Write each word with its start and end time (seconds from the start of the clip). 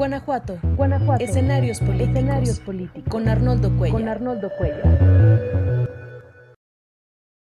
Guanajuato. 0.00 0.58
Guanajuato. 0.62 1.22
Escenarios 1.22 1.78
políticos. 1.78 2.08
Escenarios 2.08 2.60
políticos. 2.60 3.10
Con 3.10 3.28
Arnoldo 3.28 3.76
Cuellar. 3.76 4.00
Con 4.00 4.08
Arnoldo 4.08 4.50
Cuellar. 4.56 5.88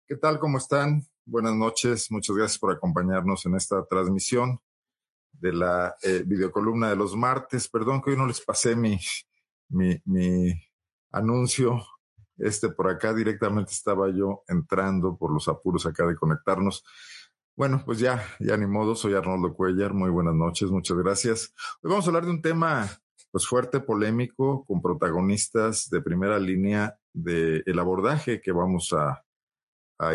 ¿Qué 0.07 0.15
tal? 0.17 0.37
¿Cómo 0.37 0.59
están? 0.59 1.01
Buenas 1.25 1.55
noches. 1.55 2.11
Muchas 2.11 2.35
gracias 2.35 2.59
por 2.59 2.71
acompañarnos 2.71 3.43
en 3.47 3.55
esta 3.55 3.83
transmisión 3.85 4.59
de 5.31 5.51
la 5.51 5.95
eh, 6.03 6.21
videocolumna 6.27 6.91
de 6.91 6.95
los 6.95 7.15
martes. 7.15 7.67
Perdón 7.67 8.03
que 8.03 8.11
hoy 8.11 8.17
no 8.17 8.27
les 8.27 8.39
pasé 8.39 8.75
mi, 8.75 8.99
mi, 9.69 9.99
mi 10.05 10.53
anuncio. 11.11 11.83
Este 12.37 12.69
por 12.69 12.87
acá 12.87 13.15
directamente 13.15 13.71
estaba 13.71 14.11
yo 14.11 14.43
entrando 14.47 15.17
por 15.17 15.33
los 15.33 15.47
apuros 15.47 15.87
acá 15.87 16.05
de 16.05 16.15
conectarnos. 16.15 16.83
Bueno, 17.55 17.83
pues 17.85 17.99
ya, 17.99 18.25
ya 18.39 18.57
ni 18.57 18.65
modo, 18.65 18.95
soy 18.95 19.13
Arnoldo 19.13 19.53
Cuellar, 19.53 19.93
muy 19.93 20.09
buenas 20.09 20.33
noches, 20.33 20.71
muchas 20.71 20.97
gracias. 20.97 21.53
Hoy 21.83 21.91
vamos 21.91 22.05
a 22.05 22.09
hablar 22.09 22.25
de 22.25 22.31
un 22.31 22.41
tema 22.41 22.89
pues 23.31 23.45
fuerte, 23.45 23.79
polémico, 23.79 24.65
con 24.65 24.81
protagonistas 24.81 25.87
de 25.91 26.01
primera 26.01 26.39
línea 26.39 26.97
del 27.13 27.61
el 27.67 27.79
abordaje 27.79 28.41
que 28.41 28.51
vamos 28.51 28.91
a 28.93 29.23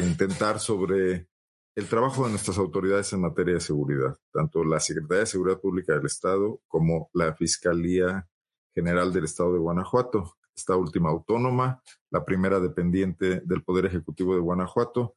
intentar 0.00 0.58
sobre 0.58 1.28
el 1.76 1.88
trabajo 1.88 2.24
de 2.24 2.30
nuestras 2.30 2.58
autoridades 2.58 3.12
en 3.12 3.20
materia 3.20 3.54
de 3.54 3.60
seguridad, 3.60 4.18
tanto 4.32 4.64
la 4.64 4.80
Secretaría 4.80 5.20
de 5.20 5.26
Seguridad 5.26 5.60
Pública 5.60 5.94
del 5.94 6.06
Estado 6.06 6.60
como 6.66 7.08
la 7.14 7.36
Fiscalía 7.36 8.28
General 8.74 9.12
del 9.12 9.26
Estado 9.26 9.52
de 9.52 9.60
Guanajuato, 9.60 10.34
esta 10.56 10.74
última 10.74 11.10
autónoma, 11.10 11.80
la 12.10 12.24
primera 12.24 12.58
dependiente 12.58 13.42
del 13.44 13.62
Poder 13.62 13.86
Ejecutivo 13.86 14.34
de 14.34 14.40
Guanajuato, 14.40 15.14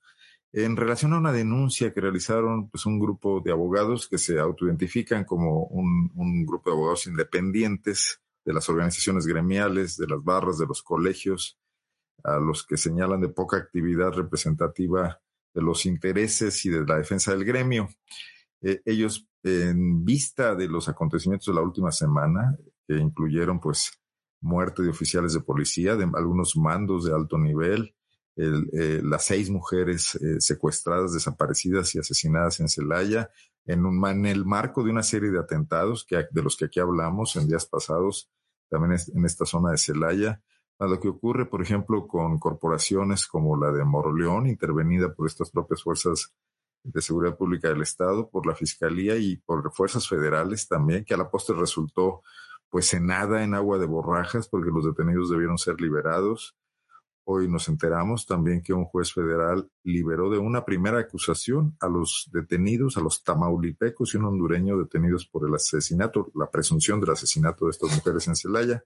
en 0.54 0.76
relación 0.76 1.14
a 1.14 1.18
una 1.18 1.32
denuncia 1.32 1.94
que 1.94 2.02
realizaron 2.02 2.70
pues, 2.70 2.86
un 2.86 3.00
grupo 3.00 3.42
de 3.44 3.52
abogados 3.52 4.08
que 4.08 4.18
se 4.18 4.40
autoidentifican 4.40 5.24
como 5.24 5.64
un, 5.66 6.46
grupo 6.46 6.70
de 6.70 6.76
abogados 6.76 7.08
independientes 7.08 8.22
de 8.44 8.54
las 8.54 8.68
organizaciones 8.70 9.26
gremiales, 9.26 9.98
de 9.98 10.08
las 10.08 10.24
barras, 10.24 10.58
de 10.58 10.66
los 10.66 10.84
colegios, 10.84 11.58
a 12.24 12.38
los 12.38 12.66
que 12.66 12.76
señalan 12.76 13.22
de 13.22 13.30
poca 13.30 13.58
actividad 13.58 14.12
representativa 14.12 15.22
de 15.54 15.62
los 15.62 15.86
intereses 15.86 16.66
y 16.66 16.70
de 16.70 16.86
la 16.86 16.98
defensa 16.98 17.32
del 17.32 17.46
gremio. 17.46 17.90
Eh, 18.62 18.82
ellos, 18.86 19.28
en 19.44 20.04
vista 20.04 20.56
de 20.56 20.68
los 20.68 20.90
acontecimientos 20.90 21.48
de 21.48 21.54
la 21.54 21.62
última 21.66 21.92
semana, 21.92 22.58
que 22.88 22.96
incluyeron 22.98 23.60
pues 23.60 23.92
muerte 24.42 24.84
de 24.84 24.90
oficiales 24.90 25.34
de 25.34 25.42
policía, 25.42 25.96
de 25.96 26.10
algunos 26.14 26.58
mandos 26.58 27.06
de 27.06 27.14
alto 27.14 27.38
nivel, 27.38 27.96
el, 28.36 28.70
eh, 28.74 29.02
las 29.04 29.26
seis 29.26 29.50
mujeres 29.50 30.16
eh, 30.16 30.40
secuestradas, 30.40 31.14
desaparecidas 31.14 31.94
y 31.96 32.00
asesinadas 32.00 32.60
en 32.60 32.70
Celaya, 32.70 33.30
en, 33.66 33.86
un, 33.86 34.26
el 34.26 34.46
marco 34.46 34.84
de 34.84 34.92
una 34.92 35.04
serie 35.04 35.32
de 35.32 35.40
atentados 35.40 36.06
que, 36.06 36.26
de 36.30 36.42
los 36.42 36.56
que 36.56 36.66
aquí 36.66 36.80
hablamos 36.80 37.36
en 37.36 37.48
días 37.48 37.66
pasados, 37.66 38.30
también 38.70 39.00
en 39.14 39.26
esta 39.26 39.46
zona 39.46 39.72
de 39.72 39.78
Celaya, 39.78 40.42
a 40.80 40.88
lo 40.88 41.00
que 41.00 41.10
ocurre, 41.10 41.46
por 41.46 41.62
ejemplo, 41.62 42.08
con 42.08 42.40
corporaciones 42.40 43.28
como 43.28 43.56
la 43.56 43.72
de 43.72 43.84
Moroleón, 43.84 44.48
intervenida 44.48 45.14
por 45.14 45.28
estas 45.28 45.52
propias 45.52 45.84
fuerzas 45.84 46.34
de 46.84 47.02
seguridad 47.02 47.38
pública 47.38 47.70
del 47.70 47.84
Estado, 47.84 48.30
por 48.30 48.48
la 48.48 48.56
Fiscalía 48.56 49.16
y 49.16 49.38
por 49.38 49.72
fuerzas 49.74 50.08
federales 50.08 50.68
también, 50.68 51.06
que 51.06 51.14
a 51.14 51.18
la 51.18 51.30
postre 51.30 51.56
resultó 51.56 52.24
pues 52.70 52.94
en 52.94 53.06
nada 53.06 53.44
en 53.44 53.54
agua 53.54 53.78
de 53.78 53.86
borrajas, 53.86 54.48
porque 54.48 54.72
los 54.72 54.86
detenidos 54.86 55.30
debieron 55.30 55.58
ser 55.58 55.80
liberados 55.80 56.56
Hoy 57.24 57.48
nos 57.48 57.68
enteramos 57.70 58.26
también 58.26 58.62
que 58.62 58.74
un 58.74 58.86
juez 58.86 59.14
federal 59.14 59.70
liberó 59.84 60.30
de 60.30 60.40
una 60.40 60.66
primera 60.66 61.00
acusación 61.00 61.78
a 61.80 61.88
los 61.88 62.30
detenidos, 62.34 62.98
a 62.98 63.02
los 63.02 63.24
tamaulipecos 63.24 64.14
y 64.14 64.18
un 64.18 64.26
hondureño 64.26 64.78
detenidos 64.78 65.28
por 65.28 65.48
el 65.48 65.54
asesinato, 65.54 66.32
la 66.34 66.50
presunción 66.50 67.00
del 67.00 67.12
asesinato 67.12 67.66
de 67.66 67.72
estas 67.72 67.96
mujeres 67.96 68.28
en 68.28 68.36
Celaya, 68.36 68.84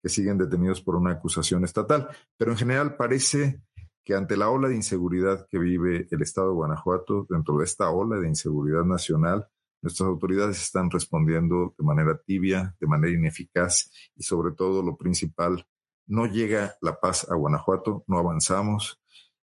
que 0.00 0.08
siguen 0.08 0.38
detenidos 0.38 0.80
por 0.80 0.94
una 0.94 1.12
acusación 1.12 1.64
estatal. 1.64 2.08
Pero 2.36 2.52
en 2.52 2.58
general 2.58 2.96
parece 2.96 3.62
que 4.04 4.14
ante 4.14 4.36
la 4.36 4.48
ola 4.50 4.68
de 4.68 4.76
inseguridad 4.76 5.48
que 5.50 5.58
vive 5.58 6.06
el 6.08 6.22
Estado 6.22 6.50
de 6.50 6.54
Guanajuato, 6.54 7.26
dentro 7.28 7.58
de 7.58 7.64
esta 7.64 7.90
ola 7.90 8.20
de 8.20 8.28
inseguridad 8.28 8.84
nacional, 8.84 9.48
nuestras 9.82 10.08
autoridades 10.08 10.62
están 10.62 10.90
respondiendo 10.90 11.74
de 11.76 11.84
manera 11.84 12.16
tibia, 12.16 12.76
de 12.80 12.86
manera 12.86 13.12
ineficaz 13.12 13.90
y 14.14 14.22
sobre 14.22 14.54
todo 14.54 14.82
lo 14.82 14.96
principal, 14.96 15.66
no 16.06 16.26
llega 16.26 16.76
la 16.80 16.98
paz 17.00 17.26
a 17.30 17.34
Guanajuato, 17.34 18.04
no 18.06 18.18
avanzamos 18.18 19.00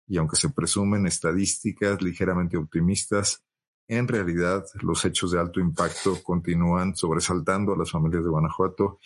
y 0.07 0.18
aunque 0.18 0.35
se 0.35 0.50
presumen 0.50 1.07
estadísticas 1.07 2.01
ligeramente 2.01 2.57
optimistas, 2.57 3.44
en 3.88 4.07
realidad 4.07 4.63
los 4.81 5.03
hechos 5.06 5.31
de 5.31 5.40
alto 5.40 5.59
impacto 5.59 6.22
continúan 6.23 6.96
sobresaltando 6.96 7.73
a 7.73 7.78
las 7.78 7.91
familias 7.91 8.23
de 8.23 8.29
Guanajuato 8.29 9.00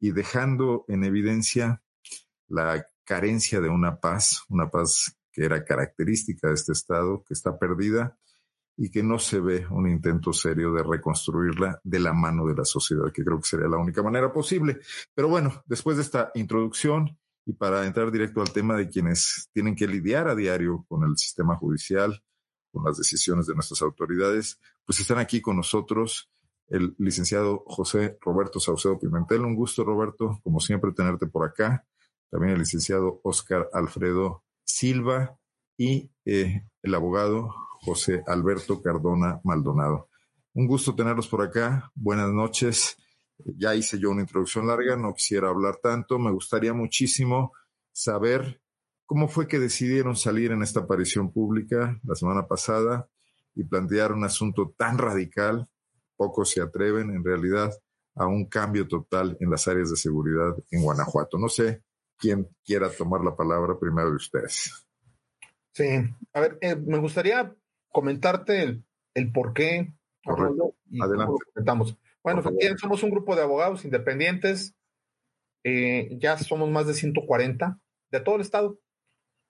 y 0.00 0.12
dejando 0.12 0.84
en 0.88 1.04
evidencia 1.04 1.82
la 2.46 2.86
carencia 3.04 3.60
de 3.60 3.68
una 3.68 4.00
paz, 4.00 4.44
una 4.48 4.70
paz 4.70 5.16
que 5.32 5.44
era 5.44 5.64
característica 5.64 6.48
de 6.48 6.54
este 6.54 6.72
estado, 6.72 7.24
que 7.26 7.34
está 7.34 7.58
perdida 7.58 8.18
y 8.80 8.90
que 8.90 9.02
no 9.02 9.18
se 9.18 9.40
ve 9.40 9.66
un 9.70 9.88
intento 9.88 10.32
serio 10.32 10.72
de 10.72 10.84
reconstruirla 10.84 11.80
de 11.82 11.98
la 11.98 12.12
mano 12.12 12.46
de 12.46 12.54
la 12.54 12.64
sociedad, 12.64 13.12
que 13.12 13.24
creo 13.24 13.38
que 13.38 13.48
sería 13.48 13.66
la 13.66 13.76
única 13.76 14.04
manera 14.04 14.32
posible. 14.32 14.78
Pero 15.12 15.28
bueno, 15.28 15.64
después 15.66 15.96
de 15.96 16.04
esta 16.04 16.30
introducción 16.36 17.18
y 17.44 17.54
para 17.54 17.84
entrar 17.84 18.12
directo 18.12 18.40
al 18.40 18.52
tema 18.52 18.76
de 18.76 18.88
quienes 18.88 19.50
tienen 19.52 19.74
que 19.74 19.88
lidiar 19.88 20.28
a 20.28 20.36
diario 20.36 20.84
con 20.88 21.02
el 21.02 21.16
sistema 21.18 21.56
judicial, 21.56 22.22
con 22.70 22.84
las 22.84 22.96
decisiones 22.96 23.48
de 23.48 23.54
nuestras 23.54 23.82
autoridades, 23.82 24.60
pues 24.86 25.00
están 25.00 25.18
aquí 25.18 25.40
con 25.40 25.56
nosotros 25.56 26.30
el 26.68 26.94
licenciado 26.98 27.64
José 27.66 28.16
Roberto 28.20 28.60
Saucedo 28.60 28.96
Pimentel. 28.96 29.40
Un 29.40 29.56
gusto, 29.56 29.82
Roberto, 29.82 30.38
como 30.44 30.60
siempre, 30.60 30.92
tenerte 30.92 31.26
por 31.26 31.44
acá. 31.44 31.84
También 32.30 32.52
el 32.52 32.60
licenciado 32.60 33.20
Oscar 33.24 33.68
Alfredo 33.72 34.44
Silva 34.64 35.36
y 35.76 36.10
eh, 36.24 36.62
el 36.88 36.94
abogado 36.94 37.54
José 37.82 38.22
Alberto 38.26 38.80
Cardona 38.80 39.40
Maldonado. 39.44 40.08
Un 40.54 40.66
gusto 40.66 40.94
tenerlos 40.94 41.28
por 41.28 41.42
acá. 41.42 41.92
Buenas 41.94 42.30
noches. 42.30 42.96
Ya 43.44 43.74
hice 43.74 43.98
yo 43.98 44.10
una 44.10 44.22
introducción 44.22 44.66
larga, 44.66 44.96
no 44.96 45.12
quisiera 45.12 45.50
hablar 45.50 45.76
tanto. 45.82 46.18
Me 46.18 46.32
gustaría 46.32 46.72
muchísimo 46.72 47.52
saber 47.92 48.62
cómo 49.04 49.28
fue 49.28 49.46
que 49.46 49.58
decidieron 49.58 50.16
salir 50.16 50.50
en 50.50 50.62
esta 50.62 50.80
aparición 50.80 51.30
pública 51.30 52.00
la 52.04 52.14
semana 52.14 52.48
pasada 52.48 53.06
y 53.54 53.64
plantear 53.64 54.12
un 54.12 54.24
asunto 54.24 54.74
tan 54.76 54.96
radical. 54.96 55.68
Pocos 56.16 56.50
se 56.50 56.62
atreven, 56.62 57.10
en 57.10 57.22
realidad, 57.22 57.70
a 58.14 58.26
un 58.26 58.46
cambio 58.46 58.88
total 58.88 59.36
en 59.40 59.50
las 59.50 59.68
áreas 59.68 59.90
de 59.90 59.96
seguridad 59.96 60.56
en 60.70 60.82
Guanajuato. 60.82 61.38
No 61.38 61.50
sé 61.50 61.84
quién 62.16 62.48
quiera 62.64 62.90
tomar 62.90 63.20
la 63.22 63.36
palabra 63.36 63.78
primero 63.78 64.08
de 64.08 64.16
ustedes. 64.16 64.87
Sí, 65.78 65.84
a 66.32 66.40
ver, 66.40 66.58
eh, 66.60 66.74
me 66.74 66.98
gustaría 66.98 67.54
comentarte 67.92 68.64
el, 68.64 68.84
el 69.14 69.30
por 69.30 69.52
qué. 69.52 69.94
Y 70.90 71.00
Adelante. 71.00 71.34
Bueno, 72.24 72.42
somos 72.78 73.04
un 73.04 73.10
grupo 73.10 73.36
de 73.36 73.42
abogados 73.42 73.84
independientes. 73.84 74.74
Eh, 75.62 76.18
ya 76.20 76.36
somos 76.36 76.68
más 76.68 76.88
de 76.88 76.94
140 76.94 77.78
de 78.10 78.20
todo 78.20 78.34
el 78.34 78.40
estado. 78.40 78.80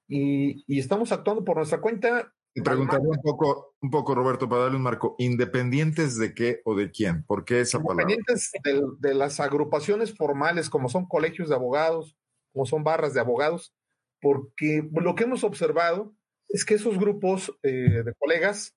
Y, 0.06 0.64
y 0.66 0.78
estamos 0.78 1.12
actuando 1.12 1.46
por 1.46 1.56
nuestra 1.56 1.80
cuenta. 1.80 2.34
Y 2.52 2.60
preguntaría 2.60 3.08
un 3.08 3.22
poco, 3.22 3.74
un 3.80 3.90
poco, 3.90 4.14
Roberto, 4.14 4.50
para 4.50 4.64
darle 4.64 4.76
un 4.76 4.82
marco. 4.82 5.14
¿Independientes 5.16 6.18
de 6.18 6.34
qué 6.34 6.60
o 6.66 6.74
de 6.74 6.90
quién? 6.90 7.24
¿Por 7.24 7.46
qué 7.46 7.60
esa 7.60 7.78
palabra? 7.82 8.02
Independientes 8.02 8.52
de, 8.62 9.08
de 9.08 9.14
las 9.14 9.40
agrupaciones 9.40 10.14
formales, 10.14 10.68
como 10.68 10.90
son 10.90 11.06
colegios 11.06 11.48
de 11.48 11.54
abogados, 11.54 12.18
como 12.52 12.66
son 12.66 12.84
barras 12.84 13.14
de 13.14 13.20
abogados, 13.20 13.74
porque 14.20 14.86
lo 14.92 15.14
que 15.14 15.24
hemos 15.24 15.42
observado 15.42 16.14
es 16.48 16.64
que 16.64 16.74
esos 16.74 16.98
grupos 16.98 17.52
eh, 17.62 18.02
de 18.04 18.14
colegas, 18.18 18.74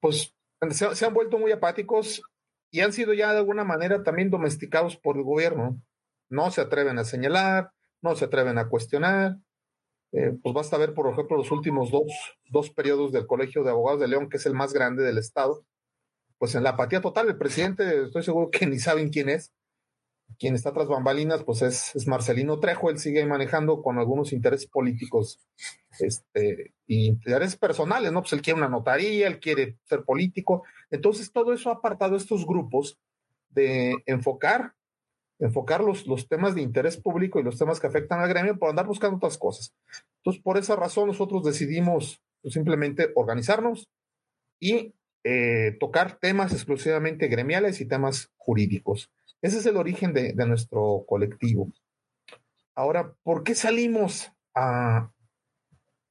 pues 0.00 0.34
se, 0.70 1.04
han 1.04 1.14
vuelto 1.14 1.38
muy 1.38 1.52
apáticos 1.52 2.22
y 2.70 2.80
han 2.80 2.92
sido 2.92 3.14
ya 3.14 3.32
de 3.32 3.38
alguna 3.38 3.64
manera 3.64 4.02
también 4.02 4.30
domesticados 4.30 4.96
por 4.96 5.16
el 5.16 5.22
gobierno. 5.22 5.80
No 6.28 6.50
se 6.50 6.60
atreven 6.60 6.98
a 6.98 7.04
señalar, 7.04 7.70
no 8.02 8.14
se 8.16 8.26
atreven 8.26 8.58
a 8.58 8.68
cuestionar. 8.68 9.36
Eh, 10.12 10.36
pues 10.42 10.54
basta 10.54 10.76
ver, 10.78 10.94
por 10.94 11.10
ejemplo, 11.10 11.36
los 11.36 11.50
últimos 11.50 11.90
dos, 11.90 12.12
dos 12.46 12.70
periodos 12.70 13.12
del 13.12 13.26
Colegio 13.26 13.62
de 13.62 13.70
Abogados 13.70 14.00
de 14.00 14.08
León, 14.08 14.28
que 14.28 14.38
es 14.38 14.46
el 14.46 14.54
más 14.54 14.72
grande 14.72 15.02
del 15.02 15.18
Estado. 15.18 15.64
Pues 16.38 16.54
en 16.54 16.62
la 16.62 16.70
apatía 16.70 17.00
total, 17.00 17.28
el 17.28 17.38
presidente, 17.38 18.04
estoy 18.04 18.22
seguro 18.22 18.50
que 18.50 18.66
ni 18.66 18.78
saben 18.78 19.10
quién 19.10 19.28
es 19.28 19.52
quien 20.38 20.54
está 20.54 20.72
tras 20.72 20.88
bambalinas, 20.88 21.42
pues 21.44 21.62
es, 21.62 21.94
es, 21.96 22.06
Marcelino 22.06 22.60
Trejo, 22.60 22.90
él 22.90 22.98
sigue 22.98 23.24
manejando 23.26 23.82
con 23.82 23.98
algunos 23.98 24.32
intereses 24.32 24.68
políticos 24.68 25.40
este, 25.98 26.72
y 26.86 27.06
intereses 27.06 27.56
personales, 27.56 28.12
¿no? 28.12 28.20
Pues 28.22 28.32
él 28.32 28.42
quiere 28.42 28.58
una 28.58 28.68
notaría, 28.68 29.26
él 29.26 29.40
quiere 29.40 29.78
ser 29.84 30.04
político. 30.04 30.64
Entonces, 30.90 31.32
todo 31.32 31.52
eso 31.52 31.70
ha 31.70 31.74
apartado 31.74 32.16
estos 32.16 32.46
grupos 32.46 32.98
de 33.50 33.96
enfocar, 34.06 34.74
enfocar 35.38 35.82
los, 35.82 36.06
los 36.06 36.28
temas 36.28 36.54
de 36.54 36.62
interés 36.62 36.96
público 36.96 37.40
y 37.40 37.42
los 37.42 37.58
temas 37.58 37.80
que 37.80 37.86
afectan 37.86 38.20
al 38.20 38.28
gremio 38.28 38.58
por 38.58 38.70
andar 38.70 38.86
buscando 38.86 39.16
otras 39.16 39.38
cosas. 39.38 39.74
Entonces, 40.18 40.42
por 40.42 40.58
esa 40.58 40.76
razón, 40.76 41.08
nosotros 41.08 41.44
decidimos 41.44 42.20
pues, 42.42 42.54
simplemente 42.54 43.10
organizarnos 43.14 43.88
y 44.60 44.94
eh, 45.24 45.76
tocar 45.80 46.18
temas 46.18 46.52
exclusivamente 46.52 47.28
gremiales 47.28 47.80
y 47.80 47.88
temas 47.88 48.30
jurídicos. 48.36 49.10
Ese 49.40 49.58
es 49.58 49.66
el 49.66 49.76
origen 49.76 50.12
de, 50.12 50.34
nuestro 50.34 51.04
colectivo. 51.06 51.70
Ahora, 52.74 53.14
¿por 53.22 53.44
qué 53.44 53.54
salimos 53.54 54.32
a, 54.54 55.12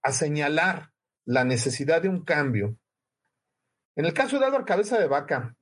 a 0.01 0.11
señalar 0.11 0.91
la 1.25 1.43
necesidad 1.43 2.01
de 2.01 2.09
un 2.09 2.23
cambio? 2.23 2.77
En 3.95 4.05
el 4.05 4.13
caso 4.13 4.39
de 4.39 4.45
Álvaro 4.45 4.65
Cabeza 4.65 4.99
de 4.99 5.07
Vaca, 5.07 5.55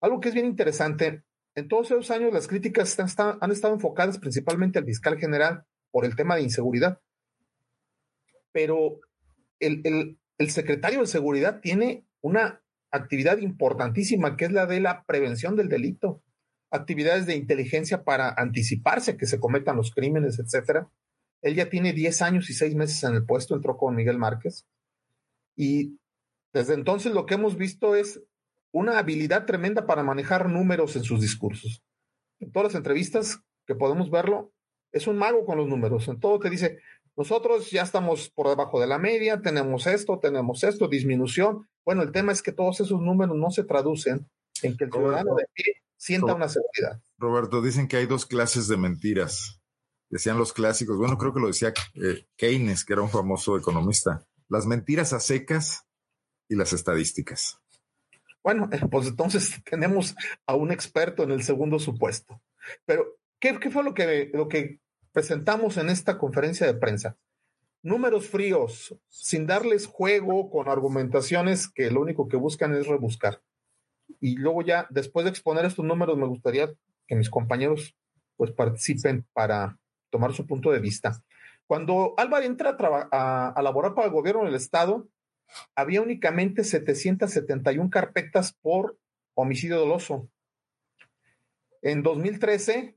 algo 0.00 0.20
que 0.20 0.28
es 0.28 0.34
bien 0.34 0.46
interesante, 0.46 1.22
en 1.54 1.68
todos 1.68 1.90
esos 1.90 2.10
años 2.10 2.32
las 2.32 2.48
críticas 2.48 2.98
han 2.98 3.50
estado 3.50 3.74
enfocadas 3.74 4.18
principalmente 4.18 4.78
al 4.78 4.84
fiscal 4.84 5.18
general 5.18 5.64
por 5.90 6.04
el 6.04 6.16
tema 6.16 6.36
de 6.36 6.42
inseguridad. 6.42 7.00
Pero 8.52 9.00
el, 9.60 10.18
el 10.38 10.50
secretario 10.50 11.00
de 11.00 11.06
Seguridad 11.06 11.60
tiene 11.60 12.04
una 12.20 12.62
actividad 12.90 13.38
importantísima 13.38 14.36
que 14.36 14.46
es 14.46 14.52
la 14.52 14.66
de 14.66 14.80
la 14.80 15.04
prevención 15.04 15.56
del 15.56 15.68
delito, 15.68 16.22
actividades 16.72 17.26
de 17.26 17.36
inteligencia 17.36 18.02
para 18.02 18.30
anticiparse 18.30 19.16
que 19.16 19.26
se 19.26 19.38
cometan 19.38 19.76
los 19.76 19.92
crímenes, 19.92 20.38
etcétera. 20.38 20.90
Él 21.42 21.54
ya 21.54 21.68
tiene 21.68 21.92
10 21.92 22.22
años 22.22 22.50
y 22.50 22.54
6 22.54 22.74
meses 22.74 23.02
en 23.04 23.14
el 23.14 23.24
puesto, 23.24 23.54
entró 23.54 23.76
con 23.76 23.94
Miguel 23.94 24.18
Márquez. 24.18 24.66
Y 25.54 25.98
desde 26.52 26.74
entonces 26.74 27.12
lo 27.12 27.26
que 27.26 27.34
hemos 27.34 27.56
visto 27.56 27.94
es 27.94 28.22
una 28.72 28.98
habilidad 28.98 29.44
tremenda 29.44 29.86
para 29.86 30.02
manejar 30.02 30.48
números 30.48 30.96
en 30.96 31.04
sus 31.04 31.20
discursos. 31.20 31.82
En 32.40 32.50
todas 32.50 32.72
las 32.72 32.74
entrevistas 32.74 33.40
que 33.66 33.74
podemos 33.74 34.10
verlo, 34.10 34.52
es 34.92 35.06
un 35.06 35.18
mago 35.18 35.44
con 35.44 35.58
los 35.58 35.68
números. 35.68 36.08
En 36.08 36.20
todo 36.20 36.38
te 36.38 36.48
dice, 36.48 36.78
nosotros 37.16 37.70
ya 37.70 37.82
estamos 37.82 38.30
por 38.30 38.48
debajo 38.48 38.80
de 38.80 38.86
la 38.86 38.98
media, 38.98 39.42
tenemos 39.42 39.86
esto, 39.86 40.18
tenemos 40.18 40.64
esto, 40.64 40.88
disminución. 40.88 41.68
Bueno, 41.84 42.02
el 42.02 42.12
tema 42.12 42.32
es 42.32 42.42
que 42.42 42.52
todos 42.52 42.80
esos 42.80 43.00
números 43.00 43.36
no 43.36 43.50
se 43.50 43.64
traducen 43.64 44.26
en 44.62 44.76
que 44.76 44.84
el 44.84 44.92
ciudadano 44.92 45.34
de 45.34 45.44
pie 45.52 45.82
sienta 46.02 46.34
una 46.34 46.48
seguridad. 46.48 47.00
Roberto, 47.16 47.62
dicen 47.62 47.86
que 47.86 47.96
hay 47.96 48.06
dos 48.06 48.26
clases 48.26 48.66
de 48.66 48.76
mentiras. 48.76 49.60
Decían 50.10 50.36
los 50.36 50.52
clásicos, 50.52 50.98
bueno, 50.98 51.16
creo 51.16 51.32
que 51.32 51.38
lo 51.38 51.46
decía 51.46 51.72
eh, 51.94 52.26
Keynes, 52.36 52.84
que 52.84 52.94
era 52.94 53.02
un 53.02 53.08
famoso 53.08 53.56
economista, 53.56 54.26
las 54.48 54.66
mentiras 54.66 55.12
a 55.12 55.20
secas 55.20 55.86
y 56.48 56.56
las 56.56 56.72
estadísticas. 56.72 57.60
Bueno, 58.42 58.68
pues 58.90 59.06
entonces 59.06 59.62
tenemos 59.70 60.16
a 60.44 60.56
un 60.56 60.72
experto 60.72 61.22
en 61.22 61.30
el 61.30 61.44
segundo 61.44 61.78
supuesto. 61.78 62.42
Pero, 62.84 63.06
¿qué, 63.38 63.70
fue 63.70 63.84
lo 63.84 63.94
que, 63.94 64.28
lo 64.34 64.48
que 64.48 64.80
presentamos 65.12 65.76
en 65.76 65.88
esta 65.88 66.18
conferencia 66.18 66.66
de 66.66 66.74
prensa? 66.74 67.16
Números 67.80 68.26
fríos, 68.26 68.96
sin 69.08 69.46
darles 69.46 69.86
juego 69.86 70.50
con 70.50 70.68
argumentaciones 70.68 71.68
que 71.68 71.92
lo 71.92 72.00
único 72.00 72.28
que 72.28 72.36
buscan 72.36 72.74
es 72.74 72.88
rebuscar. 72.88 73.40
Y 74.22 74.36
luego 74.36 74.62
ya, 74.62 74.86
después 74.88 75.24
de 75.24 75.30
exponer 75.30 75.64
estos 75.64 75.84
números, 75.84 76.16
me 76.16 76.26
gustaría 76.26 76.72
que 77.08 77.16
mis 77.16 77.28
compañeros 77.28 77.96
pues 78.36 78.52
participen 78.52 79.26
para 79.32 79.76
tomar 80.10 80.32
su 80.32 80.46
punto 80.46 80.70
de 80.70 80.78
vista. 80.78 81.20
Cuando 81.66 82.14
Álvaro 82.16 82.44
entra 82.44 82.76
a, 82.78 83.08
a, 83.10 83.48
a 83.48 83.62
laborar 83.62 83.94
para 83.94 84.06
el 84.06 84.12
gobierno 84.12 84.44
del 84.44 84.54
Estado, 84.54 85.08
había 85.74 86.00
únicamente 86.00 86.62
771 86.62 87.90
carpetas 87.90 88.52
por 88.62 88.96
homicidio 89.34 89.80
doloso. 89.80 90.28
En 91.82 92.04
2013 92.04 92.94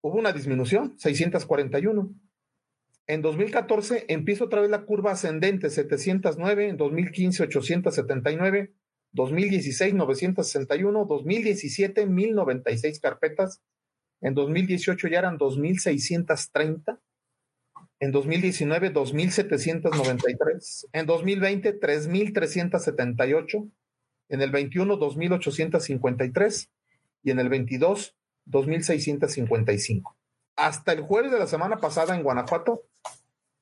hubo 0.00 0.18
una 0.18 0.32
disminución, 0.32 0.98
641. 0.98 2.12
En 3.06 3.22
2014 3.22 4.06
empieza 4.08 4.42
otra 4.42 4.60
vez 4.60 4.70
la 4.70 4.82
curva 4.82 5.12
ascendente, 5.12 5.70
709, 5.70 6.68
en 6.68 6.76
2015 6.76 7.44
879, 7.44 8.72
2016 9.14 9.94
961, 9.94 11.06
2017 11.06 12.06
1096 12.06 13.00
carpetas, 13.00 13.62
en 14.20 14.34
2018 14.34 15.08
ya 15.08 15.18
eran 15.18 15.38
2630 15.38 17.00
en 18.00 18.12
2019, 18.12 18.92
2.793. 18.92 20.88
En 20.92 21.06
2020, 21.06 21.80
3.378. 21.80 23.70
En 24.28 24.42
el 24.42 24.50
21, 24.50 24.98
2.853. 24.98 26.68
Y 27.22 27.30
en 27.30 27.38
el 27.38 27.48
22, 27.48 28.14
2.655. 28.46 30.14
Hasta 30.56 30.92
el 30.92 31.00
jueves 31.00 31.32
de 31.32 31.38
la 31.38 31.46
semana 31.46 31.78
pasada 31.78 32.14
en 32.14 32.22
Guanajuato, 32.22 32.82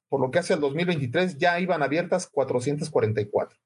por 0.09 0.21
lo 0.21 0.31
que 0.31 0.41
hace 0.41 0.55
al 0.55 0.61
2023, 0.61 1.39
ya 1.39 1.61
iban 1.61 1.83
abiertas 1.83 2.27
444. 2.27 3.57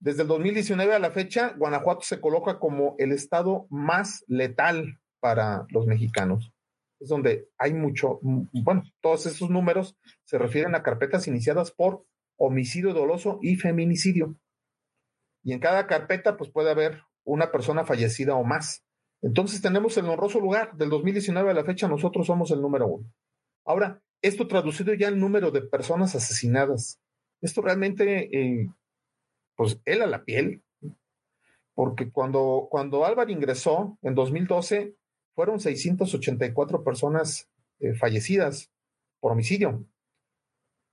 Desde 0.00 0.22
el 0.22 0.28
2019 0.28 0.94
a 0.94 0.98
la 0.98 1.10
fecha, 1.10 1.54
Guanajuato 1.56 2.02
se 2.02 2.20
coloca 2.20 2.58
como 2.58 2.94
el 2.98 3.12
estado 3.12 3.66
más 3.70 4.24
letal 4.28 5.00
para 5.20 5.66
los 5.70 5.86
mexicanos 5.86 6.52
es 7.00 7.08
donde 7.08 7.48
hay 7.58 7.74
mucho, 7.74 8.18
bueno, 8.22 8.82
todos 9.00 9.26
esos 9.26 9.50
números 9.50 9.96
se 10.24 10.38
refieren 10.38 10.74
a 10.74 10.82
carpetas 10.82 11.28
iniciadas 11.28 11.70
por 11.70 12.04
homicidio 12.36 12.92
doloso 12.92 13.38
y 13.42 13.56
feminicidio. 13.56 14.36
Y 15.44 15.52
en 15.52 15.60
cada 15.60 15.86
carpeta, 15.86 16.36
pues 16.36 16.50
puede 16.50 16.70
haber 16.70 17.02
una 17.24 17.52
persona 17.52 17.84
fallecida 17.84 18.34
o 18.34 18.44
más. 18.44 18.84
Entonces 19.22 19.62
tenemos 19.62 19.96
el 19.96 20.06
honroso 20.06 20.40
lugar. 20.40 20.76
Del 20.76 20.90
2019 20.90 21.50
a 21.50 21.54
la 21.54 21.64
fecha, 21.64 21.88
nosotros 21.88 22.26
somos 22.26 22.50
el 22.50 22.60
número 22.60 22.86
uno. 22.86 23.12
Ahora, 23.64 24.02
esto 24.22 24.48
traducido 24.48 24.94
ya 24.94 25.08
el 25.08 25.18
número 25.18 25.50
de 25.50 25.62
personas 25.62 26.14
asesinadas. 26.14 27.00
Esto 27.40 27.62
realmente, 27.62 28.28
eh, 28.36 28.68
pues, 29.58 29.80
él 29.84 30.02
a 30.02 30.06
la 30.06 30.24
piel. 30.24 30.62
Porque 31.74 32.10
cuando, 32.10 32.68
cuando 32.70 33.04
Álvaro 33.04 33.30
ingresó 33.30 33.98
en 34.02 34.14
2012, 34.14 34.94
fueron 35.34 35.58
684 35.58 36.84
personas 36.84 37.48
eh, 37.80 37.94
fallecidas 37.94 38.70
por 39.20 39.32
homicidio. 39.32 39.84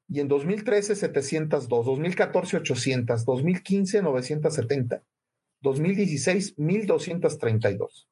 Y 0.07 0.19
en 0.19 0.27
2013, 0.27 0.95
702, 0.95 1.85
2014, 1.85 2.57
800, 2.57 3.25
2015, 3.25 4.01
970, 4.01 5.03
2016, 5.61 6.57
1232. 6.57 8.07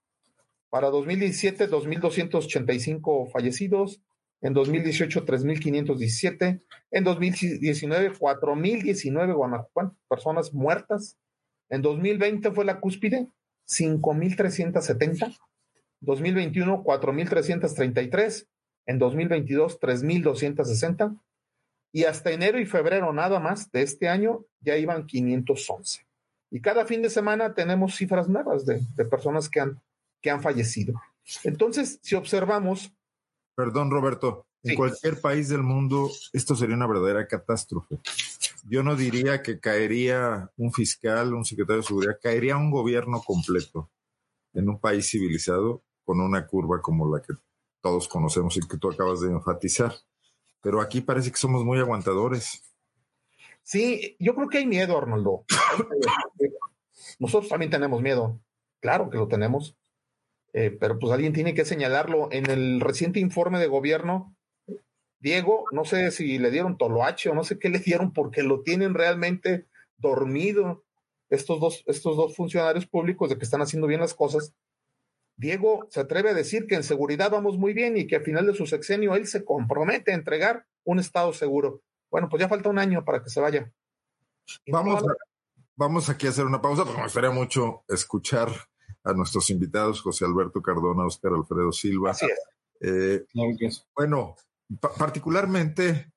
Para 0.70 0.90
2017, 0.90 1.70
2.285 1.70 3.32
fallecidos, 3.32 4.02
en 4.44 4.54
2018 4.54 5.26
3.517, 5.26 6.62
en 6.92 7.04
2019 7.04 8.14
4.019 8.14 9.96
personas 10.08 10.54
muertas, 10.54 11.18
en 11.70 11.82
2020 11.82 12.52
fue 12.52 12.66
la 12.66 12.80
cúspide 12.80 13.28
5.370 13.68 15.36
2021, 16.04 16.84
4.333. 16.84 18.48
En 18.86 19.00
2022, 19.00 19.80
3.260. 19.80 21.20
Y 21.94 22.04
hasta 22.06 22.32
enero 22.32 22.60
y 22.60 22.66
febrero 22.66 23.14
nada 23.14 23.40
más 23.40 23.72
de 23.72 23.84
este 23.84 24.10
año 24.10 24.46
ya 24.62 24.78
iban 24.78 25.06
511. 25.06 26.06
Y 26.52 26.62
cada 26.62 26.86
fin 26.86 27.02
de 27.02 27.10
semana 27.10 27.54
tenemos 27.54 27.96
cifras 27.96 28.28
nuevas 28.28 28.66
de, 28.66 28.82
personas 29.06 29.50
que 29.50 29.60
han, 29.60 29.82
que 30.22 30.30
han 30.30 30.42
fallecido. 30.42 30.94
Entonces, 31.44 32.00
si 32.02 32.16
observamos... 32.16 32.92
Perdón, 33.56 33.92
Roberto. 33.92 34.48
En 34.64 34.76
cualquier 34.76 35.20
país 35.20 35.50
del 35.50 35.62
mundo 35.62 36.10
esto 36.32 36.56
sería 36.56 36.76
una 36.76 36.88
verdadera 36.88 37.28
catástrofe. 37.28 38.00
Yo 38.64 38.82
no 38.82 38.96
diría 38.96 39.42
que 39.42 39.60
caería 39.60 40.50
un 40.56 40.72
fiscal, 40.72 41.34
un 41.34 41.44
secretario 41.44 41.82
de 41.82 41.88
seguridad, 41.88 42.18
caería 42.22 42.56
un 42.56 42.72
gobierno 42.72 43.22
completo 43.22 43.92
en 44.54 44.70
un 44.70 44.80
país 44.80 45.10
civilizado 45.10 45.84
con 46.06 46.22
una 46.22 46.48
curva 46.48 46.82
como 46.82 47.14
la 47.14 47.22
que 47.22 47.34
todos 47.82 48.08
conocemos 48.08 48.56
y 48.56 48.62
que 48.62 48.78
tú 48.78 48.90
acabas 48.90 49.20
de 49.20 49.32
enfatizar. 49.32 49.94
Pero 50.62 50.80
aquí 50.80 51.02
parece 51.02 51.30
que 51.30 51.38
somos 51.38 51.66
muy 51.66 51.78
aguantadores. 51.80 52.64
Sí, 53.64 54.16
yo 54.20 54.34
creo 54.36 54.48
que 54.48 54.60
hay 54.60 54.66
miedo, 54.66 54.98
Arnoldo. 54.98 55.44
Nosotros 57.20 57.50
también 57.50 57.72
tenemos 57.72 58.02
miedo. 58.02 58.40
Claro 58.80 59.10
que 59.10 59.18
lo 59.18 59.28
tenemos. 59.28 59.76
Eh, 60.54 60.72
pero 60.72 61.00
pues 61.00 61.12
alguien 61.12 61.34
tiene 61.34 61.54
que 61.54 61.66
señalarlo. 61.66 62.30
En 62.32 62.50
el 62.50 62.80
reciente 62.80 63.20
informe 63.20 63.60
de 63.60 63.68
gobierno, 63.68 64.36
Diego, 65.20 65.66
no 65.72 65.86
sé 65.86 66.12
si 66.12 66.38
le 66.38 66.52
dieron 66.52 66.78
toloache 66.78 67.30
o 67.30 67.36
no 67.36 67.44
sé 67.44 67.58
qué 67.60 67.70
le 67.70 67.80
dieron 67.80 68.14
porque 68.14 68.44
lo 68.44 68.62
tienen 68.62 68.94
realmente 68.94 69.68
dormido 69.98 70.84
estos 71.30 71.60
dos, 71.60 71.84
estos 71.88 72.18
dos 72.18 72.36
funcionarios 72.36 72.86
públicos 72.86 73.30
de 73.30 73.38
que 73.38 73.46
están 73.46 73.62
haciendo 73.62 73.88
bien 73.88 74.02
las 74.02 74.14
cosas 74.14 74.54
Diego 75.36 75.88
se 75.90 76.00
atreve 76.00 76.30
a 76.30 76.34
decir 76.34 76.68
que 76.68 76.76
en 76.76 76.84
seguridad 76.84 77.32
vamos 77.32 77.58
muy 77.58 77.74
bien 77.74 77.98
y 77.98 78.08
que 78.08 78.18
al 78.18 78.24
final 78.24 78.46
de 78.46 78.54
su 78.54 78.66
sexenio 78.66 79.16
él 79.16 79.28
se 79.28 79.44
compromete 79.44 80.12
a 80.12 80.16
entregar 80.16 80.66
un 80.84 81.00
Estado 81.00 81.34
seguro. 81.34 81.82
Bueno, 82.12 82.30
pues 82.30 82.42
ya 82.42 82.50
falta 82.50 82.70
un 82.70 82.78
año 82.78 83.04
para 83.04 83.24
que 83.24 83.30
se 83.30 83.42
vaya. 83.42 83.72
vamos, 84.68 85.04
vamos 85.76 86.10
aquí 86.10 86.28
a 86.28 86.30
hacer 86.30 86.46
una 86.46 86.62
pausa, 86.62 86.84
pero 86.86 86.98
me 86.98 87.04
gustaría 87.04 87.32
mucho 87.32 87.84
escuchar 87.88 88.50
a 89.04 89.14
nuestros 89.14 89.50
invitados, 89.50 90.02
José 90.02 90.26
Alberto 90.26 90.62
Cardona, 90.62 91.06
Oscar 91.06 91.34
Alfredo 91.34 91.72
Silva. 91.72 92.12
Así 92.12 92.26
es. 92.26 92.40
Eh, 92.82 93.26
bueno, 93.96 94.36
particularmente, 94.98 96.12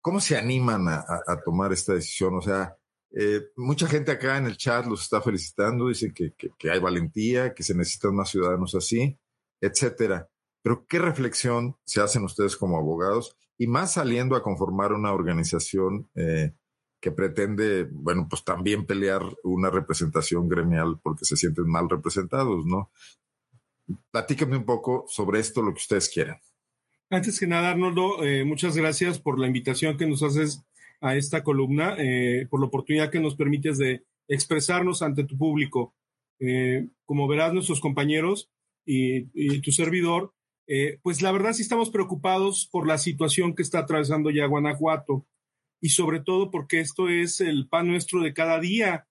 ¿cómo 0.00 0.20
se 0.20 0.36
animan 0.36 0.88
a, 0.88 1.40
tomar 1.44 1.72
esta 1.72 1.94
decisión? 1.94 2.36
O 2.36 2.42
sea, 2.42 2.76
Eh, 3.12 3.40
mucha 3.56 3.88
gente 3.88 4.12
acá 4.12 4.36
en 4.38 4.46
el 4.46 4.56
chat 4.56 4.86
los 4.86 5.02
está 5.02 5.20
felicitando, 5.20 5.88
dicen 5.88 6.14
que, 6.14 6.32
que, 6.32 6.70
hay 6.70 6.78
valentía, 6.78 7.52
que 7.52 7.64
se 7.64 7.74
necesitan 7.74 8.14
más 8.14 8.30
ciudadanos 8.30 8.72
así, 8.76 9.18
etcétera. 9.60 10.28
Pero 10.62 10.86
¿qué 10.86 11.00
reflexión 11.00 11.76
se 11.84 12.00
hacen 12.00 12.22
ustedes 12.22 12.56
como 12.56 12.78
abogados 12.78 13.36
y 13.58 13.66
más 13.66 13.94
saliendo 13.94 14.36
a 14.36 14.42
conformar 14.42 14.92
una 14.92 15.12
organización 15.12 16.08
eh, 16.14 16.54
que 17.00 17.10
pretende, 17.10 17.88
bueno, 17.90 18.26
pues 18.28 18.44
también 18.44 18.84
pelear 18.84 19.22
una 19.42 19.70
representación 19.70 20.48
gremial 20.48 20.98
porque 21.02 21.24
se 21.24 21.36
sienten 21.36 21.66
mal 21.66 21.88
representados, 21.88 22.66
¿no? 22.66 22.90
Platíquenme 24.10 24.58
un 24.58 24.64
poco 24.64 25.06
sobre 25.08 25.40
esto, 25.40 25.62
lo 25.62 25.72
que 25.72 25.78
ustedes 25.78 26.08
quieran. 26.08 26.38
Antes 27.08 27.40
que 27.40 27.46
nada, 27.46 27.70
Arnoldo, 27.70 28.22
eh, 28.22 28.44
muchas 28.44 28.76
gracias 28.76 29.18
por 29.18 29.38
la 29.40 29.46
invitación 29.46 29.96
que 29.96 30.06
nos 30.06 30.22
haces 30.22 30.62
a 31.00 31.16
esta 31.16 31.42
columna, 31.42 31.96
eh, 31.98 32.46
por 32.50 32.60
la 32.60 32.66
oportunidad 32.66 33.10
que 33.10 33.18
nos 33.18 33.34
permites 33.34 33.78
de 33.78 34.04
expresarnos 34.28 35.02
ante 35.02 35.24
tu 35.24 35.36
público. 35.36 35.94
Eh, 36.38 36.86
como 37.06 37.26
verás, 37.26 37.52
nuestros 37.52 37.80
compañeros 37.80 38.50
y, 38.84 39.60
tu 39.60 39.72
servidor, 39.72 40.32
pues 41.02 41.20
la 41.20 41.32
verdad 41.32 41.52
sí 41.52 41.62
estamos 41.62 41.90
preocupados 41.90 42.68
por 42.70 42.86
la 42.86 42.96
situación 42.96 43.54
que 43.54 43.62
está 43.62 43.80
atravesando 43.80 44.30
ya 44.30 44.46
Guanajuato 44.46 45.26
y 45.80 45.90
sobre 45.90 46.20
todo 46.20 46.50
porque 46.50 46.80
esto 46.80 47.08
es 47.08 47.40
el 47.40 47.68
pan 47.68 47.88
nuestro 47.88 48.22
de 48.22 48.34
cada 48.34 48.60
día. 48.60 49.06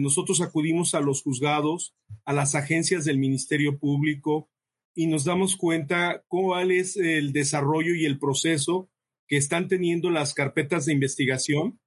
nosotros 0.00 0.40
acudimos 0.40 0.94
a 0.94 1.00
los 1.00 1.22
juzgados, 1.22 1.94
a 2.24 2.32
las 2.32 2.54
agencias 2.54 3.04
del 3.04 3.18
Ministerio 3.18 3.78
Público, 3.78 4.48
y 4.94 5.06
nos 5.06 5.24
damos 5.24 5.56
cuenta 5.56 6.24
cuál 6.26 6.72
es 6.72 6.96
el 6.96 7.32
desarrollo 7.32 7.94
y 7.94 8.06
el 8.06 8.18
proceso 8.18 8.88
que 9.28 9.36
están 9.36 9.68
teniendo 9.68 10.10
las 10.10 10.32
carpetas 10.32 10.86
de 10.86 10.94
investigación 10.94 11.78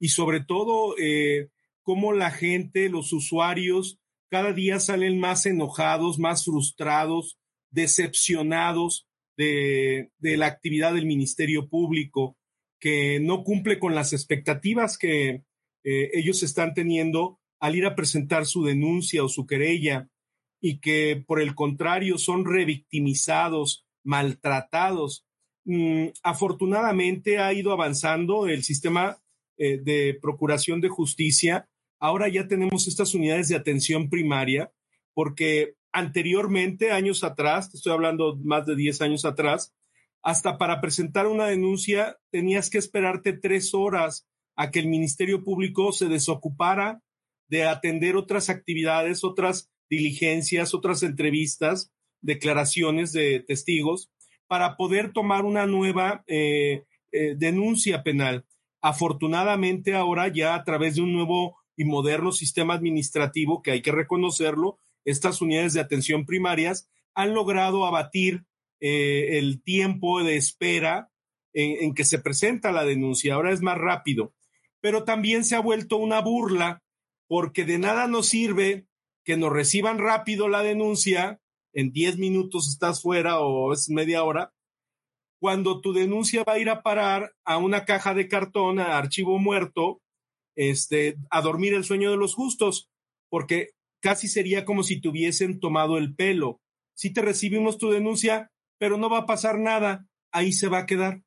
y 0.00 0.08
sobre 0.08 0.40
todo 0.40 0.96
eh, 0.98 1.50
cómo 1.82 2.12
la 2.12 2.32
gente, 2.32 2.88
los 2.88 3.12
usuarios, 3.12 4.00
cada 4.28 4.52
día 4.52 4.80
salen 4.80 5.20
más 5.20 5.46
enojados, 5.46 6.18
más 6.18 6.44
frustrados, 6.44 7.38
decepcionados 7.70 9.06
de, 9.36 10.10
la 10.20 10.46
actividad 10.46 10.94
del 10.94 11.06
Ministerio 11.06 11.68
Público, 11.68 12.36
que 12.80 13.20
no 13.20 13.44
cumple 13.44 13.78
con 13.78 13.94
las 13.94 14.12
expectativas 14.12 14.98
que 14.98 15.44
eh, 15.84 16.10
ellos 16.14 16.42
están 16.42 16.74
teniendo 16.74 17.40
al 17.60 17.76
ir 17.76 17.86
a 17.86 17.94
presentar 17.94 18.46
su 18.46 18.64
denuncia 18.64 19.24
o 19.24 19.28
su 19.28 19.46
querella 19.46 20.08
y 20.60 20.80
que 20.80 21.22
por 21.26 21.40
el 21.40 21.54
contrario 21.54 22.18
son 22.18 22.44
revictimizados, 22.44 23.86
maltratados. 24.04 25.26
Mm, 25.64 26.08
afortunadamente 26.22 27.38
ha 27.38 27.52
ido 27.52 27.72
avanzando 27.72 28.46
el 28.46 28.62
sistema 28.62 29.18
eh, 29.58 29.78
de 29.78 30.18
procuración 30.20 30.80
de 30.80 30.88
justicia. 30.88 31.68
Ahora 31.98 32.28
ya 32.28 32.46
tenemos 32.46 32.88
estas 32.88 33.14
unidades 33.14 33.48
de 33.48 33.56
atención 33.56 34.10
primaria 34.10 34.72
porque 35.14 35.76
anteriormente, 35.92 36.92
años 36.92 37.24
atrás, 37.24 37.72
estoy 37.74 37.92
hablando 37.92 38.36
más 38.44 38.66
de 38.66 38.76
10 38.76 39.00
años 39.00 39.24
atrás, 39.24 39.72
hasta 40.26 40.58
para 40.58 40.80
presentar 40.80 41.28
una 41.28 41.46
denuncia 41.46 42.18
tenías 42.32 42.68
que 42.68 42.78
esperarte 42.78 43.32
tres 43.32 43.74
horas 43.74 44.26
a 44.56 44.72
que 44.72 44.80
el 44.80 44.88
Ministerio 44.88 45.44
Público 45.44 45.92
se 45.92 46.08
desocupara 46.08 47.00
de 47.46 47.64
atender 47.64 48.16
otras 48.16 48.50
actividades, 48.50 49.22
otras 49.22 49.70
diligencias, 49.88 50.74
otras 50.74 51.04
entrevistas, 51.04 51.92
declaraciones 52.22 53.12
de 53.12 53.38
testigos, 53.46 54.10
para 54.48 54.76
poder 54.76 55.12
tomar 55.12 55.44
una 55.44 55.64
nueva 55.64 56.24
eh, 56.26 56.82
eh, 57.12 57.36
denuncia 57.36 58.02
penal. 58.02 58.46
Afortunadamente 58.82 59.94
ahora 59.94 60.26
ya 60.26 60.56
a 60.56 60.64
través 60.64 60.96
de 60.96 61.02
un 61.02 61.12
nuevo 61.12 61.56
y 61.76 61.84
moderno 61.84 62.32
sistema 62.32 62.74
administrativo, 62.74 63.62
que 63.62 63.70
hay 63.70 63.80
que 63.80 63.92
reconocerlo, 63.92 64.80
estas 65.04 65.40
unidades 65.40 65.74
de 65.74 65.82
atención 65.82 66.26
primarias 66.26 66.90
han 67.14 67.32
logrado 67.32 67.86
abatir 67.86 68.44
eh, 68.80 69.38
el 69.38 69.62
tiempo 69.62 70.22
de 70.22 70.36
espera 70.36 71.10
en, 71.52 71.84
en 71.84 71.94
que 71.94 72.04
se 72.04 72.18
presenta 72.18 72.72
la 72.72 72.84
denuncia. 72.84 73.34
Ahora 73.34 73.52
es 73.52 73.62
más 73.62 73.78
rápido, 73.78 74.34
pero 74.80 75.04
también 75.04 75.44
se 75.44 75.56
ha 75.56 75.60
vuelto 75.60 75.96
una 75.96 76.20
burla 76.20 76.82
porque 77.28 77.64
de 77.64 77.78
nada 77.78 78.06
nos 78.06 78.28
sirve 78.28 78.86
que 79.24 79.36
nos 79.36 79.52
reciban 79.52 79.98
rápido 79.98 80.48
la 80.48 80.62
denuncia, 80.62 81.40
en 81.74 81.92
10 81.92 82.18
minutos 82.18 82.68
estás 82.68 83.02
fuera 83.02 83.40
o 83.40 83.72
es 83.72 83.90
media 83.90 84.22
hora, 84.22 84.54
cuando 85.40 85.80
tu 85.80 85.92
denuncia 85.92 86.44
va 86.44 86.54
a 86.54 86.58
ir 86.58 86.70
a 86.70 86.82
parar 86.82 87.34
a 87.44 87.58
una 87.58 87.84
caja 87.84 88.14
de 88.14 88.28
cartón, 88.28 88.78
a 88.78 88.96
archivo 88.96 89.38
muerto, 89.38 90.00
este, 90.54 91.16
a 91.30 91.42
dormir 91.42 91.74
el 91.74 91.84
sueño 91.84 92.10
de 92.10 92.16
los 92.16 92.34
justos, 92.34 92.88
porque 93.28 93.70
casi 94.00 94.28
sería 94.28 94.64
como 94.64 94.84
si 94.84 95.00
te 95.00 95.08
hubiesen 95.08 95.60
tomado 95.60 95.98
el 95.98 96.14
pelo. 96.14 96.60
Si 96.94 97.12
te 97.12 97.20
recibimos 97.20 97.78
tu 97.78 97.90
denuncia, 97.90 98.50
pero 98.78 98.98
no 98.98 99.08
va 99.10 99.18
a 99.18 99.26
pasar 99.26 99.58
nada, 99.58 100.06
ahí 100.32 100.52
se 100.52 100.68
va 100.68 100.78
a 100.78 100.86
quedar. 100.86 101.22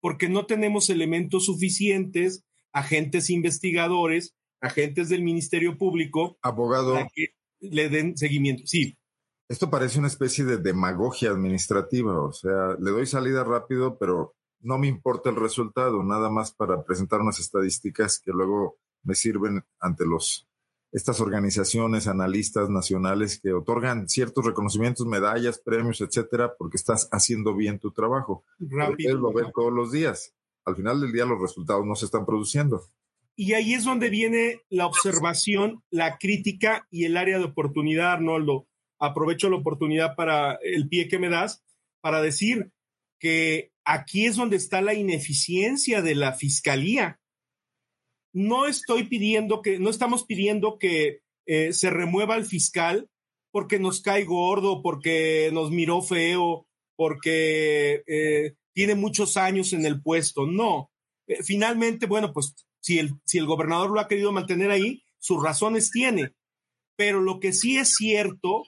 Porque 0.00 0.28
no 0.28 0.46
tenemos 0.46 0.90
elementos 0.90 1.46
suficientes, 1.46 2.44
agentes 2.72 3.30
investigadores, 3.30 4.34
agentes 4.60 5.08
del 5.08 5.22
Ministerio 5.22 5.76
Público 5.78 6.38
abogado 6.42 6.94
para 6.94 7.08
que 7.14 7.28
le 7.60 7.88
den 7.88 8.16
seguimiento. 8.16 8.62
Sí. 8.66 8.96
Esto 9.48 9.70
parece 9.70 9.98
una 9.98 10.08
especie 10.08 10.44
de 10.44 10.58
demagogia 10.58 11.30
administrativa, 11.30 12.20
o 12.20 12.32
sea, 12.32 12.76
le 12.80 12.90
doy 12.90 13.06
salida 13.06 13.44
rápido, 13.44 13.96
pero 13.96 14.34
no 14.60 14.76
me 14.76 14.88
importa 14.88 15.30
el 15.30 15.36
resultado, 15.36 16.02
nada 16.02 16.30
más 16.30 16.52
para 16.52 16.84
presentar 16.84 17.20
unas 17.20 17.38
estadísticas 17.38 18.18
que 18.18 18.32
luego 18.32 18.78
me 19.04 19.14
sirven 19.14 19.62
ante 19.78 20.04
los 20.04 20.45
estas 20.96 21.20
organizaciones, 21.20 22.06
analistas 22.06 22.70
nacionales 22.70 23.38
que 23.38 23.52
otorgan 23.52 24.08
ciertos 24.08 24.46
reconocimientos, 24.46 25.06
medallas, 25.06 25.58
premios, 25.58 26.00
etcétera, 26.00 26.54
porque 26.58 26.78
estás 26.78 27.10
haciendo 27.12 27.54
bien 27.54 27.78
tu 27.78 27.92
trabajo. 27.92 28.46
Rápido. 28.58 29.18
lo 29.18 29.30
ven 29.30 29.52
todos 29.54 29.70
los 29.70 29.92
días. 29.92 30.34
Al 30.64 30.74
final 30.74 31.02
del 31.02 31.12
día 31.12 31.26
los 31.26 31.38
resultados 31.38 31.84
no 31.84 31.94
se 31.96 32.06
están 32.06 32.24
produciendo. 32.24 32.80
Y 33.36 33.52
ahí 33.52 33.74
es 33.74 33.84
donde 33.84 34.08
viene 34.08 34.62
la 34.70 34.86
observación, 34.86 35.82
la 35.90 36.16
crítica 36.16 36.86
y 36.90 37.04
el 37.04 37.18
área 37.18 37.38
de 37.38 37.44
oportunidad, 37.44 38.12
Arnoldo. 38.12 38.66
Aprovecho 38.98 39.50
la 39.50 39.56
oportunidad 39.56 40.16
para 40.16 40.58
el 40.62 40.88
pie 40.88 41.08
que 41.08 41.18
me 41.18 41.28
das 41.28 41.62
para 42.00 42.22
decir 42.22 42.70
que 43.20 43.70
aquí 43.84 44.24
es 44.24 44.36
donde 44.36 44.56
está 44.56 44.80
la 44.80 44.94
ineficiencia 44.94 46.00
de 46.00 46.14
la 46.14 46.32
fiscalía. 46.32 47.20
No 48.36 48.66
estoy 48.66 49.04
pidiendo 49.04 49.62
que, 49.62 49.78
no 49.78 49.88
estamos 49.88 50.24
pidiendo 50.26 50.78
que 50.78 51.20
eh, 51.46 51.72
se 51.72 51.88
remueva 51.88 52.36
el 52.36 52.44
fiscal 52.44 53.08
porque 53.50 53.78
nos 53.78 54.02
cae 54.02 54.24
gordo, 54.24 54.82
porque 54.82 55.48
nos 55.54 55.70
miró 55.70 56.02
feo, 56.02 56.66
porque 56.96 58.02
eh, 58.06 58.54
tiene 58.74 58.94
muchos 58.94 59.38
años 59.38 59.72
en 59.72 59.86
el 59.86 60.02
puesto. 60.02 60.46
No. 60.46 60.90
Eh, 61.26 61.42
finalmente, 61.42 62.04
bueno, 62.04 62.34
pues 62.34 62.54
si 62.82 62.98
el, 62.98 63.14
si 63.24 63.38
el 63.38 63.46
gobernador 63.46 63.90
lo 63.90 64.00
ha 64.00 64.08
querido 64.08 64.32
mantener 64.32 64.70
ahí, 64.70 65.02
sus 65.18 65.42
razones 65.42 65.90
tiene. 65.90 66.34
Pero 66.94 67.22
lo 67.22 67.40
que 67.40 67.54
sí 67.54 67.78
es 67.78 67.94
cierto 67.94 68.64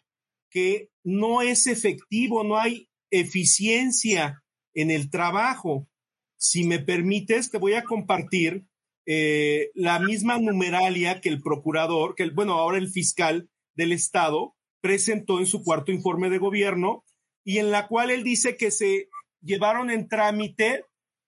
que 0.48 0.88
no 1.04 1.42
es 1.42 1.66
efectivo, 1.66 2.42
no 2.42 2.56
hay 2.56 2.88
eficiencia 3.10 4.42
en 4.72 4.90
el 4.90 5.10
trabajo. 5.10 5.90
Si 6.38 6.64
me 6.64 6.78
permites, 6.78 7.50
te 7.50 7.58
voy 7.58 7.74
a 7.74 7.84
compartir 7.84 8.64
eh, 9.10 9.70
la 9.74 9.98
misma 10.00 10.38
numeralia 10.38 11.22
que 11.22 11.30
el 11.30 11.40
procurador, 11.40 12.14
que 12.14 12.24
el, 12.24 12.32
bueno, 12.32 12.52
ahora 12.52 12.76
el 12.76 12.90
fiscal 12.90 13.48
del 13.74 13.92
Estado 13.92 14.54
presentó 14.82 15.38
en 15.38 15.46
su 15.46 15.64
cuarto 15.64 15.92
informe 15.92 16.28
de 16.28 16.36
gobierno 16.36 17.06
y 17.42 17.56
en 17.56 17.70
la 17.70 17.88
cual 17.88 18.10
él 18.10 18.22
dice 18.22 18.58
que 18.58 18.70
se 18.70 19.08
llevaron 19.40 19.88
en 19.88 20.08
trámite 20.08 20.84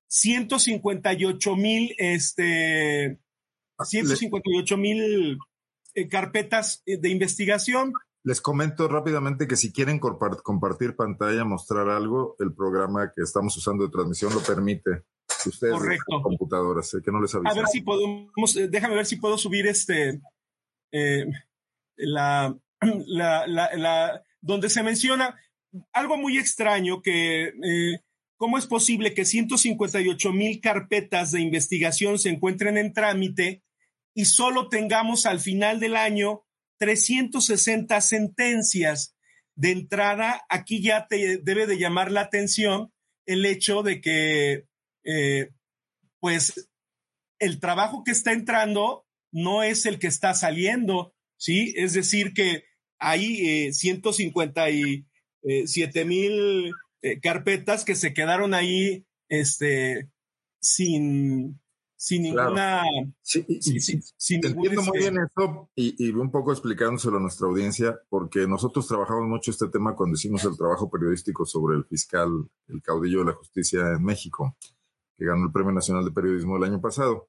158 0.08 1.56
mil, 1.56 1.94
este, 1.96 3.18
158 3.82 4.76
mil 4.76 5.38
eh, 5.94 6.06
carpetas 6.06 6.82
eh, 6.84 6.98
de 6.98 7.08
investigación. 7.08 7.94
Les 8.22 8.42
comento 8.42 8.88
rápidamente 8.88 9.48
que 9.48 9.56
si 9.56 9.72
quieren 9.72 9.98
compartir 9.98 10.96
pantalla, 10.96 11.46
mostrar 11.46 11.88
algo, 11.88 12.36
el 12.40 12.52
programa 12.52 13.10
que 13.16 13.22
estamos 13.22 13.56
usando 13.56 13.84
de 13.84 13.90
transmisión 13.90 14.34
lo 14.34 14.40
permite. 14.40 15.04
Ustedes 15.46 15.74
Correcto. 15.74 16.22
computadoras, 16.22 16.88
sé 16.88 16.98
que 17.02 17.10
no 17.10 17.20
les. 17.20 17.34
A 17.34 17.40
ver 17.40 17.66
si 17.66 17.80
podemos, 17.80 18.56
eh, 18.56 18.68
déjame 18.68 18.94
ver 18.94 19.06
si 19.06 19.16
puedo 19.16 19.38
subir 19.38 19.66
este, 19.66 20.20
la, 21.96 22.56
la, 23.06 23.46
la, 23.46 23.70
la, 23.76 24.24
donde 24.40 24.70
se 24.70 24.82
menciona 24.82 25.38
algo 25.92 26.16
muy 26.16 26.38
extraño 26.38 27.00
que 27.00 27.52
¿Cómo 28.40 28.56
es 28.56 28.64
posible 28.64 29.12
que 29.12 29.26
158 29.26 30.32
mil 30.32 30.62
carpetas 30.62 31.30
de 31.30 31.42
investigación 31.42 32.18
se 32.18 32.30
encuentren 32.30 32.78
en 32.78 32.94
trámite 32.94 33.62
y 34.14 34.24
solo 34.24 34.70
tengamos 34.70 35.26
al 35.26 35.40
final 35.40 35.78
del 35.78 35.94
año 35.94 36.46
360 36.78 38.00
sentencias? 38.00 39.14
De 39.56 39.72
entrada, 39.72 40.42
aquí 40.48 40.80
ya 40.80 41.06
te 41.06 41.36
debe 41.42 41.66
de 41.66 41.76
llamar 41.76 42.10
la 42.10 42.22
atención 42.22 42.90
el 43.26 43.44
hecho 43.44 43.82
de 43.82 44.00
que, 44.00 44.64
eh, 45.04 45.50
pues, 46.20 46.70
el 47.38 47.60
trabajo 47.60 48.04
que 48.04 48.12
está 48.12 48.32
entrando 48.32 49.06
no 49.32 49.62
es 49.62 49.86
el 49.86 49.98
que 49.98 50.06
está 50.06 50.34
saliendo, 50.34 51.14
¿sí? 51.36 51.72
Es 51.76 51.94
decir, 51.94 52.34
que 52.34 52.64
hay 52.98 53.72
157 53.72 55.04
eh, 55.42 56.04
mil 56.04 56.72
eh, 57.02 57.20
carpetas 57.20 57.84
que 57.84 57.94
se 57.94 58.12
quedaron 58.12 58.52
ahí 58.52 59.06
este, 59.28 60.10
sin, 60.60 61.58
sin 61.96 62.22
ninguna. 62.22 62.82
Sí, 63.22 63.44
entiendo 63.48 64.82
muy 64.82 64.98
bien 64.98 65.16
eso 65.18 65.70
y, 65.74 65.94
y, 66.06 66.10
un 66.10 66.30
poco 66.30 66.52
explicándoselo 66.52 67.16
a 67.16 67.20
nuestra 67.20 67.46
audiencia, 67.46 67.98
porque 68.10 68.46
nosotros 68.46 68.86
trabajamos 68.86 69.26
mucho 69.28 69.50
este 69.50 69.68
tema 69.68 69.96
cuando 69.96 70.14
hicimos 70.14 70.44
el 70.44 70.56
trabajo 70.56 70.90
periodístico 70.90 71.46
sobre 71.46 71.78
el 71.78 71.84
fiscal, 71.84 72.50
el 72.68 72.82
caudillo 72.82 73.20
de 73.20 73.26
la 73.26 73.32
justicia 73.32 73.80
en 73.96 74.04
México, 74.04 74.56
que 75.20 75.26
ganó 75.26 75.44
el 75.44 75.52
Premio 75.52 75.70
Nacional 75.70 76.02
de 76.02 76.12
Periodismo 76.12 76.56
el 76.56 76.64
año 76.64 76.80
pasado. 76.80 77.28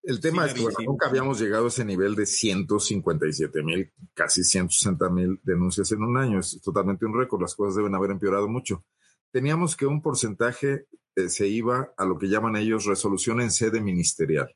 El 0.00 0.20
tema 0.20 0.46
es 0.46 0.54
que 0.54 0.62
nunca 0.86 1.08
habíamos 1.08 1.40
llegado 1.40 1.64
a 1.64 1.68
ese 1.68 1.84
nivel 1.84 2.14
de 2.14 2.24
157 2.24 3.64
mil, 3.64 3.92
casi 4.14 4.44
160 4.44 5.10
mil 5.10 5.40
denuncias 5.42 5.90
en 5.90 6.04
un 6.04 6.16
año. 6.16 6.38
Es 6.38 6.60
totalmente 6.62 7.04
un 7.04 7.18
récord. 7.18 7.42
Las 7.42 7.56
cosas 7.56 7.74
deben 7.74 7.96
haber 7.96 8.12
empeorado 8.12 8.48
mucho. 8.48 8.84
Teníamos 9.32 9.76
que 9.76 9.86
un 9.86 10.00
porcentaje 10.00 10.86
eh, 11.16 11.28
se 11.28 11.48
iba 11.48 11.92
a 11.96 12.04
lo 12.04 12.16
que 12.16 12.28
llaman 12.28 12.54
ellos 12.54 12.86
resolución 12.86 13.40
en 13.40 13.50
sede 13.50 13.80
ministerial, 13.80 14.48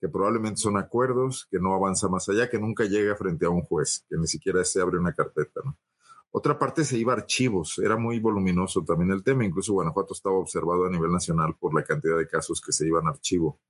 que 0.00 0.08
probablemente 0.08 0.60
son 0.60 0.78
acuerdos, 0.78 1.46
que 1.50 1.58
no 1.58 1.74
avanza 1.74 2.08
más 2.08 2.26
allá, 2.30 2.48
que 2.48 2.58
nunca 2.58 2.84
llega 2.84 3.16
frente 3.16 3.44
a 3.44 3.50
un 3.50 3.60
juez, 3.64 4.06
que 4.08 4.16
ni 4.16 4.26
siquiera 4.26 4.64
se 4.64 4.80
abre 4.80 4.96
una 4.96 5.12
carpeta. 5.12 5.60
Otra 6.36 6.58
parte 6.58 6.84
se 6.84 6.98
iba 6.98 7.12
a 7.12 7.16
archivos. 7.16 7.78
Era 7.78 7.96
muy 7.96 8.18
voluminoso 8.18 8.82
también 8.82 9.12
el 9.12 9.22
tema. 9.22 9.44
Incluso 9.44 9.72
Guanajuato 9.74 10.14
estaba 10.14 10.36
observado 10.36 10.86
a 10.86 10.90
nivel 10.90 11.12
nacional 11.12 11.54
por 11.58 11.74
la 11.74 11.84
cantidad 11.84 12.18
de 12.18 12.26
casos 12.26 12.60
que 12.60 12.72
se 12.72 12.86
iban 12.86 13.06
a 13.06 13.10
archivo 13.10 13.60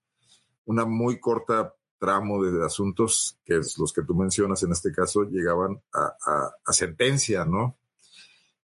una 0.66 0.84
muy 0.84 1.18
corta 1.20 1.74
tramo 1.98 2.42
de 2.42 2.64
asuntos, 2.64 3.38
que 3.44 3.58
es 3.58 3.78
los 3.78 3.92
que 3.92 4.02
tú 4.02 4.14
mencionas 4.14 4.62
en 4.62 4.72
este 4.72 4.92
caso, 4.92 5.24
llegaban 5.24 5.80
a, 5.92 6.72
sentencia, 6.72 7.44
¿no? 7.44 7.78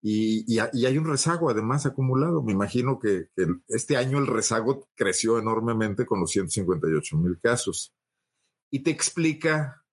Y, 0.00 0.58
hay 0.58 0.98
un 0.98 1.06
rezago 1.06 1.50
además 1.50 1.84
acumulado. 1.84 2.42
Me 2.42 2.52
imagino 2.52 2.98
que, 2.98 3.28
este 3.68 3.96
año 3.96 4.18
el 4.18 4.26
rezago 4.26 4.88
creció 4.94 5.38
enormemente 5.38 6.06
con 6.06 6.20
los 6.20 6.30
158 6.30 7.16
mil 7.16 7.38
casos. 7.40 7.92
Y 8.70 8.80
te 8.80 8.90
explica 8.90 9.84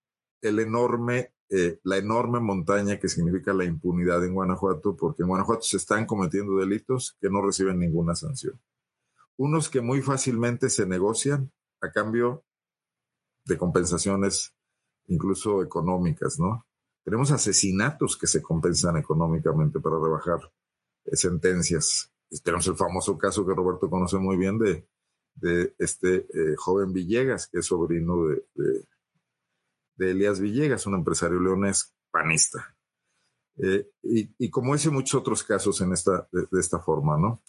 el 0.42 0.60
enorme, 0.60 1.33
eh, 1.50 1.80
la 1.84 1.98
enorme 1.98 2.40
montaña 2.40 3.00
que 3.00 3.10
significa 3.10 3.54
la 3.54 3.66
impunidad 3.66 4.26
en 4.26 4.34
Guanajuato, 4.34 4.96
porque 4.96 5.24
en 5.24 5.28
Guanajuato 5.28 5.62
se 5.62 5.78
están 5.78 6.06
cometiendo 6.06 6.58
delitos 6.58 7.18
que 7.20 7.30
no 7.30 7.42
reciben 7.42 7.80
ninguna 7.80 8.16
sanción. 8.16 8.60
Unos 9.38 9.70
que 9.70 9.82
muy 9.82 10.02
fácilmente 10.02 10.70
se 10.70 10.86
negocian 10.86 11.52
a 11.82 11.92
cambio 11.92 12.44
de 13.46 13.58
compensaciones 13.58 14.54
incluso 15.08 15.62
económicas, 15.62 16.40
¿no? 16.40 16.66
Tenemos 17.04 17.32
asesinatos 17.32 18.18
que 18.18 18.28
se 18.28 18.42
compensan 18.42 18.98
económicamente 18.98 19.80
para 19.80 20.00
rebajar 20.00 20.40
eh, 21.06 21.16
sentencias. 21.16 22.12
Tenemos 22.44 22.66
el 22.68 22.76
famoso 22.76 23.18
caso 23.18 23.46
que 23.46 23.54
Roberto 23.54 23.90
conoce 23.90 24.18
muy 24.18 24.38
bien 24.38 24.58
de, 24.58 24.88
este 25.78 26.28
eh, 26.34 26.56
joven 26.58 26.94
Villegas, 26.94 27.48
que 27.48 27.60
es 27.60 27.66
sobrino 27.66 28.28
de, 28.28 28.88
Elías 30.12 30.40
Villegas, 30.40 30.86
un 30.86 30.96
empresario 30.96 31.40
leonés 31.40 31.94
panista. 32.12 32.76
Eh, 33.62 33.88
y, 34.02 34.50
como 34.50 34.74
ese, 34.74 34.90
muchos 34.90 35.20
otros 35.20 35.44
casos 35.44 35.80
en 35.82 35.94
esta, 35.94 36.28
de 36.32 36.60
esta 36.60 36.80
forma, 36.80 37.18
¿no? 37.18 37.44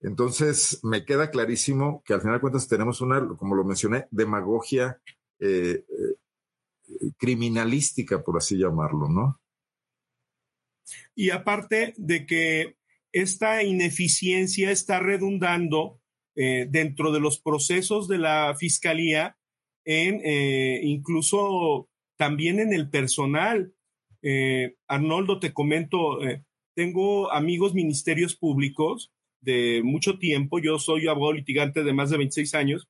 Entonces, 0.00 0.78
me 0.84 1.04
queda 1.04 1.30
clarísimo 1.30 2.02
que 2.04 2.14
al 2.14 2.20
final 2.20 2.36
de 2.36 2.40
cuentas 2.40 2.68
tenemos 2.68 3.00
una, 3.00 3.26
como 3.36 3.56
lo 3.56 3.64
mencioné, 3.64 4.06
demagogia 4.12 5.00
eh, 5.40 5.84
eh, 5.88 7.10
criminalística, 7.16 8.22
por 8.22 8.36
así 8.36 8.56
llamarlo, 8.56 9.08
¿no? 9.08 9.40
Y 11.16 11.30
aparte 11.30 11.94
de 11.96 12.24
que 12.24 12.76
esta 13.12 13.62
ineficiencia 13.62 14.70
está 14.70 15.00
redundando 15.00 16.00
dentro 16.34 17.10
de 17.10 17.18
los 17.18 17.40
procesos 17.40 18.06
de 18.06 18.18
la 18.18 18.54
fiscalía 18.56 19.36
en 19.84 20.20
incluso 20.86 21.88
también 22.18 22.60
en 22.60 22.72
el 22.74 22.90
personal. 22.90 23.72
Arnoldo, 24.88 25.38
te 25.38 25.52
comento, 25.54 26.18
tengo 26.74 27.32
amigos 27.32 27.72
ministerios 27.72 28.36
públicos 28.36 29.12
de 29.40 29.82
mucho 29.84 30.18
tiempo. 30.18 30.58
Yo 30.58 30.78
soy 30.78 31.08
abogado 31.08 31.32
litigante 31.34 31.84
de 31.84 31.92
más 31.92 32.10
de 32.10 32.18
26 32.18 32.54
años 32.54 32.88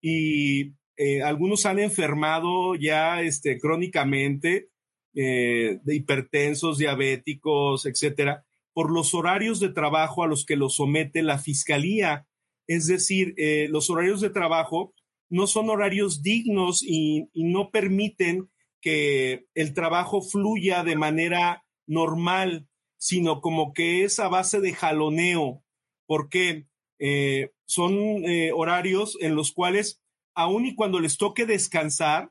y 0.00 0.74
eh, 0.96 1.22
algunos 1.22 1.66
han 1.66 1.78
enfermado 1.78 2.74
ya 2.74 3.22
este, 3.22 3.58
crónicamente 3.58 4.68
eh, 5.14 5.78
de 5.82 5.94
hipertensos, 5.94 6.78
diabéticos, 6.78 7.86
etcétera, 7.86 8.44
por 8.72 8.92
los 8.92 9.14
horarios 9.14 9.60
de 9.60 9.70
trabajo 9.70 10.22
a 10.22 10.26
los 10.26 10.44
que 10.44 10.56
los 10.56 10.76
somete 10.76 11.22
la 11.22 11.38
fiscalía. 11.38 12.26
Es 12.66 12.86
decir, 12.86 13.34
eh, 13.36 13.68
los 13.70 13.90
horarios 13.90 14.20
de 14.20 14.30
trabajo 14.30 14.94
no 15.28 15.46
son 15.46 15.70
horarios 15.70 16.22
dignos 16.22 16.82
y 16.82 17.28
no 17.34 17.70
permiten 17.70 18.48
que 18.86 19.48
el 19.54 19.74
trabajo 19.74 20.22
fluya 20.22 20.84
de 20.84 20.94
manera 20.94 21.64
normal, 21.88 22.68
sino 22.98 23.40
como 23.40 23.72
que 23.72 24.04
es 24.04 24.20
a 24.20 24.28
base 24.28 24.60
de 24.60 24.74
jaloneo 24.74 25.64
porque 26.06 26.68
eh, 27.00 27.50
son 27.64 27.96
eh, 27.96 28.52
horarios 28.54 29.18
en 29.20 29.34
los 29.34 29.50
cuales, 29.50 30.00
aun 30.36 30.66
y 30.66 30.76
cuando 30.76 31.00
les 31.00 31.16
toque 31.16 31.46
descansar, 31.46 32.30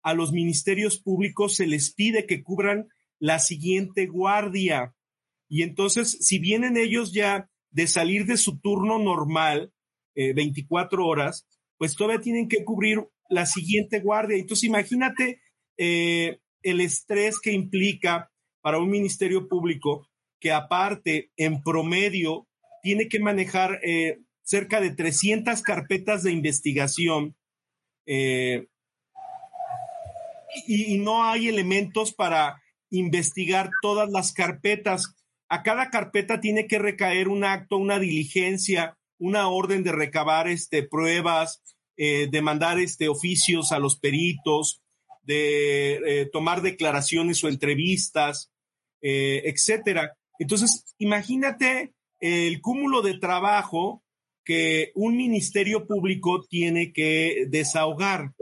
a 0.00 0.14
los 0.14 0.30
ministerios 0.30 0.96
públicos 0.96 1.56
se 1.56 1.66
les 1.66 1.92
pide 1.92 2.24
que 2.24 2.44
cubran 2.44 2.86
la 3.18 3.40
siguiente 3.40 4.06
guardia. 4.06 4.94
Y 5.48 5.64
entonces, 5.64 6.18
si 6.20 6.38
vienen 6.38 6.76
ellos 6.76 7.12
ya 7.12 7.50
de 7.72 7.88
salir 7.88 8.26
de 8.26 8.36
su 8.36 8.60
turno 8.60 9.00
normal, 9.00 9.72
24 10.14 11.02
eh, 11.02 11.04
horas, 11.04 11.48
pues 11.78 11.96
todavía 11.96 12.20
tienen 12.20 12.48
que 12.48 12.62
cubrir 12.62 13.08
la 13.28 13.44
siguiente 13.44 13.98
guardia. 13.98 14.36
Entonces, 14.36 14.62
imagínate 14.62 15.40
el 15.76 16.80
estrés 16.80 17.38
que 17.38 17.52
implica 17.52 18.30
para 18.60 18.78
un 18.78 18.90
ministerio 18.90 19.48
público 19.48 20.08
que 20.40 20.52
aparte, 20.52 21.30
en 21.36 21.62
promedio, 21.62 22.46
tiene 22.82 23.08
que 23.08 23.20
manejar 23.20 23.80
eh, 23.82 24.18
cerca 24.42 24.80
de 24.80 24.90
300 24.90 25.60
carpetas 25.62 26.22
de 26.22 26.32
investigación 26.32 27.36
eh, 28.06 28.66
y, 30.66 30.98
no 30.98 31.24
hay 31.24 31.48
elementos 31.48 32.14
para 32.14 32.62
investigar 32.90 33.70
todas 33.82 34.08
las 34.10 34.32
carpetas. 34.32 35.14
A 35.48 35.62
cada 35.62 35.90
carpeta 35.90 36.40
tiene 36.40 36.66
que 36.66 36.78
recaer 36.78 37.28
un 37.28 37.44
acto, 37.44 37.76
una 37.76 37.98
diligencia, 37.98 38.96
una 39.18 39.48
orden 39.48 39.82
de 39.82 39.92
recabar 39.92 40.48
este, 40.48 40.82
pruebas, 40.82 41.62
eh, 41.96 42.28
de 42.30 42.42
mandar 42.42 42.78
este, 42.78 43.08
oficios 43.08 43.72
a 43.72 43.78
los 43.78 43.98
peritos, 43.98 44.80
de 45.26 46.28
tomar 46.32 46.62
declaraciones 46.62 47.42
o 47.44 47.48
entrevistas, 47.48 48.50
etcétera. 49.00 50.16
Entonces, 50.38 50.94
imagínate 50.98 51.94
el 52.20 52.60
cúmulo 52.60 53.02
de 53.02 53.18
trabajo 53.18 54.02
que 54.46 54.92
un 54.94 55.16
ministerio 55.16 55.86
público 55.86 56.44
tiene 56.48 56.92
que 56.92 57.46
desahogar. 57.48 58.32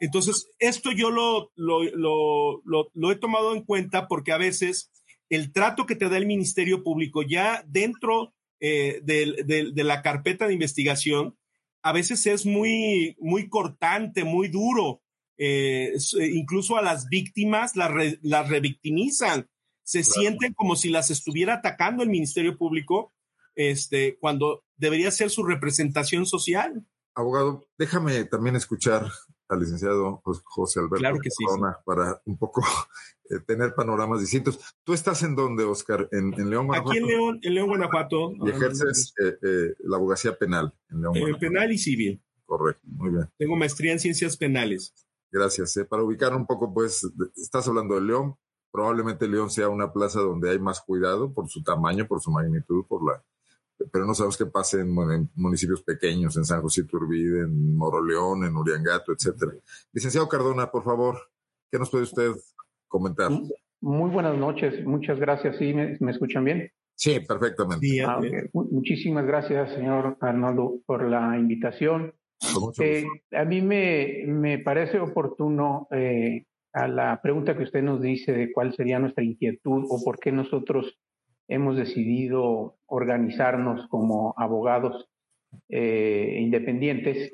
Entonces, 0.00 0.48
esto 0.58 0.90
yo 0.90 1.10
lo, 1.10 1.52
lo, 1.54 3.12
he 3.12 3.16
tomado 3.16 3.54
en 3.54 3.62
cuenta 3.62 4.08
porque 4.08 4.32
a 4.32 4.38
veces 4.38 4.90
el 5.28 5.52
trato 5.52 5.86
que 5.86 5.96
te 5.96 6.08
da 6.08 6.16
el 6.16 6.26
ministerio 6.26 6.82
público 6.82 7.22
ya 7.22 7.62
dentro 7.66 8.34
eh, 8.60 9.00
de, 9.02 9.84
la 9.84 10.02
carpeta 10.02 10.46
de 10.46 10.54
investigación, 10.54 11.36
a 11.82 11.92
veces 11.92 12.26
es 12.26 12.46
muy, 12.46 13.14
muy 13.20 13.48
cortante, 13.48 14.24
muy 14.24 14.48
duro. 14.48 15.02
Eh, 15.36 15.92
eh, 15.94 16.30
incluso 16.32 16.76
a 16.76 16.82
las 16.82 17.08
víctimas 17.08 17.74
las, 17.76 17.90
las 18.22 18.48
revictimizan 18.48 19.48
se 19.84 20.02
sienten 20.02 20.54
como 20.54 20.76
si 20.76 20.88
las 20.88 21.10
estuviera 21.10 21.54
atacando 21.54 22.02
el 22.02 22.08
Ministerio 22.08 22.56
Público, 22.56 23.12
este, 23.54 24.18
cuando 24.18 24.64
debería 24.76 25.10
ser 25.10 25.30
su 25.30 25.44
representación 25.44 26.26
social. 26.26 26.86
Abogado, 27.14 27.68
déjame 27.78 28.24
también 28.24 28.56
escuchar 28.56 29.06
al 29.48 29.60
licenciado 29.60 30.22
José 30.44 30.80
Alberto 30.80 30.96
claro 30.96 31.18
que 31.20 31.30
sí, 31.30 31.44
para 31.84 32.20
un 32.24 32.38
poco 32.38 32.62
eh, 33.30 33.40
tener 33.46 33.74
panoramas 33.74 34.20
distintos. 34.20 34.58
¿Tú 34.84 34.94
estás 34.94 35.22
en 35.22 35.36
dónde, 35.36 35.64
Oscar? 35.64 36.08
¿En, 36.12 36.30
León, 36.50 36.66
Guanajuato? 36.66 36.90
Aquí 36.90 36.98
en 36.98 37.06
León, 37.06 37.40
en 37.42 37.54
León, 37.54 37.68
Guanajuato. 37.68 38.32
Y 38.44 38.50
ejerces 38.50 39.14
eh, 39.22 39.34
eh, 39.42 39.74
la 39.80 39.98
abogacía 39.98 40.36
penal 40.36 40.74
en 40.90 41.02
León, 41.02 41.12
Guanajuato. 41.12 41.40
Penal 41.40 41.72
y 41.72 41.78
civil. 41.78 42.22
Correcto, 42.46 42.82
muy 42.84 43.10
bien. 43.10 43.30
Tengo 43.38 43.56
maestría 43.56 43.92
en 43.92 44.00
ciencias 44.00 44.36
penales. 44.36 44.92
Gracias. 45.34 45.74
Para 45.88 46.04
ubicar 46.04 46.34
un 46.34 46.46
poco, 46.46 46.72
pues, 46.72 47.06
estás 47.36 47.66
hablando 47.66 47.96
de 47.96 48.02
León, 48.02 48.36
Probablemente 48.74 49.28
León 49.28 49.50
sea 49.50 49.68
una 49.68 49.92
plaza 49.92 50.18
donde 50.18 50.50
hay 50.50 50.58
más 50.58 50.80
cuidado 50.80 51.32
por 51.32 51.48
su 51.48 51.62
tamaño, 51.62 52.08
por 52.08 52.20
su 52.20 52.32
magnitud, 52.32 52.84
por 52.88 53.06
la 53.06 53.22
pero 53.92 54.04
no 54.04 54.14
sabemos 54.14 54.36
qué 54.36 54.46
pasa 54.46 54.80
en, 54.80 54.92
municipios 55.36 55.80
pequeños, 55.84 56.36
en 56.36 56.44
San 56.44 56.60
José 56.60 56.80
Iturbide, 56.80 57.42
en 57.42 57.76
Moroleón, 57.76 58.44
en 58.44 58.56
Uriangato, 58.56 59.12
etcétera. 59.12 59.52
Licenciado 59.92 60.28
Cardona, 60.28 60.72
por 60.72 60.82
favor, 60.82 61.16
¿qué 61.70 61.78
nos 61.78 61.88
puede 61.88 62.02
usted 62.02 62.32
comentar? 62.88 63.30
Muy 63.80 64.10
buenas 64.10 64.36
noches, 64.36 64.84
muchas 64.84 65.20
gracias. 65.20 65.56
¿Sí 65.56 65.72
me, 65.72 66.10
escuchan 66.10 66.44
bien? 66.44 66.68
Sí, 66.96 67.20
perfectamente. 67.20 68.02
Ah, 68.02 68.20
muchísimas 68.52 69.24
gracias, 69.24 69.72
señor 69.72 70.16
Arnoldo, 70.20 70.80
por 70.84 71.08
la 71.08 71.38
invitación. 71.38 72.12
Eh, 72.80 73.06
a 73.32 73.44
mí 73.44 73.62
me, 73.62 74.24
me 74.26 74.58
parece 74.58 74.98
oportuno 74.98 75.88
eh, 75.90 76.44
a 76.72 76.88
la 76.88 77.20
pregunta 77.22 77.56
que 77.56 77.62
usted 77.62 77.82
nos 77.82 78.00
dice 78.00 78.32
de 78.32 78.52
cuál 78.52 78.74
sería 78.74 78.98
nuestra 78.98 79.24
inquietud 79.24 79.86
o 79.88 80.02
por 80.04 80.18
qué 80.18 80.32
nosotros 80.32 80.98
hemos 81.48 81.76
decidido 81.76 82.76
organizarnos 82.86 83.86
como 83.88 84.34
abogados 84.36 85.08
eh, 85.68 86.38
independientes. 86.40 87.32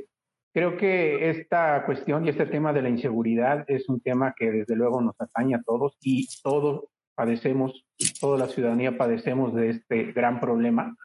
Creo 0.52 0.76
que 0.76 1.30
esta 1.30 1.84
cuestión 1.86 2.26
y 2.26 2.30
este 2.30 2.46
tema 2.46 2.72
de 2.72 2.82
la 2.82 2.88
inseguridad 2.88 3.64
es 3.68 3.88
un 3.88 4.00
tema 4.00 4.34
que 4.36 4.50
desde 4.50 4.76
luego 4.76 5.00
nos 5.00 5.14
atañe 5.20 5.54
a 5.54 5.62
todos 5.62 5.96
y 6.02 6.28
todos 6.42 6.84
padecemos, 7.14 7.86
toda 8.20 8.38
la 8.38 8.48
ciudadanía 8.48 8.98
padecemos 8.98 9.54
de 9.54 9.70
este 9.70 10.12
gran 10.12 10.40
problema. 10.40 10.96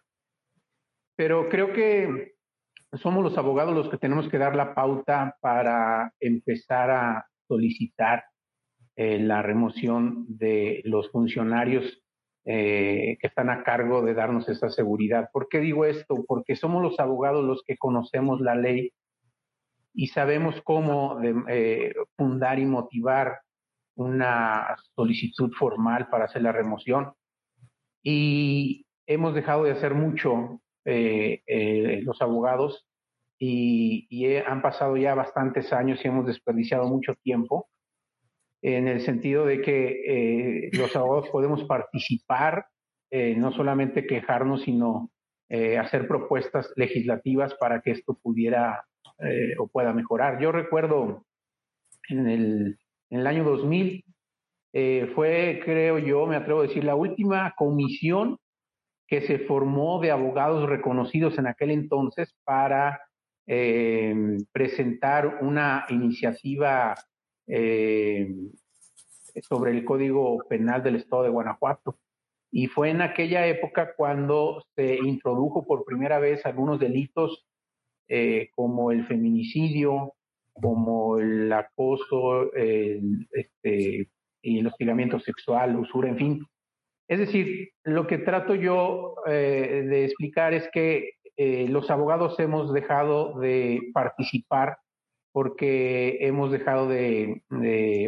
Pero 1.15 1.48
creo 1.48 1.72
que 1.74 2.35
somos 2.93 3.24
los 3.24 3.38
abogados 3.38 3.76
los 3.76 3.89
que 3.89 3.98
tenemos 3.98 4.30
que 4.30 4.38
dar 4.38 4.56
la 4.56 4.74
pauta 4.74 5.38
para 5.41 6.13
empezar 6.19 6.91
a 6.91 7.26
solicitar 7.48 8.26
eh, 8.95 9.19
la 9.19 9.41
remoción 9.41 10.26
de 10.28 10.82
los 10.86 11.12
funcionarios 11.12 12.02
eh, 12.45 13.17
que 13.19 13.28
están 13.28 13.50
a 13.50 13.63
cargo 13.63 14.02
de 14.02 14.13
darnos 14.13 14.48
esa 14.48 14.69
seguridad. 14.69 15.30
¿Por 15.34 15.50
qué 15.50 15.60
digo 15.60 15.86
esto? 15.86 16.24
Porque 16.28 16.56
somos 16.56 16.82
los 16.82 17.00
abogados 17.00 17.43
los 17.43 17.63
que 17.65 17.78
conocemos 17.78 18.39
la 18.39 18.56
ley 18.56 18.93
y 19.93 20.08
sabemos 20.08 20.62
cómo 20.63 21.19
eh, 21.24 21.93
fundar 22.15 22.60
y 22.60 22.65
motivar 22.65 23.39
una 23.95 24.76
solicitud 24.95 25.52
formal 25.58 26.08
para 26.10 26.26
hacer 26.26 26.41
la 26.41 26.52
remoción. 26.52 27.13
Y 28.04 28.86
hemos 29.08 29.34
dejado 29.34 29.63
de 29.63 29.71
hacer 29.71 29.93
mucho 29.93 30.62
eh, 30.86 32.02
los 32.04 32.21
abogados 32.21 32.88
y, 33.38 34.08
y, 34.10 34.36
han 34.38 34.62
pasado 34.62 34.95
ya 34.98 35.13
bastantes 35.15 35.74
años 35.74 36.00
y 36.04 36.08
hemos 36.08 36.26
desperdiciado 36.26 36.88
mucho 36.88 37.15
tiempo 37.24 37.67
en 38.65 38.88
el 38.88 39.02
sentido 39.02 39.45
de 39.45 39.62
que 39.62 40.02
eh, 40.08 40.69
los 40.74 40.95
abogados 40.95 41.30
podemos 41.30 41.63
participar, 41.65 42.65
eh, 43.12 43.36
no 43.36 43.52
solamente 43.52 44.08
quejarnos, 44.08 44.63
sino 44.63 45.12
eh, 45.50 45.78
hacer 45.78 46.08
propuestas 46.08 46.74
legislativas 46.76 47.54
para 47.54 47.82
que 47.82 47.91
esto 47.91 48.17
pudiera 48.21 48.84
o 49.60 49.67
pueda 49.67 49.93
mejorar. 49.93 50.41
Yo 50.41 50.52
recuerdo 50.52 51.26
en 52.10 52.28
el, 52.28 52.80
en 53.10 53.19
el 53.19 53.28
año 53.28 53.45
2000, 53.45 54.04
fue, 55.13 55.62
creo 55.63 56.00
yo, 56.00 56.26
me 56.26 56.36
atrevo 56.36 56.60
a 56.60 56.63
decir, 56.63 56.84
la 56.84 56.95
última 56.95 57.54
comisión 57.56 58.38
que 59.08 59.22
se 59.22 59.39
formó 59.39 60.00
de 60.00 60.12
abogados 60.12 60.70
reconocidos 60.70 61.38
en 61.38 61.48
aquel 61.48 61.72
entonces 61.72 62.36
para 62.44 63.02
presentar 64.52 65.38
una 65.44 65.86
iniciativa 65.89 66.96
eh, 67.48 68.34
sobre 69.41 69.72
el 69.72 69.86
Código 69.86 70.39
Penal 70.50 70.82
del 70.82 70.96
Estado 70.96 71.24
de 71.24 71.30
Guanajuato. 71.30 71.98
Y 72.52 72.68
fue 72.68 72.89
en 72.89 73.02
aquella 73.02 73.46
época 73.48 73.94
cuando 73.96 74.63
se 74.76 74.96
introdujo 74.96 75.65
por 75.65 75.84
primera 75.84 76.20
vez 76.20 76.46
algunos 76.46 76.80
delitos 76.80 77.46
eh, 78.08 78.50
como 78.56 78.91
el 78.91 79.06
feminicidio, 79.06 80.13
como 80.54 81.20
el 81.20 81.52
acoso, 81.52 82.54
el, 82.54 83.28
este, 83.32 84.10
el 84.41 84.68
hostigamiento 84.68 85.20
sexual, 85.20 85.76
usura, 85.76 86.10
en 86.10 86.18
fin. 86.18 86.46
Es 87.08 87.20
decir, 87.20 87.70
lo 87.84 88.08
que 88.08 88.18
trato 88.18 88.56
yo 88.56 89.15
eh, 89.28 89.86
de 89.88 90.06
explicar 90.06 90.54
es 90.54 90.68
que 90.72 91.12
los 91.38 91.91
abogados 91.91 92.39
hemos 92.39 92.72
dejado 92.72 93.38
de 93.39 93.91
participar 93.94 94.78
porque 95.36 96.20
hemos 96.22 96.50
dejado 96.50 96.88
de, 96.88 97.41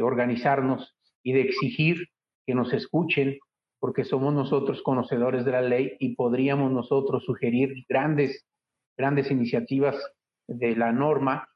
organizarnos 0.01 0.95
y 1.21 1.33
de 1.33 1.41
exigir 1.41 2.07
que 2.45 2.55
nos 2.55 2.71
escuchen, 2.71 3.37
porque 3.81 4.05
somos 4.05 4.33
nosotros 4.33 4.81
conocedores 4.81 5.43
de 5.43 5.51
la 5.51 5.61
ley 5.61 5.97
y 5.99 6.15
podríamos 6.15 6.71
nosotros 6.71 7.25
sugerir 7.25 7.83
grandes, 7.89 8.45
grandes 8.97 9.29
iniciativas 9.29 9.97
de 10.47 10.77
la 10.77 10.93
norma. 10.93 11.49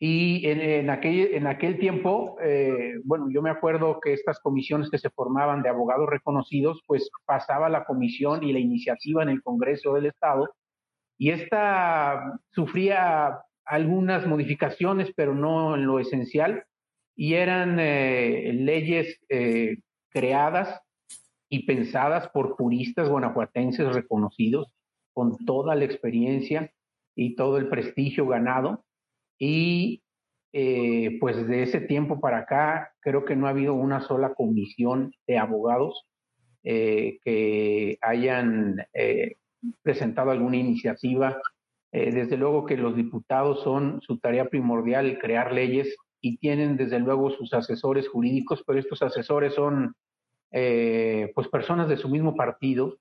Y 0.00 0.46
en, 0.46 0.90
aquel, 0.90 1.34
en 1.34 1.48
aquel 1.48 1.78
tiempo, 1.78 2.36
eh, 2.40 2.94
bueno, 3.04 3.26
yo 3.30 3.42
me 3.42 3.50
acuerdo 3.50 3.98
que 4.00 4.12
estas 4.12 4.38
comisiones 4.38 4.90
que 4.90 4.98
se 4.98 5.10
formaban 5.10 5.62
de 5.62 5.70
abogados 5.70 6.08
reconocidos, 6.08 6.82
pues 6.86 7.10
pasaba 7.26 7.68
la 7.68 7.84
comisión 7.84 8.44
y 8.44 8.52
la 8.52 8.60
iniciativa 8.60 9.24
en 9.24 9.30
el 9.30 9.42
Congreso 9.42 9.94
del 9.94 10.06
Estado, 10.06 10.54
y 11.18 11.30
esta 11.30 12.38
sufría 12.50 13.40
algunas 13.64 14.24
modificaciones, 14.24 15.12
pero 15.16 15.34
no 15.34 15.74
en 15.74 15.84
lo 15.84 15.98
esencial, 15.98 16.64
y 17.16 17.34
eran 17.34 17.78
eh, 17.80 18.52
leyes 18.54 19.18
eh, 19.28 19.78
creadas 20.10 20.80
y 21.48 21.66
pensadas 21.66 22.28
por 22.28 22.50
juristas 22.50 23.08
guanajuatenses 23.08 23.92
reconocidos, 23.92 24.72
con 25.12 25.36
toda 25.44 25.74
la 25.74 25.84
experiencia 25.84 26.72
y 27.16 27.34
todo 27.34 27.56
el 27.58 27.68
prestigio 27.68 28.28
ganado. 28.28 28.84
Y 29.38 30.02
eh, 30.52 31.18
pues 31.20 31.46
de 31.46 31.62
ese 31.62 31.80
tiempo 31.80 32.20
para 32.20 32.38
acá, 32.38 32.92
creo 33.00 33.24
que 33.24 33.36
no 33.36 33.46
ha 33.46 33.50
habido 33.50 33.74
una 33.74 34.00
sola 34.00 34.34
comisión 34.34 35.12
de 35.26 35.38
abogados 35.38 36.06
que 36.62 37.96
hayan 38.02 38.76
presentado 39.82 40.30
alguna 40.30 40.56
iniciativa. 40.56 41.40
Eh, 41.90 42.12
desde 42.12 42.36
luego 42.36 42.66
que 42.66 42.76
los 42.76 42.94
diputados 42.94 43.62
son 43.62 44.00
su 44.02 44.18
tarea 44.18 44.50
primordial 44.50 45.18
crear 45.18 45.52
leyes 45.54 45.96
y 46.20 46.36
tienen 46.36 46.76
desde 46.76 46.98
luego 46.98 47.30
sus 47.30 47.54
asesores 47.54 48.08
jurídicos, 48.08 48.62
pero 48.66 48.78
estos 48.78 49.00
asesores 49.02 49.54
son 49.54 49.94
eh, 50.50 51.32
pues 51.34 51.48
personas 51.48 51.88
de 51.88 51.96
su 51.96 52.08
mismo 52.10 52.34
partido, 52.34 52.98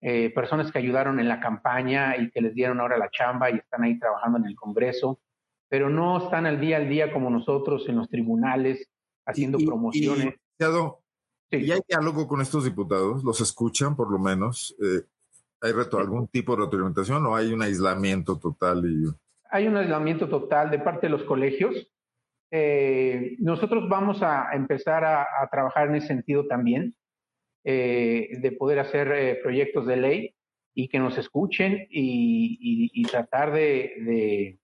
eh, 0.00 0.30
personas 0.34 0.72
que 0.72 0.78
ayudaron 0.78 1.20
en 1.20 1.28
la 1.28 1.38
campaña 1.38 2.16
y 2.16 2.30
que 2.30 2.40
les 2.40 2.54
dieron 2.54 2.80
ahora 2.80 2.98
la 2.98 3.10
chamba 3.10 3.50
y 3.50 3.56
están 3.58 3.84
ahí 3.84 3.98
trabajando 3.98 4.38
en 4.38 4.46
el 4.46 4.56
Congreso, 4.56 5.20
pero 5.68 5.90
no 5.90 6.24
están 6.24 6.46
al 6.46 6.60
día 6.60 6.76
al 6.76 6.88
día 6.88 7.12
como 7.12 7.30
nosotros 7.30 7.88
en 7.88 7.96
los 7.96 8.08
tribunales 8.08 8.88
haciendo 9.26 9.58
promociones. 9.58 10.34
Y, 11.50 11.70
hay 11.70 11.80
diálogo 11.88 12.26
con 12.26 12.40
estos 12.40 12.64
diputados? 12.64 13.22
¿Los 13.22 13.40
escuchan 13.40 13.94
por 13.94 14.10
lo 14.10 14.18
menos? 14.18 14.76
¿Hay 15.60 15.72
algún 15.98 16.28
tipo 16.28 16.54
de 16.54 16.64
retroalimentación 16.64 17.24
o 17.26 17.36
hay 17.36 17.52
un 17.52 17.62
aislamiento 17.62 18.38
total? 18.38 18.84
Y... 18.84 19.04
Hay 19.50 19.66
un 19.66 19.76
aislamiento 19.76 20.28
total 20.28 20.70
de 20.70 20.78
parte 20.78 21.06
de 21.06 21.10
los 21.10 21.24
colegios. 21.24 21.90
Eh, 22.50 23.36
nosotros 23.38 23.88
vamos 23.88 24.22
a 24.22 24.50
empezar 24.52 25.04
a, 25.04 25.26
trabajar 25.50 25.88
en 25.88 25.96
ese 25.96 26.08
sentido 26.08 26.46
también, 26.46 26.94
eh, 27.64 28.38
de 28.40 28.52
poder 28.52 28.78
hacer 28.78 29.10
eh, 29.12 29.38
proyectos 29.42 29.86
de 29.86 29.96
ley 29.96 30.34
y 30.74 30.88
que 30.88 30.98
nos 30.98 31.18
escuchen 31.18 31.86
y, 31.90 33.02
tratar 33.10 33.52
de, 33.52 33.92
de, 34.04 34.58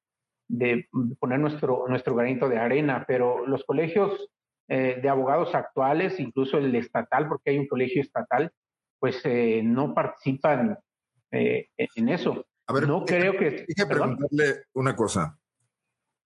poner 1.18 1.40
nuestro, 1.40 1.84
nuestro 1.88 2.14
granito 2.14 2.48
de 2.48 2.58
arena. 2.58 3.04
Pero 3.06 3.46
los 3.46 3.64
colegios 3.64 4.28
de 4.68 5.06
abogados 5.06 5.54
actuales, 5.54 6.18
incluso 6.18 6.56
el 6.56 6.74
estatal, 6.74 7.28
porque 7.28 7.50
hay 7.50 7.58
un 7.58 7.66
colegio 7.66 8.00
estatal, 8.00 8.50
pues 9.02 9.20
eh, 9.24 9.62
no 9.64 9.92
participan 9.94 10.78
eh, 11.32 11.70
en 11.76 12.08
eso. 12.08 12.46
A 12.68 12.72
ver, 12.72 12.86
no 12.86 13.04
creo 13.04 13.32
que... 13.32 13.64
Dije 13.66 13.84
preguntarle 13.84 14.66
una 14.74 14.94
cosa. 14.94 15.36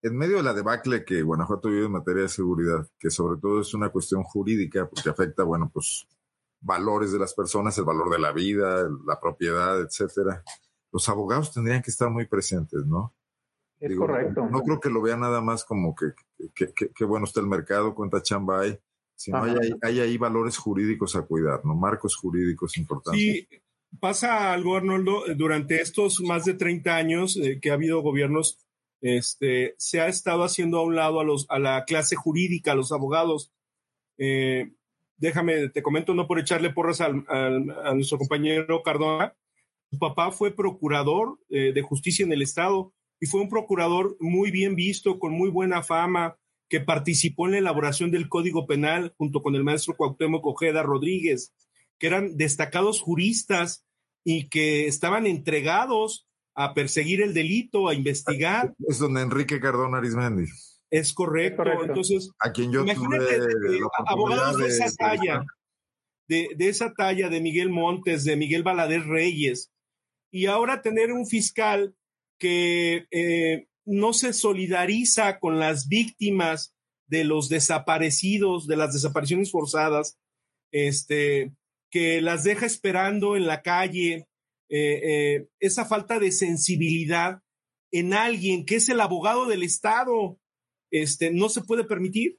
En 0.02 0.14
medio 0.14 0.36
de 0.36 0.42
la 0.42 0.52
debacle 0.52 1.02
que 1.02 1.22
Guanajuato 1.22 1.70
vive 1.70 1.86
en 1.86 1.92
materia 1.92 2.24
de 2.24 2.28
seguridad, 2.28 2.86
que 2.98 3.08
sobre 3.08 3.40
todo 3.40 3.62
es 3.62 3.72
una 3.72 3.88
cuestión 3.88 4.22
jurídica, 4.24 4.86
porque 4.86 5.08
afecta, 5.08 5.42
bueno, 5.42 5.70
pues 5.72 6.06
valores 6.60 7.12
de 7.12 7.18
las 7.18 7.32
personas, 7.32 7.78
el 7.78 7.84
valor 7.84 8.10
de 8.10 8.18
la 8.18 8.32
vida, 8.32 8.86
la 9.06 9.18
propiedad, 9.18 9.80
etcétera, 9.80 10.42
los 10.92 11.08
abogados 11.08 11.54
tendrían 11.54 11.80
que 11.80 11.90
estar 11.90 12.10
muy 12.10 12.26
presentes, 12.26 12.84
¿no? 12.84 13.14
Es 13.80 13.94
correcto. 13.96 14.48
No, 14.50 14.62
creo 14.62 14.80
que 14.80 14.88
lo 14.88 15.02
vea 15.02 15.16
nada 15.16 15.40
más 15.40 15.64
como 15.64 15.94
que, 15.94 16.06
que, 16.54 17.04
bueno 17.04 17.26
está 17.26 17.40
el 17.40 17.46
mercado, 17.46 17.94
cuenta 17.94 18.22
chamba 18.22 18.62
hay, 18.62 18.78
sino 19.14 19.42
hay, 19.42 19.54
hay, 19.82 20.00
ahí 20.00 20.16
valores 20.16 20.56
jurídicos 20.56 21.14
a 21.16 21.22
cuidar, 21.22 21.64
¿no? 21.64 21.74
Marcos 21.74 22.16
jurídicos 22.16 22.76
importantes. 22.78 23.20
Sí, 23.20 23.48
pasa 24.00 24.52
algo, 24.52 24.76
Arnoldo, 24.76 25.24
durante 25.36 25.80
estos 25.80 26.20
más 26.20 26.44
de 26.44 26.54
30 26.54 26.96
años 26.96 27.36
eh, 27.36 27.58
que 27.60 27.70
ha 27.70 27.74
habido 27.74 28.00
gobiernos, 28.00 28.58
este, 29.02 29.74
se 29.78 30.00
ha 30.00 30.08
estado 30.08 30.42
haciendo 30.42 30.78
a 30.78 30.84
un 30.84 30.96
lado 30.96 31.20
a, 31.20 31.24
los, 31.24 31.46
a 31.50 31.58
la 31.58 31.84
clase 31.84 32.16
jurídica, 32.16 32.72
a 32.72 32.76
los 32.76 32.92
abogados. 32.92 33.52
Eh, 34.18 34.72
déjame, 35.18 35.68
te 35.68 35.82
comento, 35.82 36.14
no 36.14 36.26
por 36.26 36.38
echarle 36.38 36.70
porras 36.70 37.00
al, 37.00 37.24
a 37.28 37.94
nuestro 37.94 38.18
compañero 38.18 38.82
Cardona, 38.82 39.36
su 39.90 39.98
papá 39.98 40.32
fue 40.32 40.50
procurador 40.50 41.38
eh, 41.48 41.72
de 41.72 41.82
justicia 41.82 42.24
en 42.24 42.32
el 42.32 42.42
Estado 42.42 42.92
y 43.20 43.26
fue 43.26 43.40
un 43.40 43.48
procurador 43.48 44.16
muy 44.20 44.50
bien 44.50 44.74
visto, 44.74 45.18
con 45.18 45.32
muy 45.32 45.50
buena 45.50 45.82
fama, 45.82 46.36
que 46.68 46.80
participó 46.80 47.46
en 47.46 47.52
la 47.52 47.58
elaboración 47.58 48.10
del 48.10 48.28
Código 48.28 48.66
Penal 48.66 49.14
junto 49.16 49.42
con 49.42 49.54
el 49.54 49.64
maestro 49.64 49.96
Cuauhtémoc 49.96 50.44
Ojeda 50.44 50.82
Rodríguez, 50.82 51.54
que 51.98 52.08
eran 52.08 52.36
destacados 52.36 53.00
juristas 53.00 53.84
y 54.24 54.48
que 54.48 54.86
estaban 54.86 55.26
entregados 55.26 56.26
a 56.54 56.74
perseguir 56.74 57.22
el 57.22 57.34
delito, 57.34 57.88
a 57.88 57.94
investigar. 57.94 58.74
Es 58.88 58.98
donde 58.98 59.22
Enrique 59.22 59.60
Cardona 59.60 59.98
Arismendi. 59.98 60.46
Es 60.90 61.12
correcto. 61.12 61.62
Entonces, 61.84 62.30
a 62.38 62.50
quien 62.52 62.72
yo 62.72 62.82
imagínate, 62.82 63.38
abogados 64.06 64.58
de 64.58 64.66
esa 64.68 64.90
talla, 64.96 65.44
de, 66.28 66.48
de, 66.56 66.68
esa 66.68 66.92
talla, 66.94 67.28
de 67.28 67.40
Miguel 67.40 67.70
Montes, 67.70 68.24
de 68.24 68.36
Miguel 68.36 68.62
Balader 68.62 69.06
Reyes, 69.06 69.70
y 70.32 70.46
ahora 70.46 70.82
tener 70.82 71.12
un 71.12 71.26
fiscal 71.26 71.94
que 72.38 73.06
eh, 73.10 73.66
no 73.84 74.12
se 74.12 74.32
solidariza 74.32 75.38
con 75.38 75.58
las 75.58 75.88
víctimas 75.88 76.74
de 77.08 77.24
los 77.24 77.48
desaparecidos, 77.48 78.66
de 78.66 78.76
las 78.76 78.92
desapariciones 78.92 79.50
forzadas, 79.50 80.18
este, 80.72 81.52
que 81.90 82.20
las 82.20 82.44
deja 82.44 82.66
esperando 82.66 83.36
en 83.36 83.46
la 83.46 83.62
calle, 83.62 84.26
eh, 84.68 85.00
eh, 85.02 85.48
esa 85.60 85.84
falta 85.84 86.18
de 86.18 86.32
sensibilidad 86.32 87.40
en 87.92 88.12
alguien 88.12 88.66
que 88.66 88.76
es 88.76 88.88
el 88.88 89.00
abogado 89.00 89.46
del 89.46 89.62
Estado, 89.62 90.38
este, 90.90 91.32
no 91.32 91.48
se 91.48 91.62
puede 91.62 91.84
permitir, 91.84 92.38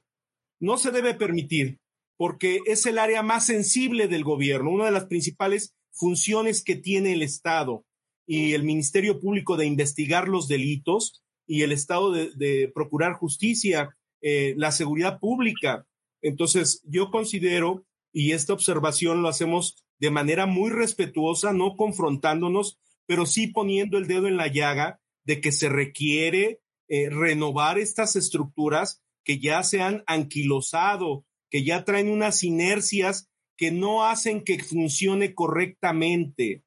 no 0.60 0.76
se 0.76 0.90
debe 0.90 1.14
permitir, 1.14 1.78
porque 2.18 2.60
es 2.66 2.84
el 2.84 2.98
área 2.98 3.22
más 3.22 3.46
sensible 3.46 4.08
del 4.08 4.24
gobierno, 4.24 4.70
una 4.70 4.86
de 4.86 4.92
las 4.92 5.06
principales 5.06 5.74
funciones 5.90 6.62
que 6.62 6.76
tiene 6.76 7.14
el 7.14 7.22
Estado 7.22 7.86
y 8.28 8.52
el 8.52 8.62
Ministerio 8.62 9.18
Público 9.18 9.56
de 9.56 9.64
investigar 9.64 10.28
los 10.28 10.48
delitos 10.48 11.24
y 11.46 11.62
el 11.62 11.72
Estado 11.72 12.12
de, 12.12 12.70
procurar 12.74 13.14
justicia, 13.14 13.96
eh, 14.20 14.52
la 14.58 14.70
seguridad 14.70 15.18
pública. 15.18 15.86
Entonces, 16.20 16.82
yo 16.84 17.10
considero, 17.10 17.86
y 18.12 18.32
esta 18.32 18.52
observación 18.52 19.22
lo 19.22 19.28
hacemos 19.28 19.82
de 19.98 20.10
manera 20.10 20.44
muy 20.44 20.68
respetuosa, 20.68 21.54
no 21.54 21.74
confrontándonos, 21.74 22.78
pero 23.06 23.24
sí 23.24 23.46
poniendo 23.46 23.96
el 23.96 24.06
dedo 24.06 24.28
en 24.28 24.36
la 24.36 24.48
llaga 24.48 25.00
de 25.24 25.40
que 25.40 25.50
se 25.50 25.70
requiere 25.70 26.60
eh, 26.88 27.08
renovar 27.08 27.78
estas 27.78 28.14
estructuras 28.14 29.02
que 29.24 29.38
ya 29.38 29.62
se 29.62 29.80
han 29.80 30.04
anquilosado, 30.06 31.24
que 31.48 31.64
ya 31.64 31.82
traen 31.86 32.10
unas 32.10 32.44
inercias 32.44 33.30
que 33.56 33.70
no 33.70 34.04
hacen 34.04 34.44
que 34.44 34.62
funcione 34.62 35.34
correctamente 35.34 36.62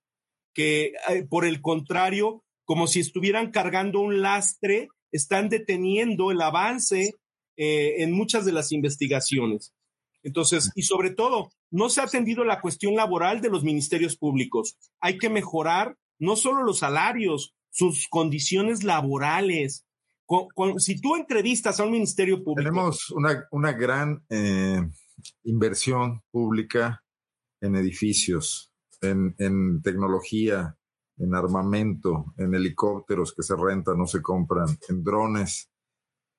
que 0.54 0.94
por 1.30 1.46
el 1.46 1.62
contrario, 1.62 2.44
como 2.66 2.88
si 2.88 3.00
estuvieran 3.00 3.52
cargando 3.52 4.00
un 4.00 4.22
lastre, 4.22 4.90
están 5.12 5.50
deteniendo 5.50 6.32
el 6.32 6.42
avance 6.42 7.16
eh, 7.58 8.04
en 8.04 8.12
muchas 8.12 8.46
de 8.46 8.54
las 8.54 8.72
investigaciones. 8.72 9.74
Entonces, 10.24 10.72
y 10.76 10.84
sobre 10.84 11.12
todo, 11.12 11.50
no 11.72 11.90
se 11.90 12.02
ha 12.02 12.06
atendido 12.06 12.44
la 12.44 12.62
cuestión 12.62 12.96
laboral 12.96 13.42
de 13.42 13.50
los 13.50 13.64
ministerios 13.64 14.18
públicos. 14.18 14.78
Hay 15.00 15.18
que 15.18 15.30
mejorar 15.30 15.98
no 16.20 16.36
solo 16.36 16.64
los 16.64 16.80
salarios, 16.80 17.54
sus 17.72 18.08
condiciones 18.08 18.84
laborales. 18.84 19.86
si 20.78 21.02
tú 21.02 21.16
entrevistas 21.16 21.80
a 21.80 21.86
un 21.86 21.92
ministerio 21.92 22.44
público. 22.44 22.70
Tenemos 22.70 23.10
una, 23.12 23.48
una 23.52 23.74
gran 23.74 24.24
eh, 24.30 24.82
inversión 25.44 26.22
pública 26.32 27.04
en 27.62 27.76
edificios, 27.76 28.71
en, 29.02 29.82
tecnología, 29.82 30.78
en 31.18 31.36
armamento, 31.36 32.34
en 32.38 32.54
helicópteros 32.54 33.34
que 33.34 33.44
se 33.44 33.56
rentan, 33.56 33.98
no 33.98 34.08
se 34.08 34.22
compran, 34.22 34.68
en 34.90 35.04
drones, 35.04 35.70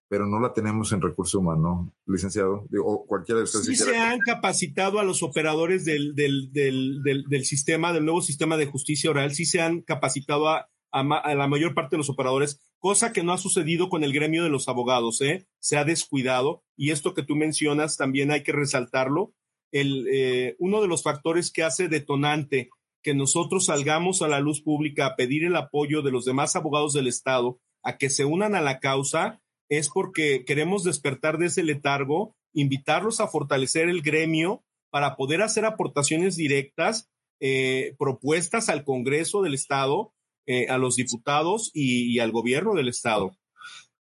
pero 0.08 0.26
no 0.26 0.40
la 0.40 0.52
tenemos 0.52 0.92
en 0.92 1.00
recurso 1.00 1.38
humano, 1.38 1.94
licenciado, 2.06 2.66
o 2.84 3.06
cualquiera 3.06 3.38
de 3.38 3.44
ustedes. 3.44 3.66
Sí 3.66 3.76
se 3.76 3.96
han 3.96 4.20
capacitado 4.20 4.98
a 4.98 5.04
los 5.04 5.22
operadores 5.22 5.84
del, 5.84 6.14
del, 6.14 6.52
del, 6.52 7.02
del, 7.02 7.44
sistema, 7.44 7.92
del 7.92 8.04
nuevo 8.04 8.20
sistema 8.20 8.56
de 8.56 8.66
justicia 8.66 9.10
oral, 9.10 9.34
sí 9.34 9.46
se 9.46 9.60
han 9.60 9.80
capacitado 9.80 10.48
a, 10.48 10.68
a, 10.92 11.34
la 11.34 11.48
mayor 11.48 11.74
parte 11.74 11.96
de 11.96 11.98
los 11.98 12.10
operadores, 12.10 12.60
cosa 12.78 13.12
que 13.12 13.22
no 13.22 13.32
ha 13.32 13.38
sucedido 13.38 13.88
con 13.88 14.04
el 14.04 14.12
gremio 14.12 14.44
de 14.44 14.50
los 14.50 14.68
abogados, 14.68 15.20
¿eh? 15.22 15.46
Se 15.58 15.78
ha 15.78 15.84
descuidado 15.84 16.62
y 16.76 16.90
esto 16.90 17.14
que 17.14 17.22
tú 17.22 17.34
mencionas 17.34 17.96
también 17.96 18.30
hay 18.30 18.42
que 18.42 18.52
resaltarlo 18.52 19.32
el, 19.72 20.06
eh, 20.12 20.56
uno 20.58 20.80
de 20.80 20.88
los 20.88 21.02
factores 21.02 21.50
que 21.50 21.62
hace 21.64 21.88
detonante 21.88 22.70
que 23.02 23.14
nosotros 23.14 23.66
salgamos 23.66 24.22
a 24.22 24.28
la 24.28 24.40
luz 24.40 24.62
pública 24.62 25.06
a 25.06 25.16
pedir 25.16 25.44
el 25.44 25.56
apoyo 25.56 26.02
de 26.02 26.12
los 26.12 26.24
demás 26.24 26.54
abogados 26.54 26.92
del 26.92 27.08
Estado 27.08 27.58
a 27.82 27.98
que 27.98 28.10
se 28.10 28.24
unan 28.24 28.54
a 28.54 28.60
la 28.60 28.78
causa 28.78 29.40
es 29.68 29.88
porque 29.88 30.44
queremos 30.44 30.84
despertar 30.84 31.38
de 31.38 31.46
ese 31.46 31.62
letargo, 31.62 32.36
invitarlos 32.52 33.20
a 33.20 33.28
fortalecer 33.28 33.88
el 33.88 34.02
gremio 34.02 34.62
para 34.90 35.16
poder 35.16 35.42
hacer 35.42 35.64
aportaciones 35.64 36.36
directas, 36.36 37.10
eh, 37.40 37.96
propuestas 37.98 38.68
al 38.68 38.84
Congreso 38.84 39.42
del 39.42 39.54
Estado, 39.54 40.12
eh, 40.46 40.68
a 40.68 40.76
los 40.76 40.96
diputados 40.96 41.70
y, 41.72 42.18
al 42.18 42.32
gobierno 42.32 42.74
del 42.74 42.88
Estado. 42.88 43.30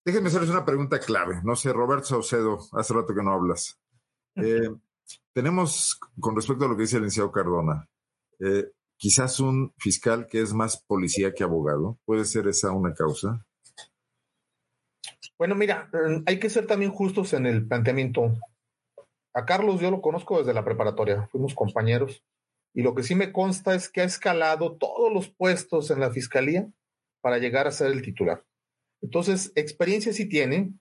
Déjenme 0.03 0.29
hacerles 0.29 0.49
una 0.49 0.65
pregunta 0.65 0.99
clave. 0.99 1.41
No 1.43 1.55
sé, 1.55 1.71
Roberto 1.71 2.05
Saucedo, 2.05 2.59
hace 2.71 2.93
rato 2.93 3.13
que 3.13 3.21
no 3.21 3.33
hablas. 3.33 3.79
Eh, 4.35 4.69
tenemos, 5.33 5.99
con 6.19 6.35
respecto 6.35 6.65
a 6.65 6.67
lo 6.67 6.75
que 6.75 6.83
dice 6.83 6.97
el 6.97 7.03
licenciado 7.03 7.31
Cardona, 7.31 7.87
eh, 8.39 8.71
quizás 8.97 9.39
un 9.39 9.73
fiscal 9.77 10.27
que 10.27 10.41
es 10.41 10.53
más 10.53 10.83
policía 10.85 11.33
que 11.33 11.43
abogado. 11.43 11.97
¿Puede 12.05 12.25
ser 12.25 12.47
esa 12.47 12.71
una 12.71 12.93
causa? 12.93 13.45
Bueno, 15.37 15.55
mira, 15.55 15.89
mm, 15.93 16.23
hay 16.25 16.39
que 16.39 16.49
ser 16.49 16.67
también 16.67 16.91
justos 16.91 17.33
en 17.33 17.45
el 17.45 17.67
planteamiento. 17.67 18.33
A 19.33 19.45
Carlos 19.45 19.79
yo 19.79 19.89
lo 19.89 20.01
conozco 20.01 20.39
desde 20.39 20.53
la 20.53 20.65
preparatoria, 20.65 21.27
fuimos 21.31 21.55
compañeros, 21.55 22.23
y 22.73 22.81
lo 22.81 22.93
que 22.93 23.03
sí 23.03 23.15
me 23.15 23.31
consta 23.31 23.73
es 23.73 23.89
que 23.89 24.01
ha 24.01 24.05
escalado 24.05 24.77
todos 24.77 25.11
los 25.11 25.29
puestos 25.29 25.91
en 25.91 25.99
la 25.99 26.11
fiscalía 26.11 26.69
para 27.21 27.37
llegar 27.37 27.67
a 27.67 27.71
ser 27.71 27.91
el 27.91 28.01
titular. 28.01 28.43
Entonces, 29.01 29.51
experiencia 29.55 30.13
sí 30.13 30.27
tiene, 30.27 30.73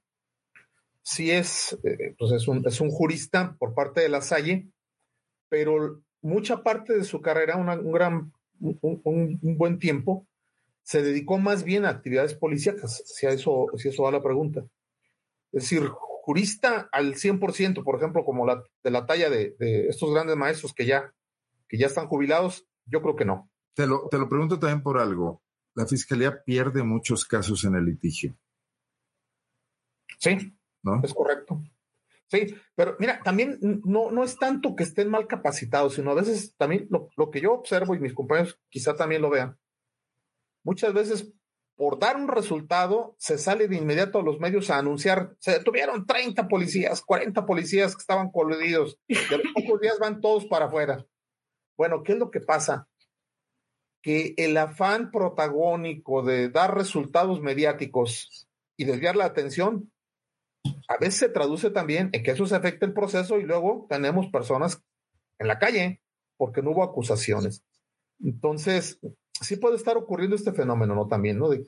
sí 1.08 1.30
es, 1.30 1.78
eh, 1.84 2.14
pues 2.18 2.32
es 2.32 2.46
un, 2.48 2.66
es 2.66 2.82
un 2.82 2.90
jurista 2.90 3.56
por 3.58 3.74
parte 3.74 4.02
de 4.02 4.10
la 4.10 4.20
Salle, 4.20 4.68
pero 5.48 6.02
mucha 6.20 6.62
parte 6.62 6.94
de 6.98 7.04
su 7.04 7.22
carrera, 7.22 7.56
un 7.56 7.92
gran, 7.92 8.32
un, 8.60 9.40
buen 9.56 9.78
tiempo, 9.78 10.26
se 10.82 11.02
dedicó 11.02 11.38
más 11.38 11.64
bien 11.64 11.86
a 11.86 11.90
actividades 11.90 12.34
policíacas, 12.34 13.02
si, 13.06 13.26
a 13.26 13.30
eso, 13.30 13.68
si 13.76 13.88
eso 13.88 14.02
va 14.02 14.10
la 14.10 14.22
pregunta. 14.22 14.66
Es 15.50 15.62
decir, 15.62 15.88
jurista 15.88 16.90
al 16.92 17.14
100%, 17.14 17.82
por 17.82 17.96
ejemplo, 17.96 18.22
como 18.22 18.44
la, 18.44 18.62
de 18.84 18.90
la 18.90 19.06
talla 19.06 19.30
de, 19.30 19.56
estos 19.88 20.12
grandes 20.12 20.36
maestros 20.36 20.74
que 20.74 20.84
ya, 20.84 21.14
que 21.68 21.78
ya 21.78 21.86
están 21.86 22.08
jubilados, 22.08 22.66
yo 22.84 23.00
creo 23.00 23.16
que 23.16 23.24
no. 23.24 23.50
Te 23.72 23.86
lo, 23.86 24.08
te 24.10 24.18
lo 24.18 24.28
pregunto 24.28 24.58
también 24.58 24.82
por 24.82 24.98
algo. 24.98 25.40
La 25.74 25.86
fiscalía 25.86 26.42
pierde 26.42 26.82
muchos 26.82 27.24
casos 27.24 27.64
en 27.64 27.76
el 27.76 27.86
litigio. 27.86 28.36
Sí, 30.18 30.57
es 31.02 31.14
correcto. 31.14 31.62
Sí, 32.26 32.54
pero 32.74 32.96
mira, 32.98 33.20
también 33.22 33.58
no, 33.84 34.10
no 34.10 34.22
es 34.22 34.36
tanto 34.36 34.76
que 34.76 34.82
estén 34.82 35.08
mal 35.08 35.26
capacitados, 35.26 35.94
sino 35.94 36.10
a 36.10 36.14
veces 36.14 36.54
también 36.56 36.86
lo, 36.90 37.08
lo, 37.16 37.30
que 37.30 37.40
yo 37.40 37.52
observo 37.52 37.94
y 37.94 38.00
mis 38.00 38.12
compañeros 38.12 38.60
quizá 38.68 38.94
también 38.94 39.22
lo 39.22 39.30
vean. 39.30 39.58
Muchas 40.62 40.92
veces 40.92 41.32
por 41.78 42.00
dar 42.00 42.16
un 42.16 42.26
resultado 42.26 43.14
se 43.18 43.38
sale 43.38 43.68
de 43.68 43.76
inmediato 43.76 44.18
a 44.18 44.22
los 44.22 44.40
medios 44.40 44.68
a 44.68 44.78
anunciar, 44.78 45.36
se 45.38 45.52
detuvieron 45.52 46.06
30 46.06 46.48
policías, 46.48 47.02
40 47.02 47.46
policías 47.46 47.94
que 47.94 48.00
estaban 48.00 48.32
coludidos 48.32 48.98
y 49.06 49.16
a 49.16 49.38
los 49.38 49.46
pocos 49.54 49.80
días 49.80 49.98
van 50.00 50.20
todos 50.20 50.44
para 50.46 50.66
afuera. 50.66 51.06
Bueno, 51.76 52.02
¿qué 52.02 52.12
es 52.12 52.18
lo 52.18 52.32
que 52.32 52.40
pasa? 52.40 52.88
Que 54.02 54.34
el 54.36 54.56
afán 54.56 55.12
protagónico 55.12 56.22
de 56.22 56.48
dar 56.48 56.76
resultados 56.76 57.40
mediáticos 57.40 58.48
y 58.76 58.84
desviar 58.84 59.14
la 59.14 59.26
atención 59.26 59.92
a 60.88 60.96
veces 60.98 61.16
se 61.16 61.28
traduce 61.28 61.70
también 61.70 62.10
en 62.12 62.22
que 62.22 62.30
eso 62.32 62.46
se 62.46 62.56
afecta 62.56 62.86
el 62.86 62.92
proceso 62.92 63.38
y 63.38 63.44
luego 63.44 63.86
tenemos 63.88 64.28
personas 64.28 64.82
en 65.38 65.48
la 65.48 65.58
calle 65.58 66.02
porque 66.36 66.62
no 66.62 66.70
hubo 66.70 66.82
acusaciones. 66.82 67.64
Entonces, 68.20 68.98
sí 69.40 69.56
puede 69.56 69.76
estar 69.76 69.96
ocurriendo 69.96 70.36
este 70.36 70.52
fenómeno, 70.52 70.94
¿no? 70.94 71.06
También, 71.06 71.38
¿no? 71.38 71.48
De 71.48 71.64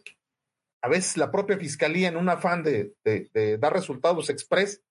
a 0.82 0.88
veces 0.88 1.16
la 1.16 1.30
propia 1.30 1.58
fiscalía 1.58 2.08
en 2.08 2.16
un 2.16 2.28
afán 2.28 2.62
de, 2.62 2.94
dar 3.60 3.72
resultados 3.72 4.30
express 4.30 4.82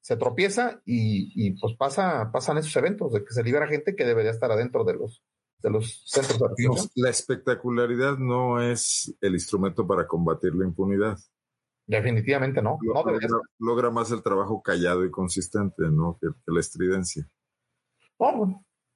se 0.00 0.16
tropieza 0.16 0.80
y, 0.84 1.52
pues 1.60 1.74
pasa, 1.76 2.30
pasan 2.32 2.58
esos 2.58 2.74
eventos 2.76 3.12
de 3.12 3.24
que 3.24 3.32
se 3.32 3.42
libera 3.42 3.66
gente 3.66 3.96
que 3.96 4.04
debería 4.04 4.30
estar 4.30 4.50
adentro 4.50 4.84
de 4.84 4.94
los, 4.94 5.22
de 5.62 5.70
los 5.70 6.04
centros 6.06 6.38
de. 6.38 6.90
La 6.94 7.10
espectacularidad 7.10 8.18
no 8.18 8.62
es 8.62 9.14
el 9.20 9.34
instrumento 9.34 9.86
para 9.86 10.06
combatir 10.06 10.54
la 10.54 10.66
impunidad. 10.66 11.18
Definitivamente 11.88 12.60
no. 12.60 12.78
logra, 13.58 13.90
más 13.90 14.10
el 14.12 14.22
trabajo 14.22 14.62
callado 14.62 15.06
y 15.06 15.10
consistente, 15.10 15.84
¿no? 15.90 16.18
Que, 16.20 16.28
la 16.46 16.60
estridencia. 16.60 17.26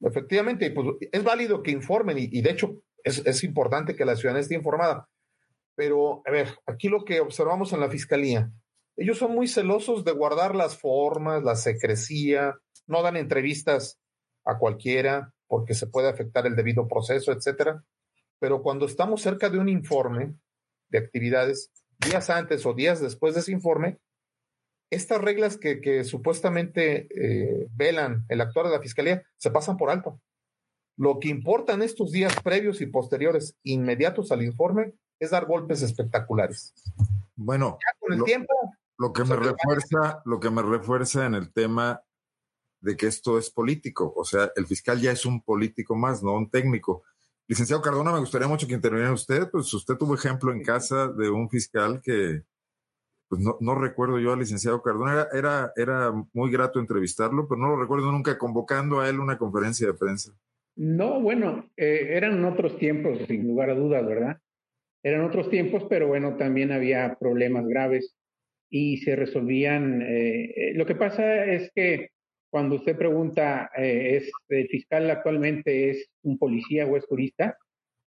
efectivamente, 0.00 0.70
pues 0.72 0.88
es 1.10 1.24
válido 1.24 1.62
que 1.62 1.70
informen 1.70 2.18
y, 2.18 2.42
de 2.42 2.50
hecho 2.50 2.82
es, 3.02 3.24
es 3.24 3.44
importante 3.44 3.96
que 3.96 4.04
la 4.04 4.14
ciudadanía 4.14 4.42
esté 4.42 4.54
informada. 4.54 5.08
Pero, 5.74 6.20
a 6.26 6.30
ver, 6.30 6.58
aquí 6.66 6.90
lo 6.90 7.06
que 7.06 7.20
observamos 7.20 7.72
en 7.72 7.80
la 7.80 7.88
fiscalía, 7.88 8.52
ellos 8.96 9.16
son 9.16 9.34
muy 9.34 9.48
celosos 9.48 10.04
de 10.04 10.12
guardar 10.12 10.54
las 10.54 10.76
formas, 10.78 11.42
la 11.42 11.56
secrecía, 11.56 12.58
no 12.86 13.02
dan 13.02 13.16
entrevistas 13.16 13.98
a 14.44 14.58
cualquiera 14.58 15.32
porque 15.46 15.72
se 15.72 15.86
puede 15.86 16.10
afectar 16.10 16.46
el 16.46 16.56
debido 16.56 16.86
proceso, 16.86 17.32
etcétera. 17.32 17.82
Pero 18.38 18.60
cuando 18.60 18.84
estamos 18.84 19.22
cerca 19.22 19.48
de 19.48 19.58
un 19.58 19.70
informe 19.70 20.34
de 20.90 20.98
actividades, 20.98 21.70
días 22.04 22.30
antes 22.30 22.64
o 22.66 22.74
días 22.74 23.00
después 23.00 23.34
de 23.34 23.40
ese 23.40 23.52
informe, 23.52 23.98
estas 24.90 25.20
reglas 25.20 25.56
que, 25.56 25.80
que 25.80 26.04
supuestamente 26.04 27.08
eh, 27.14 27.68
velan 27.74 28.26
el 28.28 28.40
actuar 28.40 28.66
de 28.66 28.72
la 28.72 28.82
fiscalía 28.82 29.22
se 29.38 29.50
pasan 29.50 29.76
por 29.76 29.90
alto. 29.90 30.20
Lo 30.98 31.18
que 31.18 31.28
importa 31.28 31.72
en 31.72 31.82
estos 31.82 32.12
días 32.12 32.34
previos 32.42 32.80
y 32.82 32.86
posteriores, 32.86 33.56
inmediatos 33.62 34.30
al 34.32 34.42
informe, 34.42 34.92
es 35.18 35.30
dar 35.30 35.46
golpes 35.46 35.82
espectaculares. 35.82 36.74
Bueno, 37.34 37.78
con 38.00 38.12
el 38.12 38.18
lo, 38.18 38.24
tiempo. 38.24 38.52
Lo 38.98 39.12
que 39.12 39.24
me 39.24 39.36
refuerza, 39.36 40.22
lo 40.26 40.38
que 40.38 40.50
me 40.50 40.62
refuerza 40.62 41.24
en 41.24 41.34
el 41.34 41.52
tema 41.52 42.02
de 42.80 42.96
que 42.96 43.06
esto 43.06 43.38
es 43.38 43.48
político, 43.48 44.12
o 44.14 44.24
sea, 44.24 44.52
el 44.56 44.66
fiscal 44.66 45.00
ya 45.00 45.12
es 45.12 45.24
un 45.24 45.42
político 45.42 45.94
más, 45.94 46.22
no 46.22 46.34
un 46.34 46.50
técnico. 46.50 47.04
Licenciado 47.52 47.82
Cardona, 47.82 48.12
me 48.12 48.20
gustaría 48.20 48.48
mucho 48.48 48.66
que 48.66 48.72
interviniera 48.72 49.12
usted, 49.12 49.50
pues 49.52 49.74
usted 49.74 49.96
tuvo 49.96 50.14
ejemplo 50.14 50.54
en 50.54 50.62
casa 50.62 51.08
de 51.08 51.28
un 51.28 51.50
fiscal 51.50 52.00
que, 52.02 52.40
pues 53.28 53.42
no, 53.42 53.58
no 53.60 53.74
recuerdo 53.74 54.18
yo 54.18 54.32
al 54.32 54.38
licenciado 54.38 54.80
Cardona, 54.80 55.12
era, 55.12 55.28
era, 55.34 55.72
era 55.76 56.12
muy 56.32 56.50
grato 56.50 56.80
entrevistarlo, 56.80 57.46
pero 57.46 57.60
no 57.60 57.68
lo 57.68 57.76
recuerdo 57.76 58.10
nunca 58.10 58.38
convocando 58.38 59.00
a 59.00 59.08
él 59.10 59.20
una 59.20 59.36
conferencia 59.36 59.86
de 59.86 59.92
prensa. 59.92 60.32
No, 60.76 61.20
bueno, 61.20 61.70
eh, 61.76 62.12
eran 62.12 62.42
otros 62.46 62.78
tiempos, 62.78 63.18
sin 63.28 63.46
lugar 63.46 63.68
a 63.68 63.74
dudas, 63.74 64.06
¿verdad? 64.06 64.38
Eran 65.02 65.22
otros 65.26 65.50
tiempos, 65.50 65.84
pero 65.90 66.08
bueno, 66.08 66.38
también 66.38 66.72
había 66.72 67.18
problemas 67.20 67.66
graves 67.66 68.16
y 68.70 68.96
se 68.96 69.14
resolvían. 69.14 70.00
Eh, 70.00 70.72
lo 70.74 70.86
que 70.86 70.94
pasa 70.94 71.44
es 71.44 71.70
que 71.74 72.12
cuando 72.52 72.76
usted 72.76 72.96
pregunta, 72.96 73.70
eh, 73.76 74.18
¿es 74.18 74.30
el 74.50 74.68
fiscal 74.68 75.10
actualmente 75.10 75.90
es 75.90 76.10
un 76.22 76.36
policía 76.36 76.86
o 76.86 76.96
es 76.98 77.04
jurista? 77.06 77.56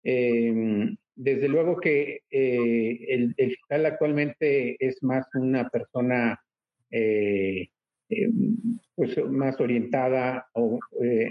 Eh, 0.03 0.93
desde 1.15 1.47
luego 1.47 1.79
que 1.79 2.21
el, 2.29 3.34
el, 3.38 3.49
fiscal 3.51 3.86
actualmente 3.86 4.75
es 4.86 5.01
más 5.01 5.25
una 5.36 5.69
persona 5.69 6.39
pues 8.95 9.17
más 9.29 9.60
orientada 9.62 10.47
o, 10.53 10.79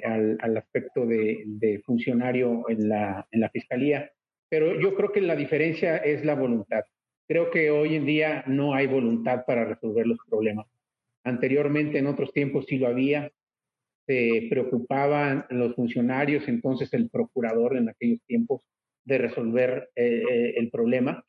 al, 0.04 0.38
al, 0.40 0.56
aspecto 0.56 1.04
de, 1.04 1.42
de 1.44 1.80
funcionario 1.80 2.64
en 2.68 2.88
la, 2.88 3.26
en 3.30 3.40
la 3.40 3.50
fiscalía 3.50 4.10
pero 4.52 4.78
yo 4.78 4.94
creo 4.94 5.12
que 5.12 5.22
la 5.22 5.34
diferencia 5.34 5.96
es 5.96 6.26
la 6.26 6.34
voluntad. 6.34 6.84
Creo 7.26 7.50
que 7.50 7.70
hoy 7.70 7.96
en 7.96 8.04
día 8.04 8.44
no 8.46 8.74
hay 8.74 8.86
voluntad 8.86 9.46
para 9.46 9.64
resolver 9.64 10.06
los 10.06 10.18
problemas. 10.28 10.66
Anteriormente, 11.24 11.98
en 11.98 12.06
otros 12.06 12.32
tiempos, 12.32 12.66
sí 12.66 12.78
lo 12.78 12.88
había. 12.88 13.30
Se 14.06 14.48
preocupaban 14.50 15.46
los 15.50 15.74
funcionarios, 15.74 16.48
entonces 16.48 16.92
el 16.92 17.08
procurador 17.08 17.76
en 17.76 17.88
aquellos 17.88 18.20
tiempos, 18.26 18.62
de 19.04 19.18
resolver 19.18 19.90
eh, 19.96 20.22
eh, 20.28 20.54
el 20.56 20.70
problema. 20.70 21.24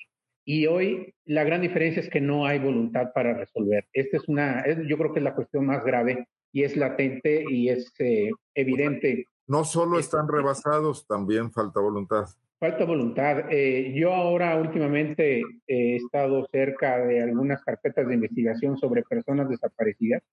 Y 0.46 0.68
hoy 0.68 1.14
la 1.26 1.44
gran 1.44 1.62
diferencia 1.62 2.02
es 2.02 2.10
que 2.10 2.22
no 2.22 2.46
hay 2.46 2.60
voluntad 2.60 3.14
para 3.14 3.34
resolver. 3.34 3.88
Esta 3.94 4.18
es 4.18 4.28
una, 4.28 4.64
yo 4.88 4.98
creo 4.98 5.14
que 5.14 5.20
es 5.20 5.24
la 5.24 5.36
cuestión 5.36 5.66
más 5.66 5.84
grave 5.84 6.28
y 6.52 6.64
es 6.64 6.76
latente 6.76 7.44
y 7.50 7.70
es 7.70 7.94
eh, 8.00 8.30
evidente. 8.54 9.28
No 9.48 9.64
solo 9.64 10.00
están 10.00 10.28
rebasados, 10.28 11.08
también 11.08 11.52
falta 11.52 11.80
voluntad. 11.80 12.26
Falta 12.64 12.86
voluntad. 12.86 13.52
Eh, 13.52 13.92
yo 13.94 14.14
ahora 14.14 14.56
últimamente 14.56 15.42
he 15.68 15.98
estado 15.98 16.48
cerca 16.50 17.06
de 17.06 17.22
algunas 17.22 17.62
carpetas 17.62 18.08
de 18.08 18.14
investigación 18.14 18.78
sobre 18.78 19.04
personas 19.04 19.50
desaparecidas 19.50 20.24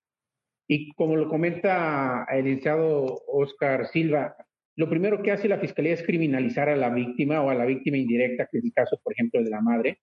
y 0.68 0.92
como 0.92 1.16
lo 1.16 1.28
comenta 1.28 2.24
el 2.30 2.44
licenciado 2.44 3.20
Oscar 3.26 3.88
Silva, 3.88 4.36
lo 4.76 4.88
primero 4.88 5.24
que 5.24 5.32
hace 5.32 5.48
la 5.48 5.58
Fiscalía 5.58 5.92
es 5.92 6.04
criminalizar 6.04 6.68
a 6.68 6.76
la 6.76 6.90
víctima 6.90 7.42
o 7.42 7.50
a 7.50 7.54
la 7.56 7.66
víctima 7.66 7.96
indirecta, 7.96 8.46
que 8.46 8.58
es 8.58 8.64
el 8.64 8.72
caso, 8.72 9.00
por 9.02 9.12
ejemplo, 9.12 9.42
de 9.42 9.50
la 9.50 9.60
madre, 9.60 9.98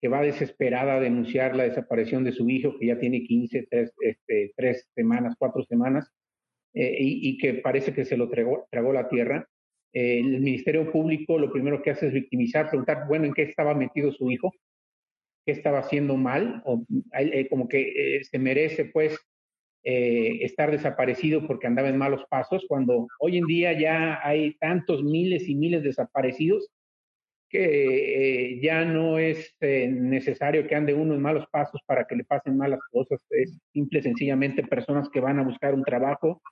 que 0.00 0.08
va 0.08 0.22
desesperada 0.22 0.94
a 0.94 1.00
denunciar 1.00 1.54
la 1.54 1.64
desaparición 1.64 2.24
de 2.24 2.32
su 2.32 2.48
hijo, 2.48 2.78
que 2.78 2.86
ya 2.86 2.98
tiene 2.98 3.24
15, 3.24 3.66
tres, 3.70 3.92
este, 4.00 4.54
tres 4.56 4.88
semanas, 4.94 5.34
cuatro 5.38 5.62
semanas, 5.64 6.10
eh, 6.72 6.96
y, 6.98 7.36
que 7.36 7.52
parece 7.56 7.92
que 7.92 8.06
se 8.06 8.16
lo 8.16 8.30
tragó 8.30 8.92
la 8.94 9.10
tierra 9.10 9.46
el 9.98 10.40
Ministerio 10.40 10.90
Público 10.90 11.38
lo 11.38 11.52
primero 11.52 11.82
que 11.82 11.90
hace 11.90 12.08
es 12.08 12.12
victimizar, 12.12 12.68
preguntar, 12.68 13.06
bueno, 13.08 13.26
¿en 13.26 13.34
qué 13.34 13.42
estaba 13.42 13.74
metido 13.74 14.12
su 14.12 14.30
hijo? 14.30 14.52
¿Qué 15.46 15.52
estaba 15.52 15.78
haciendo 15.80 16.16
mal? 16.16 16.62
Eh, 17.18 17.48
como 17.48 17.68
que 17.68 18.16
eh, 18.16 18.24
se 18.24 18.38
merece, 18.38 18.84
pues, 18.86 19.18
eh, 19.84 20.44
estar 20.44 20.70
desaparecido 20.70 21.46
porque 21.46 21.66
andaba 21.66 21.88
en 21.88 21.96
malos 21.96 22.22
pasos, 22.28 22.64
cuando 22.68 23.06
hoy 23.20 23.38
en 23.38 23.46
día 23.46 23.72
ya 23.72 24.20
hay 24.22 24.54
tantos 24.58 25.02
miles 25.02 25.48
y 25.48 25.54
miles 25.54 25.82
de 25.82 25.88
desaparecidos 25.88 26.68
que 27.48 28.52
eh, 28.54 28.60
ya 28.60 28.84
no 28.84 29.18
es 29.18 29.54
eh, 29.60 29.88
necesario 29.88 30.66
que 30.66 30.74
ande 30.74 30.94
uno 30.94 31.14
en 31.14 31.22
malos 31.22 31.46
pasos 31.50 31.80
para 31.86 32.06
que 32.06 32.16
le 32.16 32.24
pasen 32.24 32.56
malas 32.56 32.80
cosas, 32.90 33.24
es 33.30 33.58
simple 33.72 34.02
sencillamente 34.02 34.62
personas 34.62 35.08
que 35.08 35.20
van 35.20 35.38
a 35.38 35.44
buscar 35.44 35.74
un 35.74 35.84
trabajo, 35.84 36.42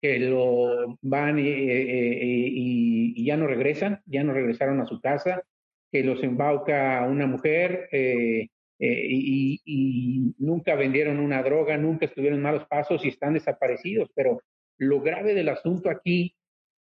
que 0.00 0.18
lo 0.18 0.98
van 1.02 1.38
y, 1.38 1.48
y, 1.48 3.12
y, 3.16 3.24
ya 3.24 3.36
no 3.36 3.46
regresan, 3.46 4.00
ya 4.06 4.22
no 4.22 4.32
regresaron 4.32 4.80
a 4.80 4.86
su 4.86 5.00
casa, 5.00 5.42
que 5.90 6.04
los 6.04 6.22
embauca 6.22 7.06
una 7.08 7.26
mujer 7.26 7.88
eh, 7.92 8.48
eh, 8.78 9.06
y, 9.08 10.34
nunca 10.38 10.76
vendieron 10.76 11.18
una 11.18 11.42
droga, 11.42 11.76
nunca 11.76 12.06
estuvieron 12.06 12.38
en 12.38 12.42
malos 12.42 12.66
pasos 12.66 13.04
y 13.04 13.08
están 13.08 13.34
desaparecidos. 13.34 14.10
Pero 14.14 14.42
lo 14.78 15.00
grave 15.00 15.34
del 15.34 15.48
asunto 15.48 15.90
aquí 15.90 16.34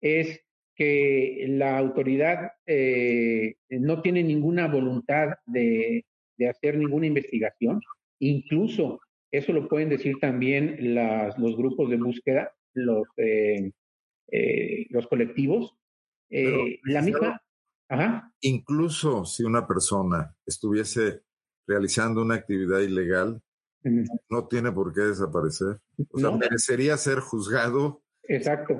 es 0.00 0.40
que 0.74 1.46
la 1.48 1.76
autoridad 1.78 2.52
eh, 2.66 3.56
no 3.68 4.00
tiene 4.02 4.22
ninguna 4.22 4.68
voluntad 4.68 5.34
de, 5.46 6.04
de, 6.38 6.48
hacer 6.48 6.78
ninguna 6.78 7.06
investigación. 7.06 7.80
Incluso 8.20 9.00
eso 9.30 9.52
lo 9.52 9.68
pueden 9.68 9.88
decir 9.88 10.16
también 10.20 10.94
las, 10.94 11.38
los 11.38 11.56
grupos 11.56 11.90
de 11.90 11.96
búsqueda 11.96 12.52
los, 12.74 13.06
eh, 13.16 13.72
eh, 14.30 14.86
los 14.90 15.06
colectivos. 15.06 15.76
Eh, 16.30 16.78
la 16.84 17.02
misma. 17.02 17.42
Ajá. 17.88 18.32
Incluso 18.40 19.24
si 19.24 19.42
una 19.42 19.66
persona 19.66 20.36
estuviese 20.46 21.22
realizando 21.66 22.22
una 22.22 22.36
actividad 22.36 22.80
ilegal, 22.80 23.42
no 24.28 24.46
tiene 24.46 24.70
por 24.70 24.92
qué 24.92 25.02
desaparecer. 25.02 25.80
O 26.10 26.18
sea, 26.18 26.30
no. 26.30 26.38
merecería 26.38 26.96
ser 26.96 27.20
juzgado, 27.20 28.02
Exacto. 28.22 28.78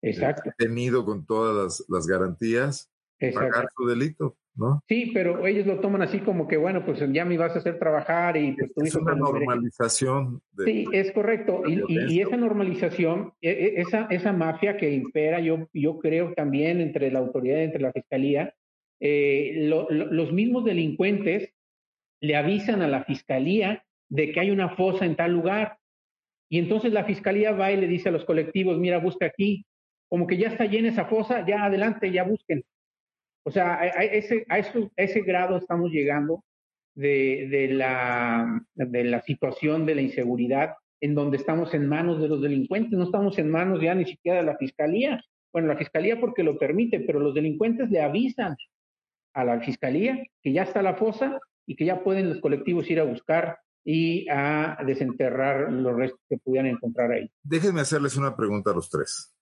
Exacto. 0.00 0.50
tenido 0.56 1.04
con 1.04 1.26
todas 1.26 1.54
las, 1.54 1.84
las 1.88 2.06
garantías, 2.06 2.90
Exacto. 3.18 3.50
pagar 3.50 3.68
su 3.76 3.86
delito. 3.86 4.36
¿No? 4.54 4.82
Sí, 4.86 5.12
pero 5.14 5.46
ellos 5.46 5.66
lo 5.66 5.80
toman 5.80 6.02
así 6.02 6.18
como 6.20 6.46
que, 6.46 6.58
bueno, 6.58 6.84
pues 6.84 7.02
ya 7.10 7.24
me 7.24 7.38
vas 7.38 7.54
a 7.54 7.58
hacer 7.58 7.78
trabajar 7.78 8.36
y 8.36 8.52
pues 8.52 8.72
tú 8.74 8.84
Es 8.84 8.94
una 8.96 9.14
normalización. 9.14 10.42
De, 10.52 10.64
sí, 10.64 10.84
es 10.92 11.10
correcto. 11.12 11.62
Y, 11.66 12.20
esa 12.20 12.36
normalización, 12.36 13.32
esa, 13.40 14.06
esa 14.10 14.32
mafia 14.32 14.76
que 14.76 14.92
impera, 14.92 15.40
yo, 15.40 15.68
yo 15.72 15.98
creo 15.98 16.34
también 16.34 16.80
entre 16.80 17.10
la 17.10 17.20
autoridad, 17.20 17.62
entre 17.62 17.80
la 17.80 17.92
fiscalía, 17.92 18.54
eh, 19.00 19.68
lo, 19.68 19.88
lo, 19.90 20.06
los 20.12 20.32
mismos 20.32 20.64
delincuentes 20.64 21.54
le 22.20 22.36
avisan 22.36 22.82
a 22.82 22.88
la 22.88 23.04
fiscalía 23.04 23.84
de 24.08 24.30
que 24.30 24.40
hay 24.40 24.50
una 24.50 24.76
fosa 24.76 25.06
en 25.06 25.16
tal 25.16 25.32
lugar. 25.32 25.78
Y 26.50 26.58
entonces 26.58 26.92
la 26.92 27.04
fiscalía 27.04 27.52
va 27.52 27.72
y 27.72 27.80
le 27.80 27.86
dice 27.86 28.10
a 28.10 28.12
los 28.12 28.26
colectivos, 28.26 28.78
mira, 28.78 28.98
busca 28.98 29.24
aquí, 29.24 29.64
como 30.08 30.26
que 30.26 30.36
ya 30.36 30.48
está 30.48 30.66
llena 30.66 30.90
esa 30.90 31.06
fosa, 31.06 31.46
ya 31.46 31.64
adelante, 31.64 32.12
ya 32.12 32.22
busquen. 32.22 32.62
O 33.44 33.50
sea, 33.50 33.80
a, 33.80 33.86
ese, 34.04 34.44
a, 34.48 34.58
eso, 34.58 34.90
ese 34.96 35.20
grado 35.22 35.56
estamos 35.56 35.90
llegando 35.90 36.44
de, 36.94 37.48
de, 37.50 37.68
la, 37.68 38.64
de 38.74 39.04
la 39.04 39.22
situación 39.22 39.86
de 39.86 39.94
la 39.94 40.02
inseguridad 40.02 40.74
en 41.00 41.14
donde 41.14 41.36
estamos 41.36 41.74
en 41.74 41.88
manos 41.88 42.20
de 42.20 42.28
los 42.28 42.40
delincuentes, 42.40 42.96
no 42.96 43.04
estamos 43.04 43.36
en 43.38 43.50
manos 43.50 43.80
ya 43.82 43.94
ni 43.94 44.04
siquiera 44.04 44.38
de 44.38 44.46
la 44.46 44.56
fiscalía. 44.56 45.20
Bueno, 45.52 45.68
la 45.68 45.76
fiscalía 45.76 46.20
porque 46.20 46.44
lo 46.44 46.58
permite, 46.58 47.00
pero 47.00 47.18
los 47.18 47.34
delincuentes 47.34 47.90
le 47.90 48.00
avisan 48.00 48.56
a 49.34 49.44
la 49.44 49.60
fiscalía 49.60 50.22
que 50.42 50.52
ya 50.52 50.62
está 50.62 50.80
la 50.80 50.94
fosa 50.94 51.40
y 51.66 51.74
que 51.74 51.86
ya 51.86 52.04
pueden 52.04 52.28
los 52.28 52.40
colectivos 52.40 52.88
ir 52.88 53.00
a 53.00 53.04
buscar 53.04 53.58
y 53.84 54.28
a 54.30 54.78
desenterrar 54.86 55.72
los 55.72 55.96
restos 55.96 56.20
que 56.28 56.38
pudieran 56.38 56.70
encontrar 56.70 57.10
ahí. 57.10 57.28
Déjenme 57.42 57.80
hacerles 57.80 58.16
una 58.16 58.36
pregunta 58.36 58.70
a 58.70 58.74
los 58.74 58.88
tres. 58.88 59.34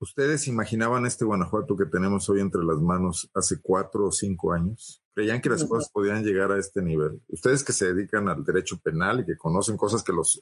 ¿Ustedes 0.00 0.46
imaginaban 0.46 1.06
este 1.06 1.24
Guanajuato 1.24 1.76
que 1.76 1.86
tenemos 1.86 2.28
hoy 2.30 2.40
entre 2.40 2.62
las 2.62 2.78
manos 2.78 3.28
hace 3.34 3.60
cuatro 3.60 4.06
o 4.06 4.12
cinco 4.12 4.52
años? 4.52 5.02
¿Creían 5.12 5.40
que 5.40 5.48
las 5.48 5.64
cosas 5.64 5.90
podían 5.90 6.22
llegar 6.22 6.52
a 6.52 6.58
este 6.58 6.80
nivel? 6.80 7.20
Ustedes 7.26 7.64
que 7.64 7.72
se 7.72 7.92
dedican 7.92 8.28
al 8.28 8.44
derecho 8.44 8.78
penal 8.78 9.20
y 9.20 9.26
que 9.26 9.36
conocen 9.36 9.76
cosas 9.76 10.04
que 10.04 10.12
los 10.12 10.40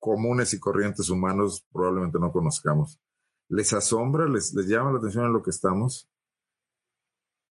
comunes 0.00 0.52
y 0.52 0.58
corrientes 0.58 1.10
humanos 1.10 1.64
probablemente 1.72 2.18
no 2.18 2.32
conozcamos. 2.32 2.98
¿Les 3.48 3.72
asombra? 3.72 4.26
¿Les, 4.26 4.52
les 4.52 4.66
llama 4.66 4.90
la 4.90 4.98
atención 4.98 5.26
en 5.26 5.32
lo 5.32 5.42
que 5.44 5.50
estamos? 5.50 6.08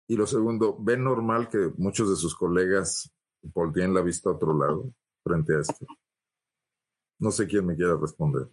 Y 0.09 0.17
lo 0.17 0.27
segundo, 0.27 0.75
¿ven 0.81 1.05
normal 1.05 1.47
que 1.47 1.71
muchos 1.77 2.09
de 2.09 2.17
sus 2.17 2.35
colegas 2.35 3.09
volteen 3.41 3.93
la 3.93 4.01
vista 4.01 4.29
a 4.29 4.33
otro 4.33 4.57
lado 4.57 4.91
frente 5.23 5.55
a 5.55 5.61
esto? 5.61 5.85
No 7.19 7.31
sé 7.31 7.47
quién 7.47 7.65
me 7.65 7.75
quiera 7.77 7.95
responder. 7.95 8.49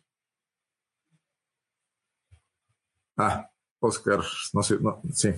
Ah, 3.17 3.51
Oscar, 3.81 4.21
no 4.53 4.63
sé, 4.63 4.77
no, 4.81 5.01
sí. 5.13 5.31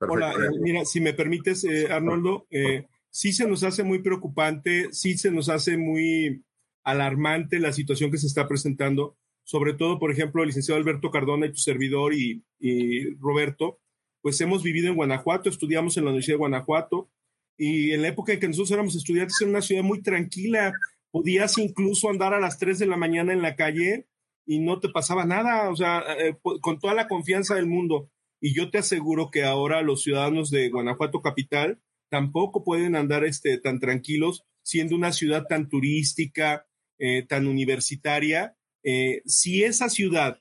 Hola, 0.00 0.32
eh, 0.32 0.58
mira, 0.60 0.84
si 0.84 1.00
me 1.00 1.12
permites, 1.12 1.64
eh, 1.64 1.88
Arnoldo, 1.90 2.46
eh, 2.50 2.86
sí 3.10 3.32
se 3.32 3.46
nos 3.46 3.62
hace 3.62 3.82
muy 3.82 4.00
preocupante, 4.00 4.88
sí 4.92 5.16
se 5.16 5.30
nos 5.30 5.48
hace 5.48 5.76
muy 5.76 6.42
alarmante 6.82 7.58
la 7.58 7.72
situación 7.72 8.10
que 8.10 8.18
se 8.18 8.26
está 8.26 8.48
presentando, 8.48 9.16
sobre 9.44 9.74
todo, 9.74 9.98
por 9.98 10.10
ejemplo, 10.10 10.42
el 10.42 10.48
licenciado 10.48 10.80
Alberto 10.80 11.10
Cardona 11.10 11.46
y 11.46 11.52
tu 11.52 11.58
servidor 11.58 12.14
y, 12.14 12.42
y 12.58 13.14
Roberto, 13.16 13.80
pues 14.22 14.40
hemos 14.40 14.62
vivido 14.62 14.88
en 14.88 14.96
Guanajuato, 14.96 15.48
estudiamos 15.48 15.96
en 15.96 16.04
la 16.04 16.10
Universidad 16.10 16.34
de 16.34 16.38
Guanajuato 16.38 17.10
y 17.56 17.92
en 17.92 18.02
la 18.02 18.08
época 18.08 18.32
en 18.32 18.40
que 18.40 18.48
nosotros 18.48 18.72
éramos 18.72 18.96
estudiantes 18.96 19.40
en 19.40 19.50
una 19.50 19.62
ciudad 19.62 19.82
muy 19.82 20.02
tranquila, 20.02 20.72
podías 21.10 21.58
incluso 21.58 22.10
andar 22.10 22.34
a 22.34 22.40
las 22.40 22.58
3 22.58 22.78
de 22.78 22.86
la 22.86 22.96
mañana 22.96 23.32
en 23.32 23.42
la 23.42 23.56
calle 23.56 24.06
y 24.46 24.60
no 24.60 24.80
te 24.80 24.88
pasaba 24.88 25.24
nada, 25.24 25.68
o 25.70 25.76
sea, 25.76 26.04
eh, 26.18 26.36
con 26.60 26.78
toda 26.78 26.94
la 26.94 27.08
confianza 27.08 27.56
del 27.56 27.66
mundo. 27.66 28.10
Y 28.40 28.54
yo 28.54 28.70
te 28.70 28.78
aseguro 28.78 29.30
que 29.30 29.44
ahora 29.44 29.82
los 29.82 30.02
ciudadanos 30.02 30.50
de 30.50 30.70
Guanajuato 30.70 31.20
capital 31.20 31.80
tampoco 32.10 32.62
pueden 32.62 32.94
andar 32.94 33.24
este, 33.24 33.58
tan 33.58 33.80
tranquilos 33.80 34.44
siendo 34.62 34.96
una 34.96 35.12
ciudad 35.12 35.46
tan 35.48 35.68
turística, 35.68 36.66
eh, 36.98 37.22
tan 37.26 37.46
universitaria. 37.46 38.56
Eh, 38.84 39.22
si 39.24 39.64
esa 39.64 39.88
ciudad, 39.88 40.40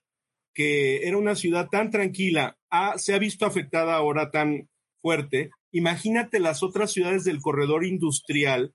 que 0.54 1.08
era 1.08 1.18
una 1.18 1.36
ciudad 1.36 1.68
tan 1.70 1.92
tranquila, 1.92 2.58
se 2.98 3.14
ha 3.14 3.20
visto 3.20 3.46
afectada 3.46 3.96
ahora 3.96 4.32
tan 4.32 4.70
fuerte, 5.02 5.52
imagínate 5.72 6.40
las 6.40 6.64
otras 6.64 6.92
ciudades 6.92 7.24
del 7.24 7.42
corredor 7.42 7.86
industrial 7.86 8.74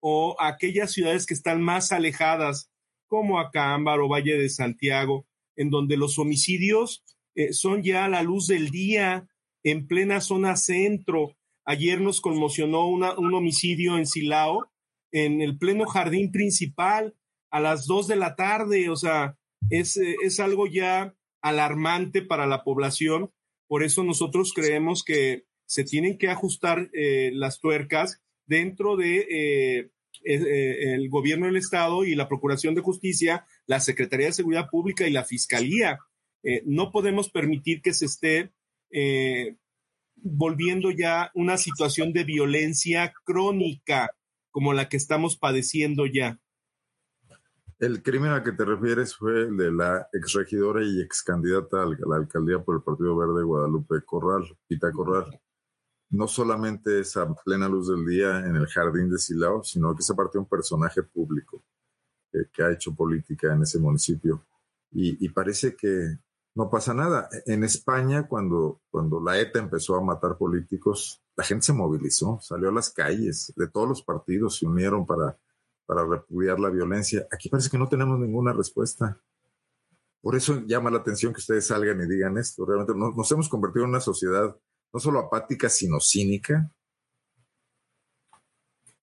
o 0.00 0.36
aquellas 0.38 0.92
ciudades 0.92 1.26
que 1.26 1.34
están 1.34 1.62
más 1.62 1.90
alejadas, 1.90 2.70
como 3.06 3.38
Acámbar 3.38 4.00
o 4.00 4.08
Valle 4.08 4.36
de 4.36 4.48
Santiago, 4.48 5.26
en 5.56 5.70
donde 5.70 5.96
los 5.96 6.18
homicidios 6.18 7.04
eh, 7.34 7.52
son 7.52 7.82
ya 7.82 8.04
a 8.04 8.08
la 8.08 8.22
luz 8.22 8.46
del 8.46 8.70
día, 8.70 9.28
en 9.62 9.86
plena 9.86 10.20
zona 10.20 10.56
centro. 10.56 11.36
Ayer 11.64 12.00
nos 12.00 12.20
conmocionó 12.20 12.86
un 12.88 13.34
homicidio 13.34 13.96
en 13.96 14.06
Silao, 14.06 14.70
en 15.10 15.40
el 15.40 15.56
pleno 15.56 15.86
jardín 15.86 16.30
principal, 16.30 17.14
a 17.50 17.60
las 17.60 17.86
dos 17.86 18.06
de 18.06 18.16
la 18.16 18.36
tarde. 18.36 18.90
O 18.90 18.96
sea, 18.96 19.38
es, 19.70 19.96
eh, 19.96 20.16
es 20.22 20.40
algo 20.40 20.66
ya 20.66 21.14
alarmante 21.40 22.22
para 22.22 22.46
la 22.46 22.62
población. 22.64 23.30
Por 23.66 23.82
eso 23.82 24.04
nosotros 24.04 24.52
creemos 24.54 25.02
que 25.02 25.44
se 25.66 25.84
tienen 25.84 26.18
que 26.18 26.28
ajustar 26.28 26.90
eh, 26.92 27.30
las 27.32 27.60
tuercas 27.60 28.22
dentro 28.46 28.96
de 28.96 29.90
el 30.24 31.08
gobierno 31.10 31.46
del 31.46 31.56
Estado 31.56 32.04
y 32.04 32.14
la 32.14 32.28
Procuración 32.28 32.74
de 32.74 32.80
Justicia, 32.80 33.46
la 33.66 33.80
Secretaría 33.80 34.26
de 34.26 34.32
Seguridad 34.32 34.68
Pública 34.70 35.06
y 35.06 35.12
la 35.12 35.24
Fiscalía 35.24 35.98
eh, 36.44 36.62
no 36.66 36.92
podemos 36.92 37.30
permitir 37.30 37.80
que 37.80 37.94
se 37.94 38.04
esté 38.04 38.52
eh, 38.90 39.56
volviendo 40.16 40.90
ya 40.90 41.30
una 41.34 41.56
situación 41.56 42.12
de 42.12 42.24
violencia 42.24 43.14
crónica 43.24 44.10
como 44.50 44.74
la 44.74 44.88
que 44.88 44.98
estamos 44.98 45.36
padeciendo 45.38 46.04
ya. 46.06 46.38
El 47.78 48.02
crimen 48.02 48.30
al 48.30 48.44
que 48.44 48.52
te 48.52 48.64
refieres 48.64 49.16
fue 49.16 49.48
el 49.48 49.56
de 49.56 49.72
la 49.72 50.06
exregidora 50.12 50.84
y 50.84 51.00
ex 51.00 51.22
candidata 51.22 51.82
a 51.82 51.86
la 51.86 52.16
alcaldía 52.16 52.62
por 52.62 52.76
el 52.76 52.82
Partido 52.82 53.16
Verde 53.16 53.42
Guadalupe 53.42 53.96
Corral, 54.04 54.44
Pita 54.68 54.92
Corral. 54.92 55.40
No 56.14 56.28
solamente 56.28 57.00
es 57.00 57.16
a 57.16 57.32
plena 57.34 57.68
luz 57.68 57.88
del 57.88 58.06
día 58.06 58.38
en 58.40 58.56
el 58.56 58.66
jardín 58.66 59.10
de 59.10 59.18
Silao, 59.18 59.64
sino 59.64 59.94
que 59.94 60.02
se 60.02 60.14
partió 60.14 60.40
un 60.40 60.48
personaje 60.48 61.02
público 61.02 61.64
que 62.52 62.62
ha 62.62 62.72
hecho 62.72 62.94
política 62.94 63.52
en 63.52 63.62
ese 63.62 63.78
municipio. 63.78 64.44
y 64.90 65.28
parece 65.30 65.74
que 65.76 66.18
no 66.54 66.70
pasa 66.70 66.94
nada. 66.94 67.28
En 67.46 67.64
España, 67.64 68.28
cuando, 68.28 68.80
cuando 68.90 69.20
la 69.20 69.38
ETA 69.40 69.58
empezó 69.58 69.96
a 69.96 70.04
matar 70.04 70.38
políticos, 70.38 71.20
la 71.36 71.44
gente 71.44 71.66
se 71.66 71.72
movilizó, 71.72 72.38
salió 72.40 72.68
a 72.68 72.72
las 72.72 72.90
calles, 72.90 73.52
de 73.56 73.68
todos 73.68 73.88
los 73.88 74.02
partidos 74.02 74.58
se 74.58 74.66
unieron 74.66 75.04
para, 75.04 75.36
para 75.84 76.06
repudiar 76.06 76.60
la 76.60 76.70
violencia. 76.70 77.26
Aquí 77.32 77.48
parece 77.48 77.70
que 77.70 77.78
no 77.78 77.88
tenemos 77.88 78.18
ninguna 78.20 78.52
respuesta. 78.52 79.20
Por 80.20 80.36
eso 80.36 80.62
llama 80.66 80.90
la 80.90 80.98
atención 80.98 81.32
que 81.32 81.40
ustedes 81.40 81.66
salgan 81.66 82.00
y 82.00 82.06
digan 82.06 82.38
esto. 82.38 82.64
Realmente 82.64 82.94
nos, 82.94 83.32
hemos 83.32 83.48
convertido 83.48 83.84
en 83.84 83.90
una 83.90 84.00
sociedad 84.00 84.56
no 84.94 85.00
solo 85.00 85.18
apática, 85.18 85.68
sino 85.68 85.98
cínica. 86.00 86.70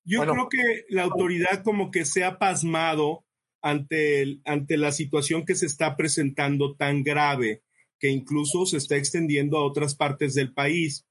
Yo 0.05 0.21
creo 0.21 0.47
que 0.49 0.85
la 0.89 1.03
autoridad 1.03 1.63
como 1.63 1.91
que 1.91 2.05
se 2.05 2.23
ha 2.23 2.39
pasmado 2.39 3.25
ante, 3.61 4.39
ante 4.45 4.77
la 4.77 4.93
situación 4.93 5.45
que 5.45 5.53
se 5.53 5.65
está 5.65 5.97
presentando 5.97 6.75
tan 6.75 7.03
grave, 7.03 7.61
que 7.99 8.09
incluso 8.09 8.65
se 8.65 8.77
está 8.77 8.95
extendiendo 8.95 9.57
a 9.57 9.65
otras 9.65 9.93
partes 9.93 10.33
del 10.33 10.53
país. 10.53 11.05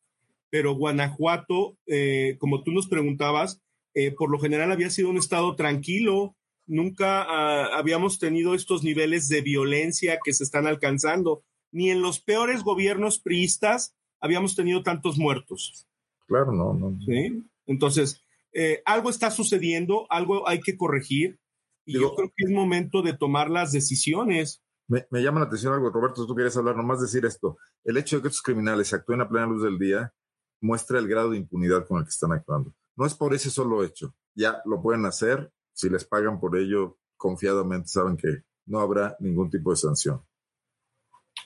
Pero 0.49 0.74
Guanajuato, 0.74 1.76
eh, 1.87 2.37
como 2.41 2.64
tú 2.64 2.72
nos 2.72 2.89
preguntabas, 2.89 3.61
eh, 3.95 4.12
por 4.12 4.31
lo 4.31 4.41
general 4.41 4.72
había 4.72 4.89
sido 4.89 5.11
un 5.11 5.18
estado 5.18 5.57
tranquilo, 5.57 6.35
nunca 6.66 7.22
ah, 7.22 7.76
habíamos 7.76 8.18
tenido 8.18 8.55
estos 8.55 8.83
niveles 8.83 9.28
de 9.28 9.43
violencia 9.43 10.18
que 10.24 10.33
se 10.33 10.43
están 10.43 10.66
alcanzando, 10.66 11.45
ni 11.70 11.91
en 11.91 12.01
los 12.01 12.20
peores 12.20 12.62
gobiernos 12.62 13.20
priistas 13.20 13.95
habíamos 14.21 14.55
tenido 14.55 14.83
tantos 14.83 15.18
muertos. 15.18 15.87
Claro, 16.27 16.53
no, 16.53 16.75
no. 16.75 16.99
¿Sí? 17.05 17.45
Entonces, 17.66 18.23
eh, 18.53 18.83
algo 18.85 19.11
está 19.11 19.31
sucediendo, 19.31 20.07
algo 20.11 20.49
hay 20.49 20.61
que 20.61 20.77
corregir. 20.77 21.39
Y 21.87 21.95
yo 21.95 22.14
creo 22.14 22.29
que 22.29 22.45
es 22.45 22.51
momento 22.51 23.03
de 23.03 23.14
tomar 23.14 23.51
las 23.51 23.73
decisiones. 23.73 24.62
Me, 24.87 25.05
llama 25.23 25.41
la 25.41 25.47
atención 25.47 25.73
algo, 25.73 25.91
Roberto, 25.91 26.27
tú 26.27 26.35
quieres 26.35 26.57
hablar, 26.57 26.77
nomás 26.77 27.01
decir 27.01 27.25
esto. 27.25 27.59
El 27.85 27.97
hecho 27.97 28.16
de 28.16 28.23
que 28.23 28.29
estos 28.29 28.43
criminales 28.43 28.93
actúen 28.93 29.21
a 29.21 29.29
plena 29.29 29.47
luz 29.47 29.62
del 29.62 29.79
día 29.79 30.12
muestra 30.61 30.99
el 30.99 31.09
grado 31.09 31.31
de 31.31 31.39
impunidad 31.39 31.87
con 31.87 31.99
el 31.99 32.05
que 32.05 32.11
están 32.11 32.33
actuando. 32.33 32.75
No 32.97 33.07
es 33.07 33.14
por 33.14 33.35
ese 33.35 33.51
solo 33.51 33.83
hecho. 33.83 34.14
Ya 34.35 34.61
lo 34.66 34.83
pueden 34.83 35.05
hacer, 35.07 35.53
si 35.73 35.89
les 35.89 36.05
pagan 36.05 36.39
por 36.39 36.57
ello 36.57 36.99
confiadamente, 37.16 37.89
saben 37.89 38.16
que 38.16 38.45
no 38.66 38.81
habrá 38.81 39.16
ningún 39.21 39.51
tipo 39.51 39.71
de 39.71 39.77
sanción. 39.77 40.23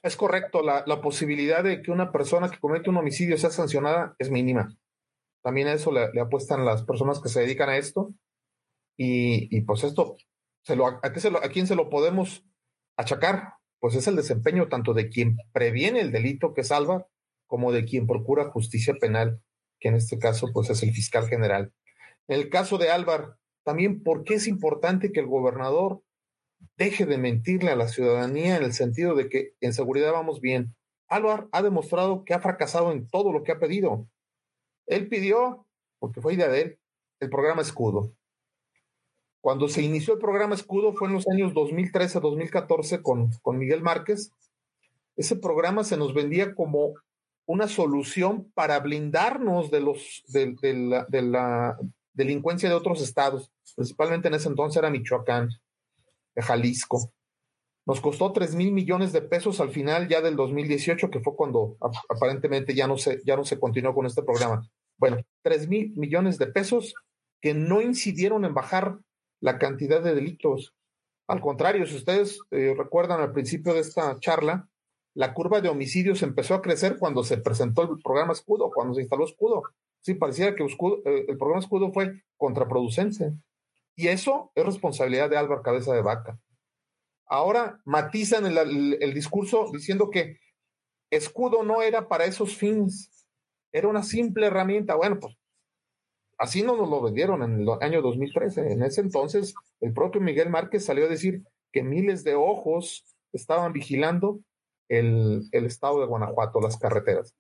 Es 0.05 0.17
correcto, 0.17 0.63
la, 0.63 0.85
posibilidad 1.01 1.65
de 1.65 1.81
que 1.81 1.91
una 1.91 2.13
persona 2.13 2.51
que 2.51 2.59
comete 2.59 2.91
un 2.91 2.99
homicidio 2.99 3.39
sea 3.39 3.49
sancionada 3.49 4.15
es 4.19 4.31
mínima. 4.31 4.77
También 5.43 5.67
a 5.67 5.73
eso 5.73 5.91
le 5.93 6.21
apuestan 6.21 6.67
las 6.67 6.85
personas 6.85 7.23
que 7.23 7.31
se 7.31 7.41
dedican 7.41 7.71
a 7.71 7.79
esto 7.79 8.13
y, 8.99 9.63
pues 9.63 9.83
esto, 9.83 10.17
se 10.63 10.77
lo, 10.77 10.87
¿a, 10.87 11.01
¿a 11.03 11.49
quién 11.49 11.67
se 11.67 11.75
lo 11.75 11.89
podemos 11.89 12.45
achacar? 12.99 13.55
Pues 13.81 13.95
es 13.95 14.07
el 14.07 14.17
desempeño 14.17 14.69
tanto 14.69 14.93
de 14.93 15.09
quien 15.09 15.39
previene 15.53 16.01
el 16.01 16.13
delito 16.13 16.53
que 16.53 16.65
salva, 16.65 17.07
como 17.47 17.73
de 17.73 17.87
quien 17.87 18.07
procura 18.07 18.51
justicia 18.51 18.93
penal, 19.01 19.41
que 19.81 19.89
en 19.89 19.95
este 19.95 20.19
caso 20.19 20.49
pues 20.53 20.69
es 20.69 20.83
el 20.83 20.93
fiscal 20.93 21.29
general. 21.29 21.73
En 22.29 22.41
el 22.41 22.51
caso 22.51 22.77
de 22.77 22.91
Álvar, 22.91 23.39
también 23.65 24.03
por 24.03 24.25
qué 24.25 24.35
es 24.35 24.49
importante 24.49 25.13
que 25.13 25.21
el 25.21 25.27
gobernador 25.29 26.03
deje 26.77 27.07
de 27.07 27.19
mentirle 27.19 27.71
a 27.71 27.77
la 27.77 27.89
ciudadanía 27.89 28.57
en 28.57 28.65
el 28.65 28.73
sentido 28.73 29.15
de 29.15 29.29
que 29.29 29.55
en 29.61 29.73
seguridad 29.73 30.13
vamos 30.13 30.41
bien. 30.41 30.75
Álvar 31.09 31.49
ha 31.53 31.63
demostrado 31.63 32.25
que 32.25 32.35
ha 32.35 32.41
fracasado 32.41 32.93
en 32.93 33.09
todo 33.09 33.33
lo 33.33 33.43
que 33.43 33.53
ha 33.53 33.59
pedido. 33.59 34.07
Él 34.87 35.09
pidió, 35.09 35.67
porque 35.99 36.21
fue 36.21 36.35
idea 36.35 36.49
de 36.49 36.61
él, 36.61 36.79
el 37.21 37.31
programa 37.31 37.63
Escudo. 37.63 38.13
Cuando 39.41 39.69
se 39.69 39.83
inició 39.83 40.15
el 40.15 40.21
programa 40.21 40.55
Escudo 40.55 40.95
fue 40.95 41.09
en 41.09 41.15
los 41.15 41.29
años 41.29 41.53
2013-2014 41.53 43.03
con, 43.03 43.31
con 43.43 43.59
Miguel 43.59 43.83
Márquez. 43.83 44.33
Ese 45.17 45.37
programa 45.37 45.85
se 45.85 45.97
nos 45.97 46.15
vendía 46.15 46.55
como 46.55 46.95
una 47.47 47.69
solución 47.69 48.51
para 48.55 48.79
blindarnos 48.81 49.71
de, 49.71 49.81
los, 49.81 50.25
la, 50.33 51.05
de 51.09 51.23
la 51.23 51.79
delincuencia 52.15 52.69
de 52.69 52.75
otros 52.75 53.03
estados, 53.03 53.53
principalmente 53.77 54.29
en 54.29 54.35
ese 54.35 54.49
entonces 54.49 54.79
era 54.79 54.91
Michoacán, 54.91 55.51
de 56.35 56.43
Jalisco. 56.43 57.13
Nos 57.87 58.01
costó 58.01 58.33
3 58.33 58.55
mil 58.55 58.73
millones 58.73 59.13
de 59.13 59.21
pesos 59.21 59.61
al 59.61 59.71
final 59.71 60.09
ya 60.09 60.23
del 60.23 60.37
2018, 60.37 61.11
que 61.11 61.21
fue 61.21 61.37
cuando 61.37 61.77
aparentemente 62.09 62.75
ya 62.75 62.87
no 62.87 62.97
se, 62.97 63.21
ya 63.25 63.37
no 63.37 63.45
se 63.45 63.59
continuó 63.59 63.95
con 63.95 64.07
este 64.07 64.23
programa. 64.23 64.67
Bueno, 64.97 65.19
3 65.43 65.69
mil 65.69 65.93
millones 65.97 66.39
de 66.39 66.47
pesos 66.47 66.95
que 67.43 67.53
no 67.53 67.83
incidieron 67.83 68.45
en 68.47 68.55
bajar 68.55 68.99
la 69.41 69.59
cantidad 69.59 70.03
de 70.03 70.15
delitos. 70.15 70.75
Al 71.29 71.41
contrario, 71.41 71.87
si 71.87 71.97
ustedes 71.97 72.39
eh, 72.51 72.75
recuerdan 72.77 73.21
al 73.21 73.33
principio 73.33 73.75
de 73.75 73.81
esta 73.81 74.19
charla, 74.19 74.69
la 75.15 75.35
curva 75.35 75.61
de 75.61 75.69
homicidios 75.69 76.23
empezó 76.23 76.55
a 76.55 76.63
crecer 76.63 76.97
cuando 76.99 77.23
se 77.23 77.37
presentó 77.37 77.83
el 77.83 78.01
programa 78.03 78.33
Escudo, 78.33 78.71
cuando 78.75 78.95
se 78.95 79.03
instaló 79.03 79.25
Escudo. 79.25 79.63
Sí, 80.01 80.15
parecía 80.15 80.55
que 80.55 80.65
eh, 80.65 81.25
el 81.29 81.39
programa 81.39 81.61
Escudo 81.61 81.93
fue 81.93 82.23
contraproducente. 82.37 83.33
Y 83.97 84.09
eso 84.09 84.51
es 84.55 84.65
responsabilidad 84.65 85.31
de 85.31 85.37
Álvaro 85.37 85.63
Cabeza 85.63 85.95
de 85.95 86.03
Vaca. 86.03 86.39
ahora 87.27 87.81
matizan 87.85 88.47
el, 88.47 89.15
discurso 89.15 89.71
diciendo 89.73 90.11
que 90.11 90.39
escudo 91.11 91.63
no 91.63 91.83
era 91.83 92.09
para 92.09 92.25
esos 92.27 92.57
fines, 92.57 93.27
era 93.73 93.89
una 93.89 94.03
simple 94.03 94.47
herramienta. 94.47 94.95
Bueno, 94.95 95.19
pues 95.21 95.37
así 96.39 96.63
no 96.63 96.77
nos 96.77 96.89
lo 96.89 97.03
vendieron 97.03 97.43
en 97.43 97.61
el 97.61 97.69
año 97.81 98.03
2013. 98.03 98.73
En 98.73 98.83
ese 98.83 99.01
entonces, 99.01 99.55
el 99.81 99.93
propio 99.93 100.21
Miguel 100.21 100.51
Márquez 100.51 100.85
salió 100.85 101.07
a 101.07 101.09
decir 101.09 101.43
que 101.73 101.83
miles 101.83 102.25
de 102.25 102.35
ojos 102.35 103.05
estaban 103.33 103.73
vigilando 103.73 104.41
el, 104.89 105.49
el 105.53 105.67
estado 105.67 106.01
de 106.01 106.07
Guanajuato, 106.07 106.61
las 106.61 106.79
carreteras. 106.79 107.35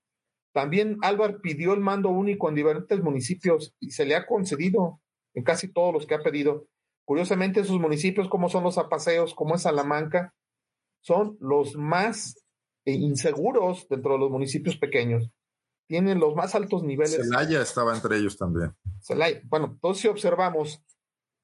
También 0.52 0.98
Álvaro 1.02 1.40
pidió 1.42 1.74
el 1.74 1.80
mando 1.80 2.10
único 2.10 2.48
en 2.48 2.54
diferentes 2.54 3.02
municipios 3.02 3.74
y 3.80 3.90
se 3.90 4.06
le 4.06 4.14
ha 4.14 4.26
concedido 4.26 5.00
en 5.34 5.44
casi 5.44 5.72
todos 5.72 5.92
los 5.92 6.06
que 6.06 6.14
ha 6.14 6.22
pedido. 6.22 6.66
Curiosamente, 7.04 7.60
esos 7.60 7.78
municipios, 7.78 8.28
como 8.28 8.48
son 8.48 8.64
los 8.64 8.78
apaseos, 8.78 9.34
como 9.34 9.54
es 9.54 9.62
Salamanca, 9.62 10.34
son 11.02 11.36
los 11.40 11.76
más 11.76 12.44
inseguros 12.86 13.86
dentro 13.88 14.14
de 14.14 14.18
los 14.20 14.30
municipios 14.30 14.76
pequeños. 14.76 15.30
Tienen 15.86 16.18
los 16.18 16.34
más 16.34 16.54
altos 16.54 16.82
niveles. 16.82 17.16
Celaya 17.16 17.60
estaba 17.60 17.94
entre 17.94 18.16
ellos 18.16 18.38
también. 18.38 18.74
Celaya. 19.00 19.42
Bueno, 19.44 19.66
entonces 19.72 20.02
si 20.02 20.08
observamos, 20.08 20.82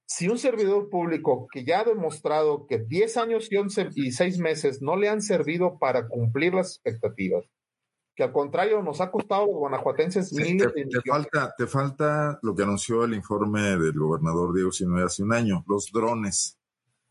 si 0.07 0.29
un 0.29 0.39
servidor 0.39 0.89
público 0.89 1.47
que 1.53 1.65
ya 1.65 1.81
ha 1.81 1.85
demostrado 1.85 2.67
que 2.67 2.79
10 2.79 3.17
años 3.19 3.53
y, 3.53 3.57
11 3.57 3.91
y 3.95 4.13
6 4.13 4.39
meses 4.39 4.81
no 4.81 4.97
le 4.97 5.09
han 5.09 5.21
servido 5.21 5.79
para 5.79 6.09
cumplir 6.09 6.55
las 6.55 6.77
expectativas, 6.77 7.45
que 8.21 8.25
al 8.25 8.33
contrario 8.33 8.83
nos 8.83 9.01
ha 9.01 9.11
costado 9.11 9.45
a 9.45 9.47
los 9.47 9.55
guanajuatenses 9.55 10.31
miles 10.35 10.71
te, 10.75 10.85
te 10.85 11.01
falta, 11.01 11.55
te 11.57 11.67
falta 11.67 12.39
lo 12.43 12.55
que 12.55 12.65
anunció 12.65 13.05
el 13.05 13.15
informe 13.15 13.79
del 13.79 13.99
gobernador 13.99 14.53
Diego 14.53 14.71
Sinue 14.71 15.05
hace 15.05 15.23
un 15.23 15.33
año, 15.33 15.65
los 15.67 15.91
drones 15.91 16.59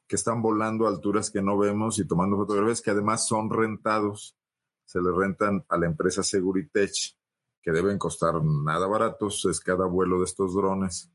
que 0.08 0.16
están 0.16 0.44
volando 0.44 0.86
a 0.86 0.90
alturas 0.90 1.32
que 1.32 1.42
no 1.42 1.58
vemos 1.58 1.98
y 1.98 2.06
tomando 2.06 2.38
fotografías 2.38 2.84
que 2.84 2.92
además 2.92 3.28
son 3.28 3.50
rentados, 3.50 4.38
se 4.86 5.02
le 5.02 5.10
rentan 5.12 5.66
a 5.68 5.80
la 5.80 5.88
empresa 5.88 6.22
Seguritech, 6.22 7.18
que 7.60 7.72
deben 7.72 7.98
costar 7.98 8.36
nada 8.44 8.86
baratos, 8.86 9.46
es 9.46 9.60
cada 9.62 9.88
vuelo 9.88 10.20
de 10.20 10.26
estos 10.26 10.54
drones 10.54 11.12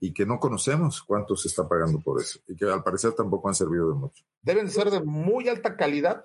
y 0.00 0.12
que 0.12 0.26
no 0.26 0.40
conocemos 0.40 1.00
cuánto 1.00 1.36
se 1.36 1.46
está 1.46 1.68
pagando 1.68 2.00
por 2.00 2.20
eso 2.20 2.40
y 2.48 2.56
que 2.56 2.64
al 2.64 2.82
parecer 2.82 3.12
tampoco 3.12 3.46
han 3.46 3.54
servido 3.54 3.88
de 3.88 3.94
mucho. 3.94 4.24
Deben 4.42 4.68
ser 4.68 4.90
de 4.90 5.00
muy 5.00 5.48
alta 5.48 5.76
calidad 5.76 6.24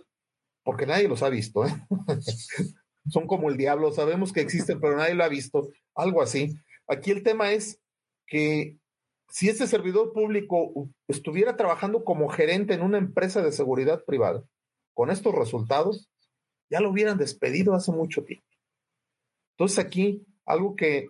porque 0.63 0.87
nadie 0.87 1.07
los 1.07 1.21
ha 1.21 1.29
visto. 1.29 1.63
¿eh? 1.63 1.75
son 3.09 3.27
como 3.27 3.49
el 3.49 3.57
diablo, 3.57 3.91
sabemos 3.91 4.31
que 4.31 4.41
existen, 4.41 4.79
pero 4.79 4.95
nadie 4.95 5.15
lo 5.15 5.23
ha 5.23 5.29
visto, 5.29 5.69
algo 5.95 6.21
así. 6.21 6.55
Aquí 6.87 7.11
el 7.11 7.23
tema 7.23 7.51
es 7.51 7.79
que 8.27 8.77
si 9.29 9.49
este 9.49 9.67
servidor 9.67 10.13
público 10.13 10.89
estuviera 11.07 11.57
trabajando 11.57 12.03
como 12.03 12.29
gerente 12.29 12.73
en 12.73 12.81
una 12.81 12.97
empresa 12.97 13.41
de 13.41 13.51
seguridad 13.51 14.03
privada, 14.05 14.43
con 14.93 15.09
estos 15.09 15.33
resultados, 15.33 16.09
ya 16.69 16.79
lo 16.79 16.91
hubieran 16.91 17.17
despedido 17.17 17.73
hace 17.73 17.91
mucho 17.91 18.23
tiempo. 18.23 18.45
Entonces 19.57 19.79
aquí, 19.79 20.25
algo 20.45 20.75
que, 20.75 21.07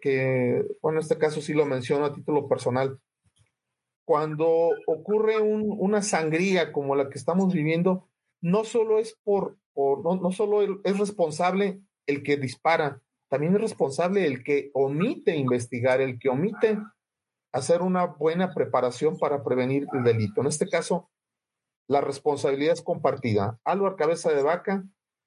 bueno, 0.82 1.00
en 1.00 1.04
este 1.04 1.18
caso 1.18 1.42
sí 1.42 1.54
lo 1.54 1.66
menciono 1.66 2.06
a 2.06 2.14
título 2.14 2.48
personal, 2.48 3.00
cuando 4.06 4.72
ocurre 4.86 5.40
un, 5.40 5.76
una 5.80 6.02
sangría 6.02 6.72
como 6.72 6.96
la 6.96 7.10
que 7.10 7.18
estamos 7.18 7.54
viviendo, 7.54 8.10
no 8.42 8.64
solo 8.66 9.00
es 9.00 9.18
por 9.24 9.58
no, 9.76 10.16
no 10.16 10.32
solo 10.32 10.82
es 10.84 10.98
responsable 10.98 11.82
el 12.06 12.24
que 12.24 12.38
dispara, 12.38 13.02
también 13.34 13.56
es 13.56 13.62
responsable 13.62 14.28
el 14.28 14.44
que 14.44 14.70
omite 14.76 15.36
investigar, 15.36 16.02
el 16.02 16.20
que 16.20 16.30
omite 16.30 16.78
hacer 17.52 17.82
una 17.82 18.06
buena 18.06 18.54
preparación 18.54 19.18
para 19.18 19.44
prevenir 19.44 19.88
el 19.94 20.04
delito. 20.04 20.42
En 20.42 20.48
este 20.48 20.70
caso, 20.70 21.10
la 21.88 22.02
responsabilidad 22.02 22.74
es 22.74 22.82
compartida. 22.82 23.60
Álvaro 23.64 23.96
Cabeza 23.96 24.32
de 24.32 24.44
Vaca 24.44 24.84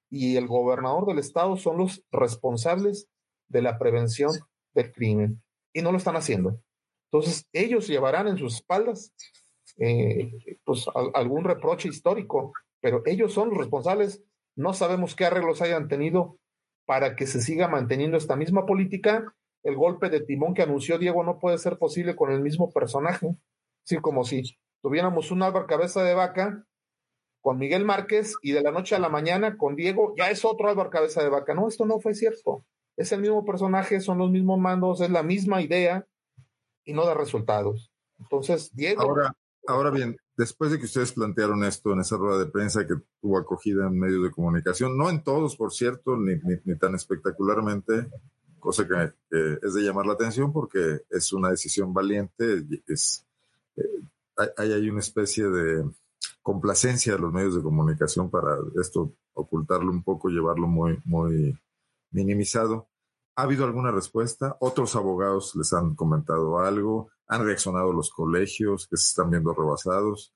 y 0.09 0.37
el 0.37 0.47
gobernador 0.47 1.05
del 1.05 1.19
estado 1.19 1.57
son 1.57 1.77
los 1.77 2.03
responsables 2.11 3.09
de 3.49 3.61
la 3.61 3.77
prevención 3.77 4.31
del 4.73 4.91
crimen 4.91 5.43
y 5.73 5.81
no 5.81 5.91
lo 5.91 5.97
están 5.97 6.15
haciendo. 6.15 6.61
Entonces, 7.11 7.47
ellos 7.53 7.87
llevarán 7.87 8.27
en 8.27 8.37
sus 8.37 8.55
espaldas 8.55 9.13
eh, 9.77 10.59
pues, 10.63 10.85
algún 11.13 11.43
reproche 11.43 11.89
histórico, 11.89 12.53
pero 12.79 13.01
ellos 13.05 13.33
son 13.33 13.49
los 13.49 13.57
responsables 13.57 14.23
no 14.57 14.73
sabemos 14.73 15.15
qué 15.15 15.25
arreglos 15.25 15.61
hayan 15.61 15.87
tenido 15.87 16.39
para 16.85 17.15
que 17.15 17.27
se 17.27 17.41
siga 17.41 17.67
manteniendo 17.67 18.17
esta 18.17 18.35
misma 18.35 18.65
política. 18.65 19.33
El 19.63 19.75
golpe 19.75 20.09
de 20.09 20.21
timón 20.21 20.53
que 20.53 20.63
anunció 20.63 20.97
Diego 20.97 21.23
no 21.23 21.39
puede 21.39 21.59
ser 21.59 21.77
posible 21.77 22.15
con 22.15 22.31
el 22.31 22.41
mismo 22.41 22.71
personaje. 22.71 23.35
Así 23.85 23.97
como 23.97 24.23
si 24.23 24.57
tuviéramos 24.81 25.29
un 25.29 25.43
Álvaro 25.43 25.67
Cabeza 25.67 26.03
de 26.03 26.15
Vaca 26.15 26.65
con 27.41 27.59
Miguel 27.59 27.85
Márquez 27.85 28.33
y 28.41 28.51
de 28.51 28.61
la 28.61 28.71
noche 28.71 28.95
a 28.95 28.99
la 28.99 29.09
mañana 29.09 29.57
con 29.57 29.75
Diego 29.75 30.15
ya 30.17 30.31
es 30.31 30.43
otro 30.43 30.69
Álvaro 30.69 30.89
Cabeza 30.89 31.21
de 31.21 31.29
Vaca. 31.29 31.53
No, 31.53 31.67
esto 31.67 31.85
no 31.85 31.99
fue 31.99 32.15
cierto. 32.15 32.65
Es 32.97 33.11
el 33.11 33.21
mismo 33.21 33.45
personaje, 33.45 33.99
son 34.01 34.17
los 34.17 34.31
mismos 34.31 34.57
mandos, 34.57 35.01
es 35.01 35.11
la 35.11 35.21
misma 35.21 35.61
idea 35.61 36.03
y 36.83 36.93
no 36.93 37.05
da 37.05 37.13
resultados. 37.13 37.91
Entonces, 38.19 38.73
Diego. 38.73 39.03
Ahora, 39.03 39.35
ahora 39.67 39.91
bien, 39.91 40.17
después 40.37 40.71
de 40.71 40.77
que 40.77 40.85
ustedes 40.85 41.11
plantearon 41.11 41.63
esto 41.63 41.91
en 41.91 42.01
esa 42.01 42.15
rueda 42.15 42.37
de 42.37 42.51
prensa 42.51 42.85
que 42.85 42.95
tuvo 43.19 43.39
acogida 43.39 43.87
en 43.87 43.99
medios 43.99 44.23
de 44.23 44.31
comunicación, 44.31 44.97
no 44.97 45.09
en 45.09 45.23
todos, 45.23 45.55
por 45.57 45.73
cierto, 45.73 46.15
ni, 46.15 46.37
tan 46.77 46.93
espectacularmente, 46.93 48.07
cosa 48.59 48.87
que, 48.87 49.13
es 49.61 49.73
de 49.73 49.81
llamar 49.81 50.05
la 50.05 50.13
atención 50.13 50.53
porque 50.53 51.01
es 51.09 51.33
una 51.33 51.49
decisión 51.49 51.93
valiente, 51.93 52.65
es, 52.87 53.25
eh, 53.75 53.81
hay, 54.57 54.71
hay 54.73 54.89
una 54.89 54.99
especie 54.99 55.45
de 55.45 55.83
complacencia 56.43 57.13
de 57.13 57.19
los 57.19 57.33
medios 57.33 57.55
de 57.55 57.63
comunicación 57.63 58.29
para 58.29 58.57
esto 58.79 59.13
ocultarlo 59.33 59.91
un 59.91 60.03
poco, 60.03 60.29
llevarlo 60.29 60.67
muy, 60.67 60.99
muy 61.03 61.59
minimizado. 62.11 62.87
¿Ha 63.35 63.43
habido 63.43 63.65
alguna 63.65 63.91
respuesta? 63.91 64.55
¿Otros 64.59 64.95
abogados 64.95 65.55
les 65.55 65.73
han 65.73 65.95
comentado 65.95 66.59
algo? 66.59 67.09
¿Han 67.27 67.45
reaccionado 67.45 67.91
los 67.91 68.09
colegios 68.09 68.87
que 68.87 68.97
se 68.97 69.09
están 69.09 69.29
viendo 69.29 69.53
rebasados? 69.53 70.33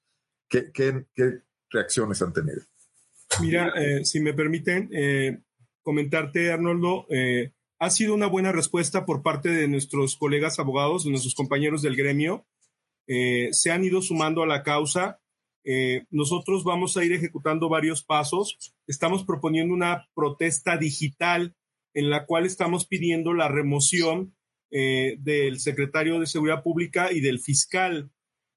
¿Qué, 0.49 0.71
qué, 0.73 1.05
qué 1.15 1.41
reacciones 1.69 2.21
han 2.21 2.33
tenido? 2.33 2.61
Mira, 3.39 3.71
eh, 3.77 4.03
si 4.03 4.19
me 4.19 4.33
permiten 4.33 4.89
eh, 4.91 5.39
comentarte, 5.81 6.51
Arnoldo, 6.51 7.05
eh, 7.09 7.53
ha 7.79 7.89
sido 7.89 8.13
una 8.13 8.27
buena 8.27 8.51
respuesta 8.51 9.05
por 9.05 9.23
parte 9.23 9.49
de 9.49 9.67
nuestros 9.67 10.17
colegas 10.17 10.59
abogados, 10.59 11.05
de 11.05 11.11
nuestros 11.11 11.35
compañeros 11.35 11.81
del 11.81 11.95
gremio. 11.95 12.45
se 13.07 13.71
han 13.71 13.83
ido 13.83 14.01
sumando 14.01 14.43
a 14.43 14.47
la 14.47 14.61
causa. 14.63 15.19
nosotros 16.11 16.63
vamos 16.63 16.95
a 16.95 17.03
ir 17.03 17.13
ejecutando 17.13 17.69
varios 17.69 18.03
pasos. 18.03 18.75
Estamos 18.85 19.23
proponiendo 19.23 19.73
una 19.73 20.07
protesta 20.13 20.77
digital 20.77 21.55
en 21.93 22.09
la 22.09 22.25
cual 22.25 22.45
estamos 22.45 22.85
pidiendo 22.85 23.33
la 23.33 23.47
remoción 23.47 24.35
eh, 24.73 25.17
del 25.19 25.59
secretario 25.59 26.17
de 26.17 26.25
Seguridad 26.25 26.63
Pública 26.63 27.11
y 27.11 27.19
del 27.19 27.39
fiscal. 27.39 28.09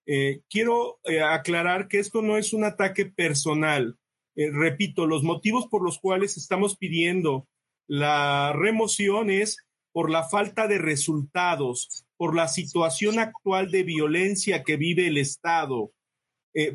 Eh, 0.07 0.43
quiero 0.49 1.01
eh, 1.03 1.21
aclarar 1.21 1.89
que 1.89 1.99
esto 1.99 2.23
no 2.23 2.39
es 2.39 2.53
un 2.53 2.63
ataque 2.63 3.07
personal. 3.07 3.99
repito, 4.37 5.07
los 5.07 5.25
motivos 5.25 5.67
por 5.69 5.83
los 5.85 5.99
cuales 5.99 6.37
estamos 6.37 6.77
pidiendo 6.77 7.49
la 7.89 8.53
remoción 8.53 9.29
es 9.31 9.59
por 9.93 10.09
la 10.11 10.23
falta 10.23 10.69
de 10.69 10.79
resultados, 10.79 12.05
por 12.17 12.35
la 12.35 12.47
situación 12.47 13.19
actual 13.19 13.73
de 13.73 13.83
violencia 13.83 14.63
que 14.63 14.77
vive 14.77 15.09
el 15.09 15.19
Estado, 15.19 15.93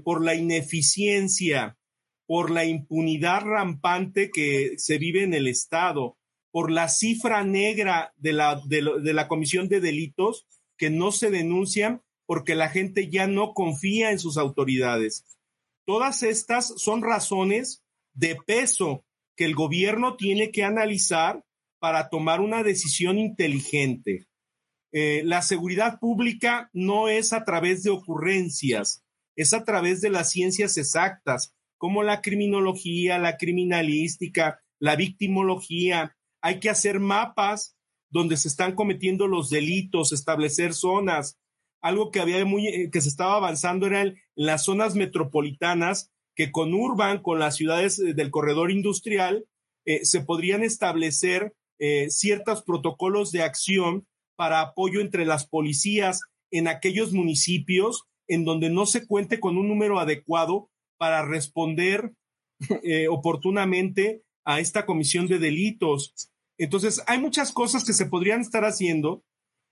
por 0.03 0.23
la 0.23 0.35
ineficiencia, 0.35 1.77
por 2.27 2.49
la 2.49 2.63
impunidad 2.63 3.41
rampante 3.41 4.29
que 4.31 4.75
se 4.77 4.97
vive 4.97 5.23
en 5.23 5.33
el 5.33 5.47
Estado, 5.47 6.18
por 6.51 6.71
la 6.71 6.89
cifra 6.89 7.43
negra 7.43 8.13
de 8.17 8.33
la, 8.33 8.61
de, 8.65 8.81
la 9.13 9.27
comisión 9.27 9.67
de 9.67 9.79
delitos 9.79 10.47
que 10.77 10.89
no 10.89 11.11
se 11.11 11.29
denuncian 11.29 12.01
porque 12.25 12.55
la 12.55 12.69
gente 12.69 13.09
ya 13.09 13.27
no 13.27 13.53
confía 13.53 14.11
en 14.11 14.19
sus 14.19 14.37
autoridades. 14.37 15.25
Todas 15.85 16.23
estas 16.23 16.73
son 16.79 17.01
razones 17.01 17.83
de 18.13 18.35
peso 18.35 19.03
que 19.35 19.45
el 19.45 19.55
gobierno 19.55 20.15
tiene 20.15 20.51
que 20.51 20.63
analizar 20.63 21.43
para 21.79 22.09
tomar 22.09 22.41
una 22.41 22.61
decisión 22.61 23.17
inteligente. 23.17 24.27
Eh, 24.91 25.21
la 25.23 25.41
seguridad 25.41 25.99
pública 25.99 26.69
no 26.73 27.09
es 27.09 27.31
a 27.33 27.45
través 27.45 27.83
de 27.83 27.91
ocurrencias, 27.91 29.03
es 29.35 29.53
a 29.53 29.63
través 29.63 30.01
de 30.01 30.09
las 30.09 30.31
ciencias 30.31 30.77
exactas, 30.77 31.53
como 31.77 32.03
la 32.03 32.21
criminología, 32.21 33.17
la 33.19 33.37
criminalística, 33.37 34.59
la 34.79 34.95
victimología, 34.95 36.17
hay 36.41 36.59
que 36.59 36.69
hacer 36.69 36.99
mapas 36.99 37.75
donde 38.09 38.37
se 38.37 38.47
están 38.47 38.75
cometiendo 38.75 39.27
los 39.27 39.49
delitos, 39.49 40.11
establecer 40.11 40.73
zonas. 40.73 41.37
Algo 41.81 42.11
que 42.11 42.19
había 42.19 42.43
muy, 42.45 42.67
eh, 42.67 42.89
que 42.91 43.01
se 43.01 43.09
estaba 43.09 43.35
avanzando 43.35 43.87
era 43.87 44.01
en 44.01 44.17
las 44.35 44.65
zonas 44.65 44.95
metropolitanas 44.95 46.11
que 46.35 46.51
con 46.51 46.73
Urban, 46.73 47.21
con 47.21 47.39
las 47.39 47.55
ciudades 47.55 47.99
eh, 47.99 48.13
del 48.13 48.31
corredor 48.31 48.71
industrial, 48.71 49.45
eh, 49.85 50.05
se 50.05 50.21
podrían 50.21 50.63
establecer 50.63 51.53
ciertos 52.09 52.61
protocolos 52.63 53.31
de 53.31 53.41
acción 53.41 54.05
para 54.35 54.59
apoyo 54.59 54.99
entre 54.99 55.25
las 55.25 55.47
policías 55.47 56.19
en 56.51 56.67
aquellos 56.67 57.13
municipios 57.13 58.03
en 58.27 58.43
donde 58.43 58.69
no 58.69 58.85
se 58.85 59.07
cuente 59.07 59.39
con 59.39 59.57
un 59.57 59.69
número 59.69 59.97
adecuado 59.97 60.69
para 60.97 61.25
responder 61.25 62.11
oportunamente 63.09 64.23
a 64.43 64.59
esta 64.59 64.85
comisión 64.85 65.27
de 65.27 65.39
delitos. 65.39 66.28
Entonces, 66.59 67.01
hay 67.07 67.19
muchas 67.19 67.51
cosas 67.51 67.85
que 67.85 67.93
se 67.93 68.05
podrían 68.05 68.41
estar 68.41 68.65
haciendo 68.65 69.23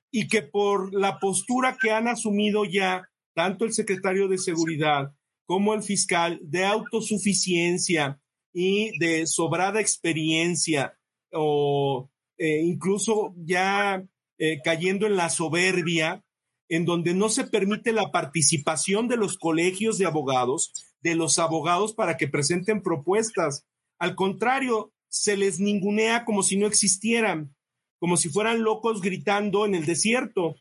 y 0.10 0.28
que 0.28 0.42
por 0.42 0.94
la 0.94 1.20
postura 1.20 1.78
que 1.80 1.92
han 1.92 2.08
asumido 2.08 2.64
ya 2.66 3.10
tanto 3.36 3.66
el 3.66 3.74
secretario 3.74 4.28
de 4.28 4.38
Seguridad 4.38 5.14
como 5.46 5.74
el 5.74 5.84
fiscal 5.84 6.40
de 6.42 6.66
autosuficiencia 6.66 8.20
y 8.54 8.98
de 9.00 9.28
sobrada 9.28 9.82
experiencia 9.82 10.98
o 11.32 12.10
eh, 12.38 12.62
incluso 12.62 13.34
ya 13.38 14.04
eh, 14.40 14.62
cayendo 14.64 15.08
en 15.08 15.18
la 15.18 15.30
soberbia, 15.30 16.24
en 16.70 16.86
donde 16.86 17.14
no 17.14 17.30
se 17.30 17.46
permite 17.46 17.92
la 17.92 18.12
participación 18.12 19.08
de 19.08 19.18
los 19.18 19.38
colegios 19.38 19.98
de 19.98 20.06
abogados, 20.06 20.96
de 21.02 21.16
los 21.16 21.38
abogados 21.38 21.94
para 21.94 22.18
que 22.18 22.28
presenten 22.28 22.82
propuestas. 22.82 23.66
Al 24.00 24.16
contrario, 24.16 24.94
se 25.10 25.38
les 25.38 25.60
ningunea 25.60 26.26
como 26.26 26.44
si 26.44 26.58
no 26.58 26.68
existieran, 26.68 27.56
como 28.00 28.18
si 28.18 28.30
fueran 28.30 28.64
locos 28.64 29.02
gritando 29.02 29.66
en 29.66 29.76
el 29.76 29.86
desierto. 29.86 30.56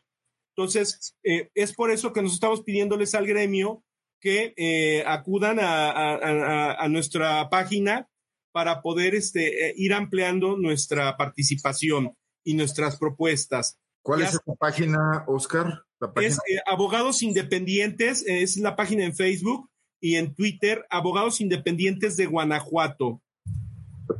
Entonces, 0.55 1.15
eh, 1.23 1.49
es 1.53 1.73
por 1.73 1.91
eso 1.91 2.13
que 2.13 2.21
nos 2.21 2.33
estamos 2.33 2.63
pidiéndoles 2.63 3.13
al 3.15 3.27
gremio 3.27 3.83
que 4.19 4.53
eh, 4.57 5.03
acudan 5.05 5.59
a, 5.61 6.87
nuestra 6.89 7.49
página 7.49 8.09
para 8.51 8.81
poder 8.81 9.13
este, 9.13 9.69
eh, 9.69 9.73
ir 9.77 9.93
ampliando 9.93 10.57
nuestra 10.57 11.15
participación 11.17 12.15
y 12.43 12.55
nuestras 12.55 12.97
propuestas. 12.97 13.77
¿Cuál 14.01 14.23
es 14.23 14.29
esa 14.29 14.55
página, 14.57 15.25
Oscar? 15.27 15.83
Es 16.21 16.39
Abogados 16.65 17.21
Independientes, 17.21 18.23
es 18.25 18.57
la 18.57 18.75
página 18.75 19.03
en 19.03 19.15
Facebook 19.15 19.69
y 19.99 20.15
en 20.15 20.33
Twitter, 20.33 20.85
Abogados 20.89 21.41
Independientes 21.41 22.17
de 22.17 22.25
Guanajuato. 22.25 23.21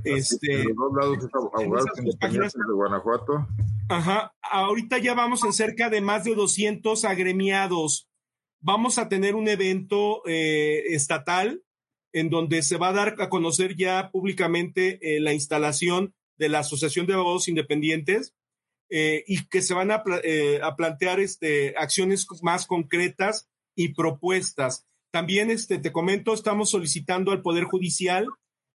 Este, 0.03 0.63
los 0.63 0.75
dos 0.75 0.93
lados 0.95 1.29
abogados 1.53 1.99
independientes 1.99 2.53
de 2.53 2.73
Guanajuato. 2.73 3.47
Ajá, 3.89 4.33
ahorita 4.41 4.97
ya 4.97 5.13
vamos 5.13 5.43
en 5.43 5.53
cerca 5.53 5.89
de 5.89 6.01
más 6.01 6.23
de 6.23 6.35
200 6.35 7.05
agremiados. 7.05 8.09
Vamos 8.59 8.97
a 8.97 9.07
tener 9.07 9.35
un 9.35 9.47
evento 9.47 10.21
eh, 10.25 10.83
estatal 10.89 11.61
en 12.13 12.29
donde 12.29 12.63
se 12.63 12.77
va 12.77 12.89
a 12.89 12.93
dar 12.93 13.15
a 13.19 13.29
conocer 13.29 13.75
ya 13.75 14.09
públicamente 14.11 14.99
eh, 15.01 15.19
la 15.19 15.33
instalación 15.33 16.13
de 16.37 16.49
la 16.49 16.59
Asociación 16.59 17.05
de 17.05 17.13
Abogados 17.13 17.47
Independientes 17.47 18.33
eh, 18.89 19.23
y 19.27 19.47
que 19.47 19.61
se 19.61 19.73
van 19.73 19.91
a, 19.91 20.03
a, 20.63 20.75
plantear 20.75 21.19
este, 21.19 21.75
acciones 21.77 22.25
más 22.41 22.65
concretas 22.65 23.49
y 23.75 23.93
propuestas. 23.93 24.85
También 25.11 25.51
este, 25.51 25.77
te 25.77 25.91
comento, 25.91 26.33
estamos 26.33 26.69
solicitando 26.69 27.31
al 27.31 27.41
Poder 27.41 27.65
Judicial 27.65 28.27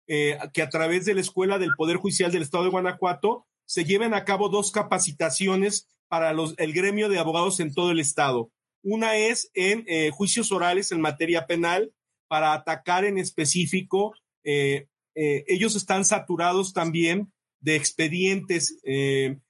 que 0.06 0.62
a 0.62 0.68
través 0.68 1.04
de 1.04 1.14
la 1.14 1.20
Escuela 1.20 1.58
del 1.58 1.70
Poder 1.76 1.96
Judicial 1.96 2.30
del 2.30 2.42
Estado 2.42 2.64
de 2.64 2.70
Guanajuato 2.70 3.46
se 3.64 3.84
lleven 3.84 4.14
a 4.14 4.24
cabo 4.24 4.48
dos 4.48 4.70
capacitaciones 4.72 5.88
para 6.08 6.30
el 6.30 6.72
gremio 6.74 7.08
de 7.08 7.18
abogados 7.18 7.58
en 7.58 7.72
todo 7.72 7.90
el 7.90 7.98
estado. 7.98 8.50
Una 8.82 9.16
es 9.16 9.50
en 9.54 9.84
eh, 9.86 10.10
juicios 10.10 10.52
orales 10.52 10.92
en 10.92 11.00
materia 11.00 11.46
penal 11.46 11.94
para 12.28 12.52
atacar 12.52 13.06
en 13.06 13.16
específico. 13.16 14.14
Eh, 14.44 14.88
eh, 15.14 15.44
ellos 15.46 15.74
están 15.74 16.04
saturados 16.04 16.74
también 16.74 17.32
de 17.60 17.76
expedientes 17.76 18.78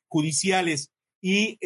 judiciales 0.07 0.93
y 1.21 1.59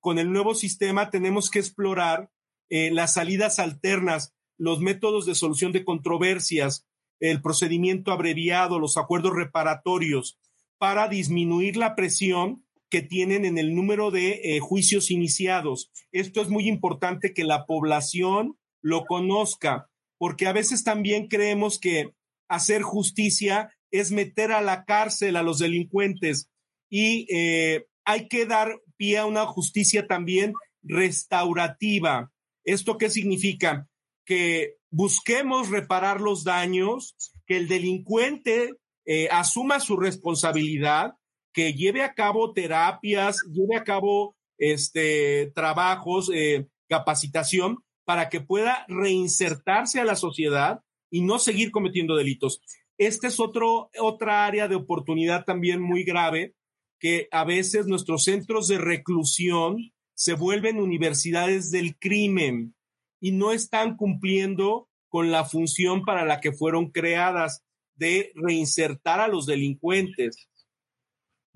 con 0.00 0.18
el 0.18 0.30
nuevo 0.30 0.54
sistema 0.54 1.10
tenemos 1.10 1.50
que 1.50 1.58
explorar 1.58 2.30
las 2.68 3.14
salidas 3.14 3.58
alternas, 3.58 4.34
los 4.58 4.80
métodos 4.80 5.24
de 5.24 5.34
solución 5.34 5.72
de 5.72 5.86
controversias, 5.86 6.86
el 7.20 7.40
procedimiento 7.42 8.12
abreviado, 8.12 8.78
los 8.78 8.96
acuerdos 8.96 9.34
reparatorios 9.34 10.38
para 10.78 11.08
disminuir 11.08 11.76
la 11.76 11.94
presión 11.94 12.64
que 12.88 13.02
tienen 13.02 13.44
en 13.44 13.58
el 13.58 13.74
número 13.74 14.10
de 14.10 14.40
eh, 14.44 14.60
juicios 14.60 15.10
iniciados. 15.10 15.90
Esto 16.12 16.40
es 16.40 16.48
muy 16.48 16.68
importante 16.68 17.34
que 17.34 17.44
la 17.44 17.66
población 17.66 18.58
lo 18.80 19.04
conozca, 19.04 19.90
porque 20.18 20.46
a 20.46 20.52
veces 20.52 20.84
también 20.84 21.28
creemos 21.28 21.78
que 21.78 22.12
hacer 22.48 22.82
justicia 22.82 23.72
es 23.90 24.12
meter 24.12 24.52
a 24.52 24.60
la 24.60 24.84
cárcel 24.84 25.36
a 25.36 25.42
los 25.42 25.58
delincuentes 25.58 26.50
y 26.88 27.26
eh, 27.34 27.86
hay 28.04 28.28
que 28.28 28.46
dar 28.46 28.80
pie 28.96 29.18
a 29.18 29.26
una 29.26 29.46
justicia 29.46 30.06
también 30.06 30.52
restaurativa. 30.82 32.32
¿Esto 32.64 32.98
qué 32.98 33.10
significa? 33.10 33.88
Que 34.26 34.76
busquemos 34.90 35.70
reparar 35.70 36.20
los 36.20 36.44
daños, 36.44 37.16
que 37.46 37.56
el 37.56 37.68
delincuente 37.68 38.74
eh, 39.06 39.28
asuma 39.30 39.80
su 39.80 39.96
responsabilidad, 39.96 41.14
que 41.54 41.72
lleve 41.72 42.02
a 42.02 42.12
cabo 42.12 42.52
terapias, 42.52 43.40
lleve 43.50 43.76
a 43.76 43.84
cabo 43.84 44.36
este, 44.58 45.52
trabajos, 45.54 46.30
eh, 46.34 46.66
capacitación, 46.88 47.78
para 48.04 48.28
que 48.28 48.40
pueda 48.40 48.84
reinsertarse 48.88 50.00
a 50.00 50.04
la 50.04 50.16
sociedad 50.16 50.82
y 51.10 51.22
no 51.22 51.38
seguir 51.38 51.70
cometiendo 51.70 52.14
delitos. 52.14 52.60
Este 52.98 53.26
es 53.26 53.40
otro, 53.40 53.90
otra 53.98 54.46
área 54.46 54.68
de 54.68 54.76
oportunidad 54.76 55.44
también 55.44 55.80
muy 55.80 56.04
grave, 56.04 56.54
que 56.98 57.28
a 57.30 57.44
veces 57.44 57.86
nuestros 57.86 58.24
centros 58.24 58.68
de 58.68 58.78
reclusión 58.78 59.92
se 60.14 60.34
vuelven 60.34 60.78
universidades 60.78 61.70
del 61.70 61.96
crimen 61.98 62.75
y 63.20 63.32
no 63.32 63.52
están 63.52 63.96
cumpliendo 63.96 64.88
con 65.08 65.30
la 65.30 65.44
función 65.44 66.04
para 66.04 66.24
la 66.24 66.40
que 66.40 66.52
fueron 66.52 66.90
creadas 66.90 67.62
de 67.94 68.32
reinsertar 68.34 69.20
a 69.20 69.28
los 69.28 69.46
delincuentes. 69.46 70.48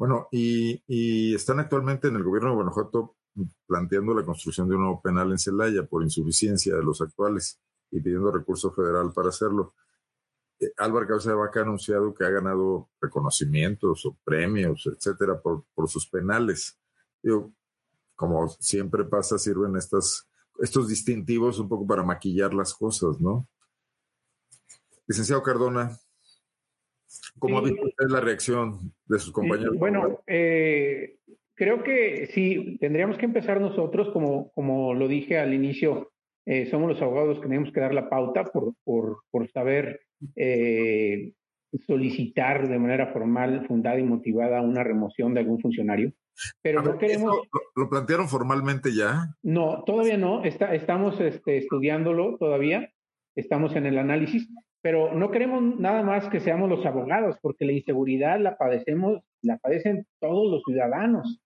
Bueno, 0.00 0.28
y, 0.30 1.34
están 1.34 1.60
actualmente 1.60 2.08
en 2.08 2.16
el 2.16 2.24
gobierno 2.24 2.50
de 2.50 2.54
Guanajuato 2.56 3.16
planteando 3.66 4.14
la 4.14 4.24
construcción 4.24 4.68
de 4.68 4.74
un 4.74 4.82
nuevo 4.82 5.02
penal 5.02 5.30
en 5.30 5.38
Celaya 5.38 5.84
por 5.84 6.02
insuficiencia 6.02 6.74
de 6.74 6.82
los 6.82 7.00
actuales 7.02 7.60
y 7.90 8.00
pidiendo 8.00 8.32
recurso 8.32 8.72
federal 8.72 9.12
para 9.12 9.28
hacerlo. 9.28 9.74
Eh, 10.58 10.72
Álvaro 10.78 11.06
Cabeza 11.06 11.30
de 11.30 11.36
Vaca 11.36 11.60
ha 11.60 11.62
anunciado 11.64 12.14
que 12.14 12.24
ha 12.24 12.30
ganado 12.30 12.88
reconocimientos 13.00 14.06
o 14.06 14.16
premios, 14.24 14.86
etcétera, 14.86 15.40
por, 15.40 15.64
sus 15.86 16.08
penales. 16.08 16.78
Yo, 17.22 17.52
como 18.16 18.48
siempre 18.48 19.04
pasa, 19.04 19.38
sirven 19.38 19.76
estas, 19.76 20.28
estos 20.60 20.88
distintivos 20.88 21.58
un 21.58 21.68
poco 21.68 21.86
para 21.86 22.02
maquillar 22.02 22.54
las 22.54 22.74
cosas, 22.74 23.20
¿no? 23.20 23.48
Licenciado 25.06 25.42
Cardona, 25.42 25.98
¿Cómo 27.38 27.58
ha 27.58 27.62
visto 27.62 27.82
usted 27.82 28.06
la 28.08 28.20
reacción 28.20 28.92
de 29.06 29.18
sus 29.18 29.32
compañeros? 29.32 29.76
Bueno, 29.76 30.20
eh, 30.26 31.16
creo 31.54 31.82
que 31.82 32.28
sí, 32.32 32.76
tendríamos 32.80 33.18
que 33.18 33.24
empezar 33.24 33.60
nosotros, 33.60 34.10
como, 34.12 34.50
como 34.52 34.94
lo 34.94 35.08
dije 35.08 35.38
al 35.38 35.54
inicio, 35.54 36.12
eh, 36.46 36.66
somos 36.70 36.90
los 36.90 37.02
abogados 37.02 37.38
que 37.38 37.48
tenemos 37.48 37.72
que 37.72 37.80
dar 37.80 37.94
la 37.94 38.08
pauta 38.08 38.44
por, 38.44 38.74
por, 38.84 39.20
por 39.30 39.50
saber 39.50 40.00
eh, 40.36 41.32
solicitar 41.86 42.68
de 42.68 42.78
manera 42.78 43.12
formal, 43.12 43.66
fundada 43.66 43.98
y 43.98 44.04
motivada 44.04 44.60
una 44.60 44.84
remoción 44.84 45.34
de 45.34 45.40
algún 45.40 45.60
funcionario. 45.60 46.12
Pero 46.62 46.82
no 46.82 46.98
queremos. 46.98 47.36
Lo, 47.76 47.88
plantearon 47.88 48.28
formalmente 48.28 48.94
ya? 48.94 49.34
No, 49.42 49.84
todavía 49.84 50.16
no. 50.16 50.44
Está, 50.44 50.74
estamos 50.74 51.20
este, 51.20 51.58
estudiándolo 51.58 52.36
todavía. 52.38 52.90
Estamos 53.36 53.76
en 53.76 53.86
el 53.86 53.98
análisis. 53.98 54.48
Pero 54.82 55.12
no 55.12 55.30
queremos 55.30 55.78
nada 55.78 56.02
más 56.02 56.28
que 56.28 56.40
seamos 56.40 56.68
los 56.70 56.86
abogados, 56.86 57.36
porque 57.42 57.66
la 57.66 57.72
inseguridad 57.72 58.40
la 58.40 58.56
padecemos, 58.56 59.20
la 59.42 59.58
padecen 59.58 60.06
todos 60.20 60.50
los 60.50 60.62
ciudadanos. 60.64 61.40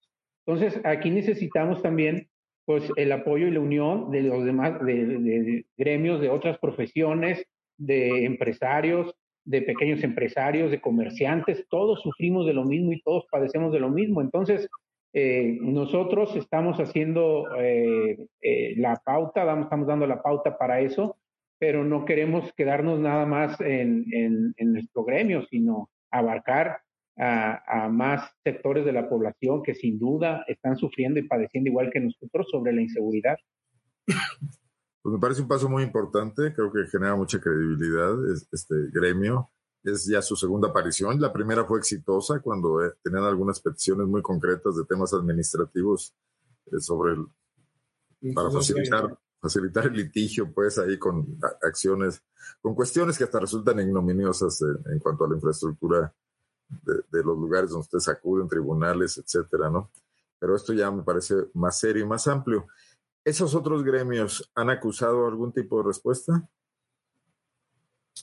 Entonces, 0.46 0.80
aquí 0.84 1.10
necesitamos 1.10 1.82
también 1.82 2.28
pues 2.66 2.90
el 2.96 3.12
apoyo 3.12 3.46
y 3.46 3.50
la 3.50 3.60
unión 3.60 4.10
de 4.10 4.22
los 4.22 4.44
demás, 4.44 4.82
de, 4.84 5.66
gremios, 5.76 6.20
de 6.20 6.30
otras 6.30 6.58
profesiones, 6.58 7.44
de 7.76 8.24
empresarios, 8.24 9.14
de 9.44 9.62
pequeños 9.62 10.02
empresarios, 10.02 10.70
de 10.70 10.80
comerciantes, 10.80 11.66
todos 11.68 12.00
sufrimos 12.00 12.46
de 12.46 12.54
lo 12.54 12.64
mismo 12.64 12.92
y 12.92 13.02
todos 13.02 13.26
padecemos 13.30 13.72
de 13.72 13.80
lo 13.80 13.90
mismo. 13.90 14.20
Entonces, 14.20 14.68
eh, 15.12 15.58
nosotros 15.60 16.34
estamos 16.34 16.78
haciendo 16.78 17.44
eh, 17.60 18.26
eh, 18.40 18.74
la 18.76 19.00
pauta, 19.04 19.60
estamos 19.60 19.86
dando 19.86 20.06
la 20.06 20.22
pauta 20.22 20.58
para 20.58 20.80
eso, 20.80 21.16
pero 21.58 21.84
no 21.84 22.04
queremos 22.04 22.52
quedarnos 22.54 22.98
nada 22.98 23.24
más 23.26 23.60
en, 23.60 24.04
nuestro 24.58 25.04
gremio, 25.04 25.46
sino 25.50 25.88
abarcar 26.10 26.78
a, 27.16 27.88
más 27.92 28.28
sectores 28.42 28.84
de 28.84 28.92
la 28.92 29.08
población 29.08 29.62
que 29.62 29.74
sin 29.74 30.00
duda 30.00 30.44
están 30.48 30.76
sufriendo 30.76 31.20
y 31.20 31.28
padeciendo 31.28 31.70
igual 31.70 31.90
que 31.92 32.00
nosotros 32.00 32.48
sobre 32.50 32.72
la 32.72 32.82
inseguridad. 32.82 33.36
Pues 35.04 35.12
me 35.12 35.20
parece 35.20 35.42
un 35.42 35.48
paso 35.48 35.68
muy 35.68 35.82
importante, 35.82 36.54
creo 36.54 36.72
que 36.72 36.86
genera 36.90 37.14
mucha 37.14 37.38
credibilidad 37.38 38.16
este 38.50 38.74
gremio. 38.90 39.50
Es 39.82 40.06
ya 40.06 40.22
su 40.22 40.34
segunda 40.34 40.68
aparición. 40.68 41.20
La 41.20 41.30
primera 41.30 41.66
fue 41.66 41.78
exitosa 41.78 42.40
cuando 42.40 42.82
eh, 42.82 42.94
tenían 43.02 43.24
algunas 43.24 43.60
peticiones 43.60 44.06
muy 44.06 44.22
concretas 44.22 44.76
de 44.76 44.84
temas 44.86 45.12
administrativos 45.12 46.14
eh, 46.72 46.80
sobre 46.80 47.12
el, 47.12 48.34
para 48.34 48.50
facilitar 48.50 49.14
facilitar 49.44 49.84
el 49.88 49.92
litigio, 49.92 50.50
pues 50.54 50.78
ahí 50.78 50.98
con 50.98 51.38
acciones, 51.62 52.22
con 52.62 52.74
cuestiones 52.74 53.18
que 53.18 53.24
hasta 53.24 53.40
resultan 53.40 53.78
ignominiosas 53.78 54.62
en, 54.90 54.98
cuanto 55.00 55.26
a 55.26 55.28
la 55.28 55.34
infraestructura 55.34 56.14
de, 56.66 57.22
los 57.22 57.36
lugares 57.36 57.68
donde 57.68 57.82
ustedes 57.82 58.08
acuden, 58.08 58.48
tribunales, 58.48 59.18
etcétera, 59.18 59.68
¿no? 59.68 59.90
Pero 60.38 60.56
esto 60.56 60.72
ya 60.72 60.90
me 60.90 61.02
parece 61.02 61.34
más 61.52 61.78
serio 61.78 62.04
y 62.04 62.08
más 62.08 62.26
amplio. 62.26 62.68
¿Esos 63.24 63.54
otros 63.54 63.82
gremios 63.84 64.50
han 64.54 64.68
acusado 64.68 65.26
algún 65.26 65.52
tipo 65.52 65.78
de 65.78 65.88
respuesta? 65.88 66.48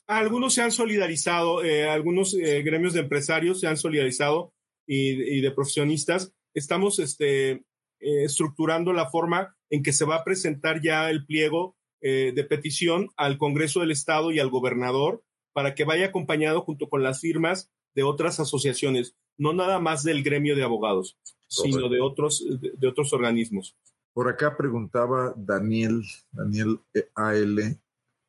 Algunos 0.08 0.54
se 0.54 0.62
han 0.62 0.72
solidarizado, 0.72 1.64
eh, 1.64 1.90
algunos 1.90 2.34
eh, 2.34 2.62
gremios 2.62 2.94
de 2.94 3.02
empresarios 3.02 3.60
se 3.60 3.68
han 3.68 3.78
solidarizado 3.78 4.54
y, 4.86 5.38
y 5.38 5.42
de 5.42 5.52
profesionistas. 5.52 6.34
Estamos 6.54 7.00
este, 7.00 7.52
eh, 7.52 7.64
estructurando 8.00 8.94
la 8.94 9.10
forma 9.10 9.56
en 9.70 9.84
que 9.84 9.94
se 9.94 10.06
va 10.06 10.18
a 10.18 10.24
presentar 10.24 10.82
ya 10.82 11.10
el 11.10 11.26
pliego 11.26 11.76
de 12.04 12.44
petición 12.50 13.12
al 13.16 13.38
Congreso 13.38 13.82
del 13.82 13.92
Estado 13.92 14.32
y 14.32 14.40
al 14.40 14.50
gobernador 14.50 15.24
para 15.54 15.76
que 15.76 15.84
vaya 15.84 16.08
acompañado 16.08 16.62
junto 16.62 16.90
con 16.90 17.04
las 17.04 17.22
firmas 17.22 17.70
de 17.94 18.02
otras 18.02 18.40
asociaciones, 18.40 19.16
no 19.38 19.54
nada 19.54 19.78
más 19.78 20.04
del 20.04 20.24
gremio 20.24 20.56
de 20.56 20.64
abogados, 20.64 21.20
sino 21.48 21.90
de 21.90 22.02
otros, 22.02 22.44
de, 22.60 22.88
otros 22.88 23.14
organismos. 23.14 23.76
Por 24.14 24.28
acá 24.28 24.58
preguntaba 24.58 25.34
Daniel, 25.38 26.04
Daniel 26.32 26.80
AL, 27.16 27.80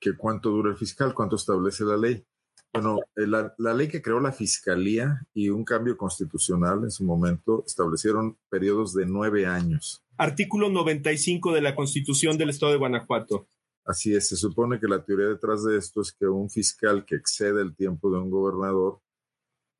que 0.00 0.16
cuánto 0.16 0.50
dura 0.50 0.70
el 0.70 0.76
fiscal, 0.76 1.14
cuánto 1.14 1.36
establece 1.36 1.84
la 1.84 1.96
ley. 1.96 2.24
Bueno, 2.72 3.00
eh, 3.16 3.26
la, 3.26 3.74
ley 3.74 3.88
que 3.88 4.00
creó 4.00 4.18
la 4.20 4.32
Fiscalía 4.32 5.26
y 5.34 5.50
un 5.50 5.64
cambio 5.64 5.96
constitucional 5.96 6.84
en 6.84 6.90
su 6.90 7.04
momento 7.04 7.64
establecieron 7.66 8.38
periodos 8.48 8.94
de 8.94 9.04
nueve 9.04 9.44
años. 9.44 10.02
Artículo 10.16 10.70
95 10.70 11.52
de 11.52 11.60
la 11.60 11.74
Constitución 11.74 12.38
del 12.38 12.50
Estado 12.50 12.72
de 12.72 12.78
Guanajuato. 12.78 13.46
Así 13.84 14.14
es, 14.14 14.28
se 14.28 14.36
supone 14.36 14.78
que 14.78 14.86
la 14.86 15.04
teoría 15.04 15.26
detrás 15.26 15.64
de 15.64 15.76
esto 15.76 16.00
es 16.00 16.12
que 16.12 16.26
un 16.26 16.48
fiscal 16.48 17.04
que 17.04 17.16
excede 17.16 17.60
el 17.60 17.74
tiempo 17.74 18.10
de 18.10 18.18
un 18.18 18.30
gobernador 18.30 19.00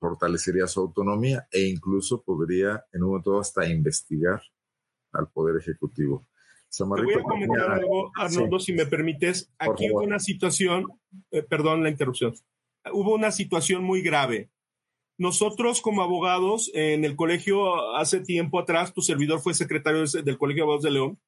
fortalecería 0.01 0.67
su 0.67 0.81
autonomía 0.81 1.47
e 1.51 1.63
incluso 1.63 2.23
podría 2.23 2.85
en 2.93 3.05
un 3.05 3.11
momento 3.11 3.39
hasta 3.39 3.69
investigar 3.69 4.43
al 5.13 5.29
Poder 5.29 5.57
Ejecutivo. 5.57 6.27
Te 6.77 6.85
voy 6.85 7.13
a 7.13 7.23
comentar 7.23 7.71
algo, 7.71 8.11
Arnoldo, 8.17 8.59
si 8.59 8.73
me 8.73 8.87
permites. 8.87 9.53
Aquí 9.59 9.91
hubo 9.91 10.03
una 10.03 10.19
situación, 10.19 10.87
eh, 11.31 11.43
perdón 11.43 11.83
la 11.83 11.91
interrupción, 11.91 12.35
hubo 12.93 13.15
una 13.15 13.31
situación 13.31 13.85
muy 13.85 14.01
grave. 14.01 14.51
Nosotros 15.19 15.83
como 15.83 16.03
abogados 16.03 16.71
en 16.73 17.05
el 17.05 17.15
colegio 17.15 17.95
hace 17.95 18.21
tiempo 18.21 18.59
atrás, 18.59 18.95
tu 18.95 19.03
servidor 19.03 19.41
fue 19.41 19.53
secretario 19.53 20.05
del 20.25 20.39
Colegio 20.39 20.63
de 20.63 20.65
Abogados 20.65 20.85
de 20.85 20.91
León, 20.91 21.21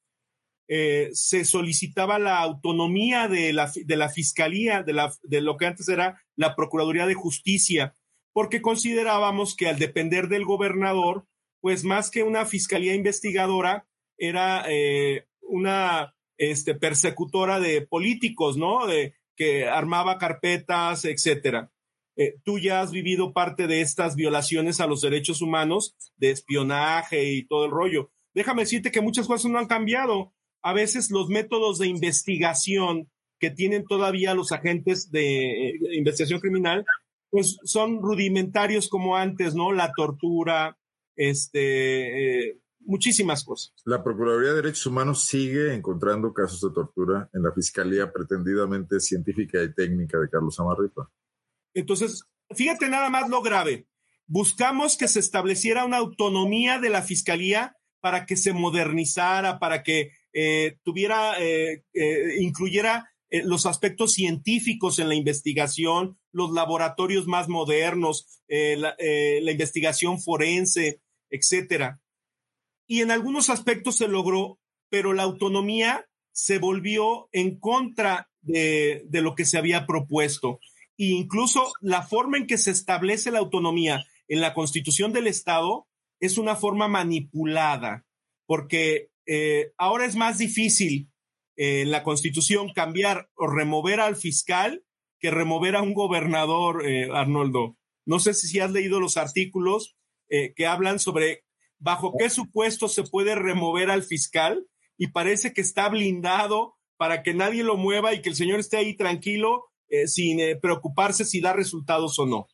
eh, 0.67 1.11
se 1.13 1.45
solicitaba 1.45 2.19
la 2.19 2.39
autonomía 2.41 3.29
de 3.29 3.53
la, 3.53 3.71
de 3.75 3.97
la 3.97 4.09
Fiscalía, 4.09 4.83
de, 4.83 4.95
la, 4.95 5.13
de 5.23 5.43
lo 5.43 5.59
que 5.59 5.67
antes 5.67 5.89
era 5.89 6.23
la 6.37 6.57
Procuraduría 6.57 7.07
de 7.07 7.15
Justicia, 7.15 7.95
porque 8.33 8.63
considerábamos 8.63 9.55
que 9.55 9.69
al 9.69 9.79
depender 9.79 10.29
del 10.29 10.47
gobernador, 10.47 11.27
pues 11.65 11.83
más 11.83 12.11
que 12.11 12.23
una 12.23 12.45
Fiscalía 12.45 12.95
investigadora, 12.95 13.89
era 14.19 14.67
eh, 14.69 15.25
una 15.41 16.15
este, 16.37 16.75
persecutora 16.75 17.59
de 17.59 17.81
políticos, 17.81 18.59
¿no? 18.59 18.87
De, 18.87 19.15
que 19.35 19.67
armaba 19.67 20.19
carpetas, 20.19 21.07
etcétera. 21.07 21.73
Eh, 22.17 22.35
tú 22.45 22.59
ya 22.59 22.83
has 22.83 22.91
vivido 22.91 23.33
parte 23.33 23.67
de 23.67 23.81
estas 23.81 24.15
violaciones 24.15 24.79
a 24.83 24.87
los 24.87 25.01
derechos 25.01 25.41
humanos, 25.41 25.97
de 26.19 26.33
espionaje 26.33 27.33
y 27.33 27.47
todo 27.47 27.65
el 27.65 27.71
rollo. 27.71 28.11
Déjame 28.35 28.65
decirte 28.65 28.91
que 28.93 29.01
muchas 29.01 29.27
cosas 29.27 29.51
no 29.51 29.59
han 29.59 29.67
cambiado. 29.67 30.35
A 30.63 30.75
veces 30.75 31.11
los 31.11 31.31
métodos 31.31 31.79
de 31.79 31.87
investigación 31.87 33.11
que 33.41 33.51
tienen 33.51 33.87
todavía 33.87 34.35
los 34.35 34.53
agentes 34.53 35.11
de, 35.11 35.69
eh, 35.69 35.79
investigación 35.95 36.41
criminal, 36.41 36.85
pues 37.31 37.57
son 37.65 38.03
rudimentarios 38.03 38.91
como 38.91 39.17
antes, 39.17 39.55
¿no? 39.55 39.73
La 39.73 39.93
tortura, 39.97 40.77
este, 41.17 42.49
eh, 42.49 42.61
muchísimas 42.81 43.45
cosas. 43.45 43.73
La 43.85 44.03
Procuraduría 44.03 44.51
de 44.51 44.57
Derechos 44.57 44.87
Humanos 44.87 45.25
sigue 45.25 45.75
encontrando 45.75 46.33
casos 46.33 46.61
de 46.61 46.75
tortura 46.75 47.29
en 47.33 47.43
la 47.43 47.53
Fiscalía 47.53 48.13
pretendidamente 48.13 49.01
científica 49.01 49.63
y 49.63 49.73
técnica 49.75 50.19
de 50.19 50.29
Carlos 50.29 50.59
Amarripa. 50.61 51.11
Entonces, 51.75 52.25
fíjate 52.55 52.89
nada 52.89 53.11
más 53.11 53.29
lo 53.29 53.43
grave. 53.43 53.87
Buscamos 54.27 54.97
que 54.97 55.09
se 55.09 55.21
estableciera 55.21 55.85
una 55.85 55.99
autonomía 55.99 56.79
de 56.79 56.91
la 56.91 57.03
Fiscalía 57.03 57.77
para 58.01 58.27
que 58.27 58.37
se 58.37 58.53
modernizara, 58.53 59.59
para 59.59 59.83
que 59.83 60.11
eh, 60.35 60.77
tuviera, 60.83 61.41
eh, 61.41 61.85
eh, 61.95 62.37
incluyera 62.41 63.09
los 63.45 63.67
aspectos 63.67 64.13
científicos 64.13 64.99
en 64.99 65.09
la 65.09 65.15
investigación, 65.15 66.19
los 66.31 66.53
laboratorios 66.53 67.27
más 67.27 67.49
modernos, 67.49 68.43
la, 68.47 68.95
la 68.99 69.51
investigación 69.51 70.21
forense, 70.21 71.01
etcétera 71.31 72.01
y 72.87 73.01
en 73.01 73.11
algunos 73.11 73.51
aspectos 73.51 73.97
se 73.97 74.09
logró, 74.09 74.59
pero 74.91 75.13
la 75.13 75.23
autonomía 75.23 76.07
se 76.33 76.59
volvió 76.59 77.29
en 77.33 77.59
contra 77.59 78.29
de, 78.43 79.07
lo 79.11 79.35
que 79.35 79.45
se 79.45 79.59
había 79.59 79.87
propuesto. 79.87 80.61
E 80.99 81.07
incluso 81.07 81.73
la 81.81 82.03
forma 82.03 82.37
en 82.39 82.47
que 82.47 82.59
se 82.59 82.71
establece 82.71 83.31
la 83.31 83.39
autonomía 83.39 84.05
en 84.29 84.41
la 84.41 84.55
constitución 84.55 85.13
del 85.13 85.27
Estado 85.27 85.87
es 86.21 86.39
una 86.39 86.57
forma 86.57 86.89
manipulada, 86.89 88.05
porque 88.47 89.11
eh, 89.27 89.73
ahora 89.79 90.05
es 90.05 90.17
más 90.17 90.39
difícil 90.39 91.11
eh, 91.57 91.83
en 91.83 91.91
la 91.91 92.03
constitución 92.03 92.73
cambiar 92.73 93.31
o 93.35 93.47
remover 93.47 94.01
al 94.01 94.17
fiscal 94.17 94.85
que 95.19 95.31
remover 95.31 95.77
a 95.77 95.83
un 95.83 95.95
gobernador, 95.95 96.87
eh, 96.87 97.09
Arnoldo. 97.13 97.77
No 98.05 98.19
sé 98.19 98.35
si 98.35 98.61
has 98.61 98.71
leído 98.71 99.01
los 99.01 99.17
artículos 99.17 99.97
que 100.29 100.67
hablan 100.67 100.99
sobre 100.99 101.45
bajo 101.79 102.15
qué 102.19 102.31
supuesto 102.31 102.89
se 102.89 103.05
puede 103.05 103.35
remover 103.35 103.91
al 103.91 104.03
fiscal 104.03 104.67
y 104.97 105.09
parece 105.09 105.53
que 105.53 105.61
está 105.61 105.89
blindado 105.89 106.75
para 106.97 107.23
que 107.23 107.35
nadie 107.35 107.65
lo 107.65 107.77
mueva 107.77 108.15
y 108.15 108.23
que 108.23 108.31
el 108.31 108.37
señor 108.37 108.61
esté 108.61 108.77
ahí 108.77 108.97
tranquilo 108.97 109.67
eh, 109.89 110.07
sin 110.07 110.41
eh, 110.41 110.57
preocuparse 110.57 111.25
si 111.25 111.41
da 111.41 111.53
resultados 111.53 112.19
o 112.19 112.27
no. 112.27 112.49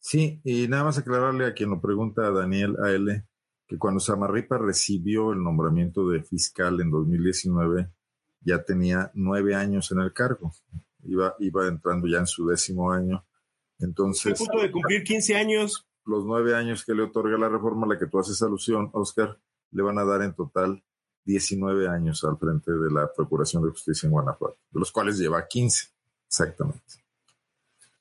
Sí, 0.00 0.40
y 0.44 0.68
nada 0.68 0.84
más 0.84 0.98
aclararle 0.98 1.46
a 1.46 1.54
quien 1.54 1.70
lo 1.70 1.80
pregunta 1.80 2.26
a 2.26 2.30
Daniel 2.30 2.76
A.L. 2.82 3.24
que 3.66 3.78
cuando 3.78 4.00
Samarripa 4.00 4.56
recibió 4.58 5.32
el 5.32 5.42
nombramiento 5.42 6.08
de 6.08 6.22
fiscal 6.22 6.80
en 6.80 6.90
2019, 6.90 7.90
ya 8.40 8.62
tenía 8.62 9.10
nueve 9.14 9.54
años 9.54 9.90
en 9.92 10.00
el 10.00 10.12
cargo. 10.12 10.52
Iba, 11.02 11.34
iba 11.40 11.66
entrando 11.66 12.06
ya 12.06 12.18
en 12.18 12.26
su 12.26 12.46
décimo 12.46 12.92
año. 12.92 13.26
Entonces. 13.80 14.40
A 14.40 14.44
punto 14.44 14.62
de 14.62 14.70
cumplir 14.70 15.02
15 15.02 15.34
años 15.36 15.87
los 16.08 16.24
nueve 16.24 16.54
años 16.54 16.84
que 16.84 16.94
le 16.94 17.02
otorga 17.02 17.38
la 17.38 17.48
reforma 17.48 17.86
a 17.86 17.90
la 17.90 17.98
que 17.98 18.06
tú 18.06 18.18
haces 18.18 18.42
alusión, 18.42 18.90
Oscar, 18.94 19.38
le 19.70 19.82
van 19.82 19.98
a 19.98 20.04
dar 20.04 20.22
en 20.22 20.34
total 20.34 20.82
19 21.24 21.88
años 21.88 22.24
al 22.24 22.38
frente 22.38 22.72
de 22.72 22.90
la 22.90 23.12
Procuración 23.14 23.62
de 23.62 23.70
Justicia 23.70 24.06
en 24.06 24.12
Guanajuato, 24.12 24.56
de 24.70 24.80
los 24.80 24.90
cuales 24.90 25.18
lleva 25.18 25.46
15, 25.46 25.88
exactamente. 26.26 26.82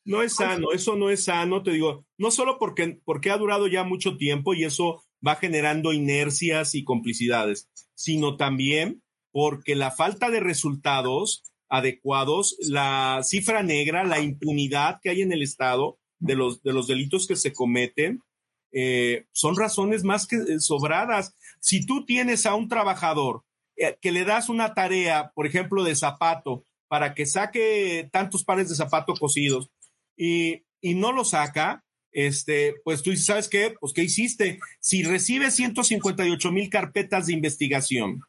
No 0.06 0.22
es 0.22 0.36
sano, 0.36 0.72
eso 0.72 0.96
no 0.96 1.10
es 1.10 1.26
sano, 1.26 1.64
te 1.64 1.72
digo, 1.72 2.06
no 2.18 2.32
solo 2.32 2.58
porque, 2.58 3.02
porque 3.04 3.30
ha 3.30 3.38
durado 3.38 3.68
ya 3.68 3.84
mucho 3.84 4.16
tiempo 4.16 4.54
y 4.54 4.64
eso 4.64 5.04
va 5.26 5.36
generando 5.36 5.92
inercias 5.92 6.76
y 6.76 6.86
complicidades, 6.86 7.70
sino 7.94 8.38
también 8.38 9.04
porque 9.32 9.76
la 9.76 9.92
falta 9.92 10.30
de 10.30 10.40
resultados 10.40 11.44
adecuados, 11.68 12.56
la 12.70 13.20
cifra 13.24 13.64
negra, 13.64 14.06
la 14.06 14.22
impunidad 14.22 15.02
que 15.02 15.10
hay 15.10 15.22
en 15.22 15.34
el 15.34 15.42
Estado, 15.42 16.00
de 16.20 16.36
los, 16.36 16.62
de 16.64 16.74
los 16.74 16.88
delitos 16.88 17.28
que 17.28 17.36
se 17.36 17.54
cometen, 17.54 18.22
eh, 18.72 19.26
son 19.32 19.56
razones 19.56 20.04
más 20.04 20.28
que 20.28 20.36
eh, 20.36 20.60
sobradas. 20.60 21.36
Si 21.60 21.86
tú 21.86 22.06
tienes 22.06 22.46
a 22.46 22.56
un 22.56 22.68
trabajador 22.68 23.44
eh, 23.76 23.98
que 24.02 24.12
le 24.12 24.26
das 24.26 24.50
una 24.50 24.74
tarea, 24.74 25.32
por 25.34 25.48
ejemplo, 25.48 25.84
de 25.84 25.96
zapato, 25.96 26.64
para 26.88 27.14
que 27.14 27.26
saque 27.26 28.10
tantos 28.12 28.44
pares 28.44 28.70
de 28.70 28.76
zapato 28.76 29.14
cosidos 29.14 29.70
y, 30.16 30.64
y 30.82 30.96
no 30.96 31.12
lo 31.12 31.26
saca, 31.26 31.84
este, 32.12 32.76
pues 32.84 33.04
tú 33.04 33.16
¿sabes 33.16 33.50
qué? 33.50 33.76
Pues 33.80 33.94
¿qué 33.94 34.04
hiciste? 34.04 34.60
Si 34.80 35.04
recibes 35.04 35.56
158 35.56 36.52
mil 36.52 36.70
carpetas 36.70 37.28
de 37.28 37.34
investigación 37.34 38.22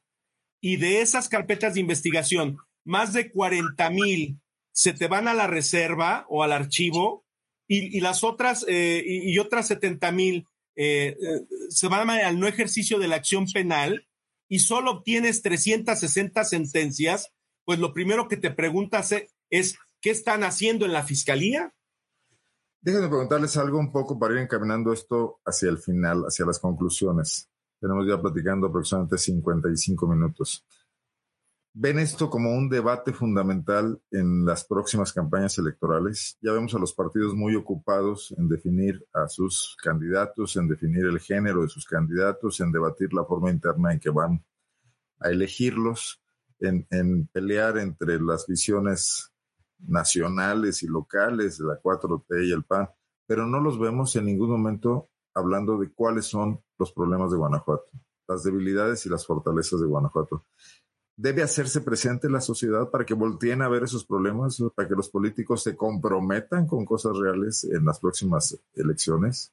y 0.61 0.76
de 0.76 1.01
esas 1.01 1.28
carpetas 1.28 1.74
de 1.74 1.80
investigación, 1.80 2.59
más 2.84 3.12
de 3.12 3.30
40 3.30 3.91
mil 3.91 4.41
se 4.72 4.93
te 4.93 5.09
van 5.09 5.26
a 5.28 5.34
la 5.34 5.47
reserva 5.47 6.26
o 6.28 6.43
al 6.43 6.53
archivo, 6.53 7.24
y, 7.69 8.01
las 8.01 8.25
otras, 8.25 8.64
eh, 8.66 9.03
y, 9.05 9.39
otras 9.39 9.69
70 9.69 10.11
mil 10.12 10.47
eh, 10.75 11.16
eh, 11.21 11.47
se 11.69 11.89
van 11.89 12.09
al 12.09 12.41
no 12.41 12.47
ejercicio 12.49 12.99
de 12.99 13.09
la 13.09 13.16
acción 13.16 13.47
penal 13.47 14.09
y 14.49 14.61
solo 14.61 14.91
obtienes 14.93 15.43
360 15.43 16.45
sentencias, 16.45 17.31
pues 17.64 17.79
lo 17.79 17.93
primero 17.93 18.27
que 18.27 18.39
te 18.39 18.51
preguntas 18.51 19.14
es, 19.51 19.77
¿qué 20.01 20.11
están 20.11 20.45
haciendo 20.45 20.87
en 20.87 20.95
la 20.95 21.03
fiscalía? 21.03 21.75
Déjenme 22.81 23.09
preguntarles 23.09 23.57
algo 23.59 23.79
un 23.79 23.93
poco 23.93 24.19
para 24.19 24.35
ir 24.35 24.41
encaminando 24.41 24.93
esto 24.93 25.41
hacia 25.45 25.69
el 25.69 25.79
final, 25.79 26.23
hacia 26.23 26.47
las 26.47 26.59
conclusiones. 26.59 27.51
Tenemos 27.79 28.07
ya 28.09 28.21
platicando 28.21 28.69
aproximadamente 28.69 29.19
55 29.19 30.07
minutos. 30.07 30.64
Ven 31.73 31.99
esto 31.99 32.31
como 32.31 32.53
un 32.53 32.69
debate 32.69 33.12
fundamental 33.12 34.01
en 34.11 34.45
las 34.45 34.64
próximas 34.64 35.12
campañas 35.12 35.59
electorales. 35.59 36.37
Ya 36.41 36.53
vemos 36.53 36.75
a 36.75 36.79
los 36.79 36.93
partidos 36.93 37.35
muy 37.35 37.55
ocupados 37.55 38.35
en 38.37 38.49
definir 38.49 39.07
a 39.12 39.29
sus 39.29 39.77
candidatos, 39.83 40.57
en 40.57 40.69
definir 40.69 41.07
el 41.07 41.21
género 41.21 41.62
de 41.62 41.69
sus 41.69 41.87
candidatos, 41.87 42.61
en 42.61 42.73
debatir 42.73 43.12
la 43.12 43.25
forma 43.25 43.51
interna 43.51 43.93
en 43.93 44.01
que 44.01 44.11
van 44.11 44.45
a 45.21 45.31
elegirlos, 45.31 46.21
en, 46.61 47.29
pelear 47.33 47.79
entre 47.79 48.21
las 48.21 48.47
visiones 48.47 49.33
nacionales 49.79 50.83
y 50.83 50.89
locales 50.89 51.59
de 51.59 51.66
la 51.66 51.81
4T 51.81 52.49
y 52.49 52.53
el 52.53 52.64
PAN, 52.64 52.89
pero 53.27 53.47
no 53.47 53.61
los 53.61 53.79
vemos 53.79 54.16
en 54.16 54.25
ningún 54.25 54.51
momento 54.51 55.11
hablando 55.35 55.79
de 55.79 55.93
cuáles 55.93 56.27
son 56.27 56.61
los 56.79 56.93
problemas 56.93 57.31
de 57.31 57.37
Guanajuato, 57.37 57.91
las 58.27 58.43
debilidades 58.43 59.07
y 59.07 59.09
las 59.09 59.25
fortalezas 59.25 59.81
de 59.81 59.87
Guanajuato. 59.87 60.45
Debe 61.21 61.43
hacerse 61.43 61.81
presente 61.81 62.31
la 62.31 62.41
sociedad 62.41 62.91
para 62.91 63.05
que 63.05 63.12
volteen 63.12 63.61
a 63.61 63.69
ver 63.69 63.83
esos 63.83 64.05
problemas, 64.05 64.62
para 64.77 64.87
que 64.87 64.95
los 64.95 65.11
políticos 65.11 65.64
se 65.64 65.75
comprometan 65.75 66.69
con 66.69 66.85
cosas 66.85 67.19
reales 67.19 67.64
en 67.64 67.85
las 67.85 67.99
próximas 67.99 68.57
elecciones. 68.77 69.53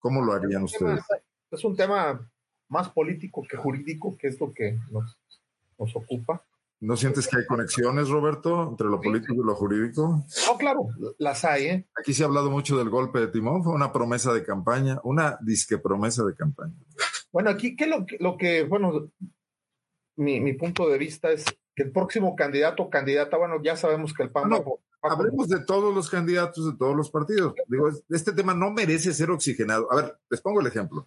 ¿Cómo 0.00 0.20
lo 0.20 0.32
harían 0.32 0.64
ustedes? 0.64 1.00
Es 1.48 1.64
un 1.64 1.76
tema 1.76 2.28
más 2.68 2.88
político 2.88 3.46
que 3.48 3.56
jurídico, 3.56 4.16
que 4.18 4.26
es 4.26 4.40
lo 4.40 4.52
que 4.52 4.76
nos, 4.90 5.16
nos 5.78 5.94
ocupa. 5.94 6.44
¿No 6.80 6.96
sientes 6.96 7.28
que 7.28 7.36
hay 7.36 7.46
conexiones, 7.46 8.08
Roberto, 8.08 8.70
entre 8.70 8.88
lo 8.88 9.00
político 9.00 9.34
y 9.34 9.46
lo 9.46 9.54
jurídico? 9.54 10.26
No, 10.48 10.58
claro, 10.58 10.88
las 11.18 11.44
hay. 11.44 11.66
¿eh? 11.66 11.88
Aquí 11.96 12.12
se 12.12 12.24
ha 12.24 12.26
hablado 12.26 12.50
mucho 12.50 12.76
del 12.76 12.90
golpe 12.90 13.20
de 13.20 13.28
timón, 13.28 13.62
fue 13.62 13.72
una 13.72 13.92
promesa 13.92 14.34
de 14.34 14.42
campaña, 14.42 14.98
una 15.04 15.38
disque 15.40 15.78
promesa 15.78 16.24
de 16.24 16.34
campaña. 16.34 16.74
Bueno, 17.30 17.50
aquí 17.50 17.76
¿qué 17.76 17.86
lo, 17.86 18.04
lo 18.18 18.36
que, 18.36 18.64
bueno, 18.64 19.12
mi, 20.16 20.40
mi, 20.40 20.52
punto 20.54 20.88
de 20.88 20.98
vista 20.98 21.30
es 21.30 21.44
que 21.74 21.82
el 21.82 21.92
próximo 21.92 22.36
candidato 22.36 22.84
o 22.84 22.90
candidata, 22.90 23.36
bueno, 23.36 23.60
ya 23.62 23.76
sabemos 23.76 24.14
que 24.14 24.22
el 24.22 24.30
PAN... 24.30 24.48
No, 24.48 24.80
hablemos 25.02 25.48
de 25.48 25.60
todos 25.60 25.94
los 25.94 26.08
candidatos 26.08 26.66
de 26.66 26.76
todos 26.76 26.96
los 26.96 27.10
partidos. 27.10 27.54
Digo, 27.66 27.88
este 28.08 28.32
tema 28.32 28.54
no 28.54 28.70
merece 28.70 29.12
ser 29.12 29.30
oxigenado. 29.30 29.90
A 29.92 29.96
ver, 29.96 30.18
les 30.30 30.40
pongo 30.40 30.60
el 30.60 30.66
ejemplo. 30.66 31.06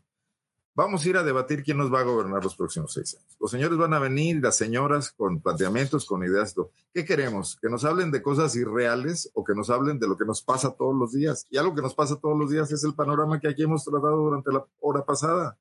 Vamos 0.77 1.03
a 1.03 1.09
ir 1.09 1.17
a 1.17 1.23
debatir 1.23 1.63
quién 1.63 1.77
nos 1.77 1.91
va 1.91 2.01
a 2.01 2.03
gobernar 2.03 2.43
los 2.43 2.55
próximos 2.55 2.93
seis 2.93 3.15
años. 3.15 3.35
Los 3.39 3.49
señores 3.49 3.79
van 3.79 3.95
a 3.95 3.99
venir, 3.99 4.39
las 4.43 4.57
señoras, 4.57 5.11
con 5.11 5.41
planteamientos, 5.41 6.05
con 6.05 6.23
ideas. 6.23 6.53
¿Qué 6.93 7.03
queremos? 7.03 7.57
¿Que 7.59 7.67
nos 7.67 7.83
hablen 7.83 8.11
de 8.11 8.21
cosas 8.21 8.55
irreales 8.55 9.31
o 9.33 9.43
que 9.43 9.55
nos 9.55 9.71
hablen 9.71 9.97
de 9.97 10.07
lo 10.07 10.15
que 10.15 10.25
nos 10.25 10.43
pasa 10.43 10.75
todos 10.77 10.95
los 10.95 11.13
días? 11.13 11.47
Y 11.49 11.57
algo 11.57 11.73
que 11.73 11.81
nos 11.81 11.95
pasa 11.95 12.19
todos 12.19 12.37
los 12.37 12.51
días 12.51 12.71
es 12.71 12.83
el 12.83 12.93
panorama 12.93 13.39
que 13.39 13.47
aquí 13.47 13.63
hemos 13.63 13.83
tratado 13.83 14.17
durante 14.17 14.51
la 14.51 14.63
hora 14.79 15.03
pasada. 15.03 15.57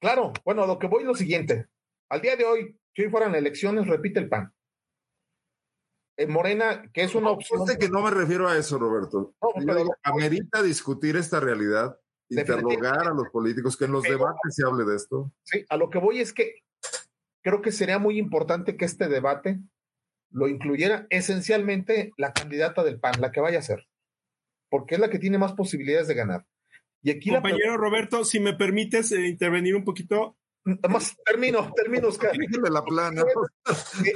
Claro, 0.00 0.32
bueno, 0.44 0.66
lo 0.66 0.80
que 0.80 0.88
voy 0.88 1.02
es 1.02 1.06
lo 1.06 1.14
siguiente. 1.14 1.68
Al 2.10 2.20
día 2.20 2.36
de 2.36 2.44
hoy, 2.44 2.76
si 2.94 3.02
hoy 3.02 3.10
fueran 3.10 3.34
elecciones, 3.34 3.86
repite 3.86 4.18
el 4.20 4.28
PAN. 4.28 4.52
En 6.16 6.30
Morena, 6.30 6.90
que 6.92 7.04
es 7.04 7.14
una 7.14 7.30
opción. 7.30 7.64
que 7.78 7.88
no 7.88 8.02
me 8.02 8.10
refiero 8.10 8.48
a 8.48 8.58
eso, 8.58 8.78
Roberto. 8.78 9.34
No, 9.40 9.48
pero, 9.64 9.86
amerita 10.02 10.62
discutir 10.62 11.16
esta 11.16 11.40
realidad 11.40 11.98
interrogar 12.28 13.08
a 13.08 13.14
los 13.14 13.28
políticos, 13.30 13.76
que 13.76 13.86
en 13.86 13.92
los 13.92 14.02
debates 14.02 14.54
se 14.54 14.64
hable 14.64 14.84
de 14.84 14.96
esto. 14.96 15.32
Sí, 15.44 15.64
a 15.68 15.76
lo 15.76 15.88
que 15.90 15.98
voy 15.98 16.20
es 16.20 16.32
que 16.32 16.62
creo 17.42 17.62
que 17.62 17.72
sería 17.72 17.98
muy 17.98 18.18
importante 18.18 18.76
que 18.76 18.84
este 18.84 19.08
debate 19.08 19.60
lo 20.30 20.48
incluyera 20.48 21.06
esencialmente 21.10 22.12
la 22.16 22.32
candidata 22.32 22.84
del 22.84 23.00
PAN, 23.00 23.20
la 23.20 23.32
que 23.32 23.40
vaya 23.40 23.58
a 23.58 23.62
ser, 23.62 23.88
porque 24.68 24.94
es 24.96 25.00
la 25.00 25.10
que 25.10 25.18
tiene 25.18 25.38
más 25.38 25.54
posibilidades 25.54 26.06
de 26.06 26.14
ganar. 26.14 26.46
Y 27.02 27.10
aquí 27.10 27.30
Compañero 27.30 27.76
Roberto, 27.76 28.24
si 28.24 28.40
me 28.40 28.52
permites 28.52 29.10
eh, 29.12 29.26
intervenir 29.26 29.74
un 29.74 29.84
poquito. 29.84 30.36
Más, 30.88 31.16
termino, 31.24 31.72
termino, 31.74 32.08
Oscar. 32.08 32.32
la 32.70 32.84
plana. 32.84 33.22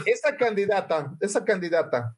Esa 0.07 0.37
candidata, 0.37 1.17
esa 1.21 1.45
candidata 1.45 2.17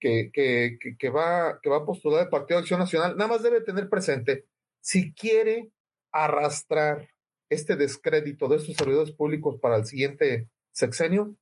que, 0.00 0.30
que, 0.32 0.78
que, 0.98 1.10
va, 1.10 1.58
que 1.62 1.70
va 1.70 1.78
a 1.78 1.84
postular 1.84 2.22
el 2.22 2.28
Partido 2.28 2.58
de 2.58 2.62
Acción 2.62 2.80
Nacional, 2.80 3.16
nada 3.16 3.28
más 3.28 3.42
debe 3.42 3.60
tener 3.60 3.88
presente 3.88 4.46
si 4.80 5.12
quiere 5.12 5.70
arrastrar 6.12 7.08
este 7.50 7.76
descrédito 7.76 8.48
de 8.48 8.56
estos 8.56 8.76
servidores 8.76 9.12
públicos 9.12 9.58
para 9.60 9.76
el 9.76 9.86
siguiente 9.86 10.48
sexenio, 10.72 11.36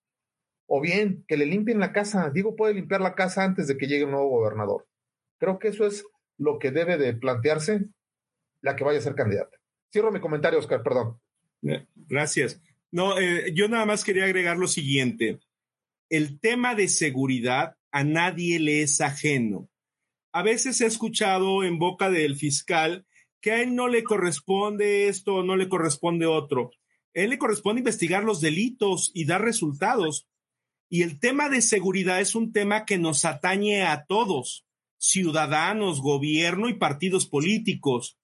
o 0.67 0.81
bien 0.81 1.25
que 1.29 1.37
le 1.37 1.47
limpien 1.47 1.79
la 1.79 1.93
casa. 1.93 2.31
Digo, 2.31 2.57
puede 2.57 2.75
limpiar 2.75 3.01
la 3.01 3.15
casa 3.15 3.45
antes 3.45 3.69
de 3.69 3.77
que 3.77 3.87
llegue 3.87 4.05
un 4.05 4.13
nuevo 4.13 4.29
gobernador. 4.29 4.87
Creo 5.39 5.59
que 5.59 5.69
eso 5.69 5.87
es 5.87 6.05
lo 6.39 6.59
que 6.59 6.71
debe 6.71 6.97
de 6.97 7.15
plantearse 7.15 7.87
la 8.61 8.75
que 8.75 8.85
vaya 8.85 8.99
a 8.99 9.03
ser 9.03 9.15
candidata. 9.15 9.57
Cierro 9.93 10.11
mi 10.11 10.21
comentario, 10.21 10.59
Oscar, 10.59 10.83
perdón. 10.83 11.21
Gracias. 11.63 12.61
No, 12.91 13.19
eh, 13.19 13.53
yo 13.55 13.69
nada 13.69 13.85
más 13.87 14.05
quería 14.05 14.25
agregar 14.25 14.57
lo 14.57 14.69
siguiente. 14.69 15.41
El 16.09 16.39
tema 16.39 16.75
de 16.75 16.89
seguridad 16.89 17.77
a 17.91 18.05
nadie 18.05 18.59
le 18.59 18.83
es 18.83 19.01
ajeno. 19.01 19.69
A 20.33 20.43
veces 20.43 20.81
he 20.81 20.87
escuchado 20.87 21.65
en 21.65 21.79
boca 21.79 22.11
del 22.11 22.37
fiscal 22.37 23.07
que 23.41 23.53
a 23.53 23.63
él 23.63 23.75
no 23.75 23.89
le 23.89 24.05
corresponde 24.05 25.09
esto, 25.09 25.43
no 25.43 25.57
le 25.57 25.69
corresponde 25.69 26.27
otro. 26.27 26.71
A 27.15 27.21
él 27.21 27.31
le 27.31 27.39
corresponde 27.39 27.81
investigar 27.81 28.25
los 28.25 28.41
delitos 28.41 29.11
y 29.15 29.25
dar 29.25 29.43
resultados. 29.43 30.29
Y 30.89 31.03
el 31.03 31.19
tema 31.19 31.49
de 31.49 31.63
seguridad 31.63 32.21
es 32.21 32.35
un 32.35 32.53
tema 32.53 32.85
que 32.85 32.99
nos 32.99 33.25
atañe 33.25 33.83
a 33.85 34.05
todos, 34.05 34.67
ciudadanos, 34.99 36.01
gobierno 36.01 36.69
y 36.69 36.75
partidos 36.75 37.27
políticos. 37.27 38.19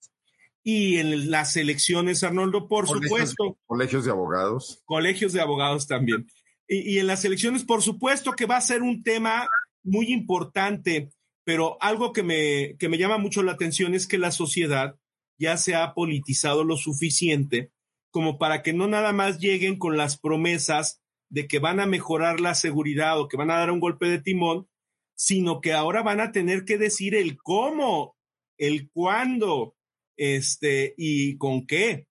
Y 0.63 0.97
en 0.97 1.29
las 1.29 1.57
elecciones, 1.57 2.23
Arnoldo, 2.23 2.67
por 2.67 2.87
supuesto. 2.87 3.57
Colegios 3.65 4.05
de 4.05 4.11
abogados. 4.11 4.81
Colegios 4.85 5.33
de 5.33 5.41
abogados 5.41 5.87
también. 5.87 6.25
Y, 6.67 6.93
y 6.93 6.99
en 6.99 7.07
las 7.07 7.25
elecciones, 7.25 7.65
por 7.65 7.81
supuesto 7.81 8.31
que 8.31 8.45
va 8.45 8.57
a 8.57 8.61
ser 8.61 8.81
un 8.81 9.03
tema 9.03 9.47
muy 9.83 10.13
importante, 10.13 11.09
pero 11.43 11.77
algo 11.81 12.13
que 12.13 12.23
me, 12.23 12.75
que 12.77 12.87
me 12.87 12.97
llama 12.97 13.17
mucho 13.17 13.43
la 13.43 13.51
atención 13.51 13.93
es 13.93 14.07
que 14.07 14.17
la 14.17 14.31
sociedad 14.31 14.95
ya 15.37 15.57
se 15.57 15.75
ha 15.75 15.93
politizado 15.93 16.63
lo 16.63 16.77
suficiente 16.77 17.71
como 18.13 18.37
para 18.37 18.61
que 18.61 18.73
no 18.73 18.87
nada 18.87 19.11
más 19.11 19.39
lleguen 19.39 19.79
con 19.79 19.97
las 19.97 20.19
promesas 20.19 21.01
de 21.29 21.47
que 21.47 21.57
van 21.57 21.79
a 21.79 21.87
mejorar 21.87 22.39
la 22.39 22.53
seguridad 22.53 23.19
o 23.19 23.27
que 23.27 23.37
van 23.37 23.49
a 23.49 23.57
dar 23.57 23.71
un 23.71 23.79
golpe 23.79 24.05
de 24.05 24.21
timón, 24.21 24.67
sino 25.15 25.61
que 25.61 25.73
ahora 25.73 26.03
van 26.03 26.19
a 26.19 26.31
tener 26.31 26.63
que 26.63 26.77
decir 26.77 27.15
el 27.15 27.37
cómo, 27.37 28.15
el 28.59 28.91
cuándo, 28.91 29.75
este, 30.17 30.93
y 30.97 31.37
con 31.37 31.65
qué. 31.65 32.07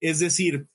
Es 0.00 0.18
decir, 0.18 0.66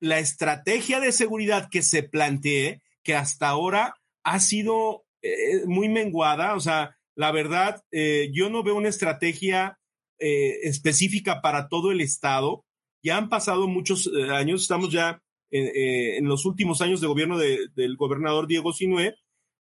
la 0.00 0.18
estrategia 0.18 1.00
de 1.00 1.12
seguridad 1.12 1.68
que 1.70 1.82
se 1.82 2.02
plantee, 2.02 2.82
que 3.02 3.14
hasta 3.14 3.48
ahora 3.48 3.96
ha 4.22 4.40
sido 4.40 5.04
eh, 5.22 5.64
muy 5.66 5.88
menguada, 5.88 6.54
o 6.54 6.60
sea, 6.60 6.96
la 7.16 7.32
verdad, 7.32 7.82
eh, 7.92 8.30
yo 8.32 8.50
no 8.50 8.62
veo 8.62 8.74
una 8.74 8.88
estrategia 8.88 9.78
eh, 10.18 10.58
específica 10.64 11.40
para 11.40 11.68
todo 11.68 11.92
el 11.92 12.00
Estado. 12.00 12.64
Ya 13.02 13.16
han 13.16 13.28
pasado 13.28 13.68
muchos 13.68 14.10
años, 14.30 14.62
estamos 14.62 14.90
ya 14.90 15.20
en 15.50 16.24
los 16.26 16.46
últimos 16.46 16.80
años 16.80 17.00
de 17.00 17.06
gobierno 17.06 17.38
del 17.38 17.96
gobernador 17.96 18.48
Diego 18.48 18.72
Sinue, 18.72 19.14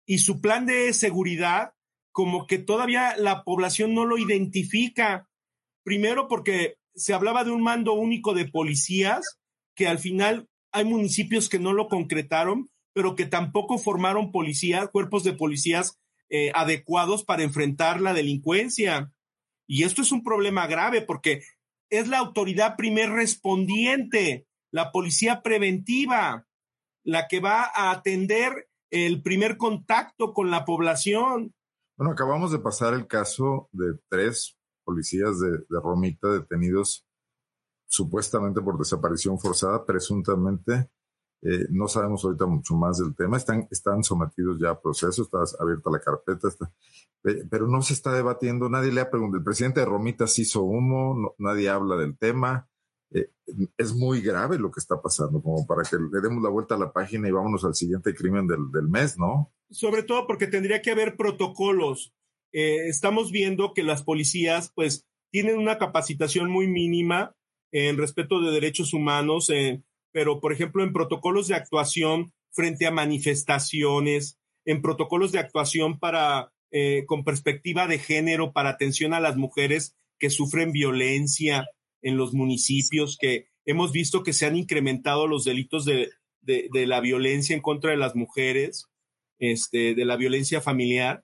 y 0.08 0.20
su 0.20 0.42
plan 0.42 0.66
de 0.66 0.92
seguridad, 0.94 1.74
como 2.12 2.48
que 2.48 2.58
todavía 2.58 3.16
la 3.18 3.44
población 3.44 3.94
no 3.94 4.06
lo 4.06 4.18
identifica. 4.18 5.28
Primero 5.84 6.28
porque 6.28 6.76
se 6.96 7.14
hablaba 7.14 7.44
de 7.44 7.52
un 7.52 7.62
mando 7.62 7.94
único 7.94 8.34
de 8.34 8.48
policías, 8.48 9.40
que 9.76 9.88
al 9.88 10.00
final 10.00 10.48
hay 10.72 10.86
municipios 10.86 11.50
que 11.50 11.60
no 11.60 11.74
lo 11.74 11.88
concretaron, 11.88 12.70
pero 12.94 13.16
que 13.16 13.26
tampoco 13.26 13.78
formaron 13.78 14.32
policías, 14.32 14.90
cuerpos 14.90 15.24
de 15.24 15.34
policías 15.34 16.00
adecuados 16.56 17.24
para 17.24 17.44
enfrentar 17.44 18.02
la 18.02 18.14
delincuencia. 18.14 19.12
Y 19.68 19.84
esto 19.84 20.02
es 20.02 20.12
un 20.12 20.24
problema 20.24 20.66
grave 20.66 21.02
porque 21.02 21.44
es 21.92 22.08
la 22.08 22.18
autoridad 22.18 22.76
primer 22.76 23.12
respondiente, 23.12 24.48
la 24.72 24.92
policía 24.92 25.44
preventiva, 25.44 26.48
la 27.04 27.28
que 27.28 27.40
va 27.40 27.70
a 27.74 27.92
atender 27.92 28.68
el 28.92 29.22
primer 29.22 29.58
contacto 29.58 30.34
con 30.34 30.50
la 30.50 30.66
población. 30.66 31.54
Bueno, 31.98 32.14
acabamos 32.14 32.52
de 32.52 32.60
pasar 32.60 32.96
el 32.96 33.06
caso 33.06 33.70
de 33.72 33.94
tres 34.10 34.58
policías 34.84 35.40
de, 35.40 35.60
Romita 35.70 36.30
detenidos 36.30 37.06
supuestamente 37.86 38.62
por 38.62 38.78
desaparición 38.78 39.40
forzada, 39.40 39.86
presuntamente 39.86 40.90
eh, 41.46 41.68
no 41.70 41.90
sabemos 41.90 42.24
ahorita 42.24 42.46
mucho 42.46 42.74
más 42.76 43.00
del 43.00 43.16
tema. 43.16 43.36
Están, 43.36 43.68
están 43.70 44.04
sometidos 44.04 44.58
ya 44.60 44.72
a 44.72 44.82
procesos, 44.82 45.28
está 45.28 45.40
abierta 45.62 45.92
la 45.92 46.00
carpeta, 46.00 46.48
está, 46.48 46.72
pero 47.50 47.68
no 47.68 47.82
se 47.82 47.94
está 47.94 48.14
debatiendo. 48.14 48.70
Nadie 48.70 48.94
le 48.94 49.02
ha 49.02 49.10
preguntado. 49.10 49.40
El 49.40 49.44
presidente 49.44 49.82
de 49.82 49.86
Romitas 49.86 50.40
hizo 50.40 50.64
humo, 50.64 51.36
nadie 51.38 51.70
habla 51.70 51.98
del 51.98 52.18
tema. 52.18 52.70
Eh, 53.12 53.30
es 53.78 53.94
muy 53.94 54.22
grave 54.22 54.58
lo 54.58 54.72
que 54.72 54.80
está 54.80 55.02
pasando, 55.02 55.42
como 55.42 55.68
para 55.68 55.84
que 55.84 55.98
le 55.98 56.22
demos 56.22 56.42
la 56.42 56.50
vuelta 56.50 56.76
a 56.76 56.80
la 56.80 56.94
página 56.94 57.28
y 57.28 57.32
vámonos 57.32 57.66
al 57.66 57.76
siguiente 57.76 58.16
crimen 58.16 58.48
del, 58.48 58.72
del 58.72 58.88
mes, 58.88 59.20
¿no? 59.20 59.54
Sobre 59.70 60.04
todo 60.04 60.26
porque 60.26 60.48
tendría 60.48 60.82
que 60.82 60.92
haber 60.92 61.18
protocolos. 61.18 62.16
Eh, 62.54 62.88
estamos 62.88 63.32
viendo 63.32 63.74
que 63.74 63.84
las 63.84 64.04
policías, 64.04 64.72
pues, 64.74 65.06
tienen 65.32 65.58
una 65.58 65.78
capacitación 65.78 66.50
muy 66.50 66.68
mínima 66.68 67.36
en 67.72 67.98
respeto 67.98 68.40
de 68.40 68.52
derechos 68.52 68.94
humanos, 68.94 69.50
en 69.50 69.84
pero 70.14 70.40
por 70.40 70.54
ejemplo 70.54 70.84
en 70.84 70.94
protocolos 70.94 71.50
de 71.50 71.56
actuación 71.56 72.32
frente 72.52 72.86
a 72.86 72.92
manifestaciones, 72.92 74.38
en 74.64 74.82
protocolos 74.82 75.34
de 75.34 75.40
actuación 75.40 76.00
para, 76.00 76.54
eh, 76.72 77.04
con 77.08 77.26
perspectiva 77.26 77.88
de 77.88 78.00
género, 78.00 78.54
para 78.54 78.70
atención 78.70 79.14
a 79.14 79.20
las 79.20 79.36
mujeres 79.36 79.96
que 80.20 80.30
sufren 80.30 80.72
violencia 80.72 81.66
en 82.02 82.16
los 82.16 82.34
municipios, 82.34 83.18
que 83.20 83.48
hemos 83.66 83.92
visto 83.92 84.24
que 84.24 84.34
se 84.34 84.46
han 84.46 84.56
incrementado 84.56 85.28
los 85.28 85.44
delitos 85.44 85.84
de, 85.84 86.12
de, 86.42 86.88
la 86.88 87.02
violencia 87.02 87.56
en 87.56 87.62
contra 87.62 87.92
de 87.92 87.98
las 87.98 88.16
mujeres, 88.16 88.86
este, 89.40 89.96
de 89.96 90.06
la 90.06 90.16
violencia 90.16 90.62
familiar. 90.62 91.24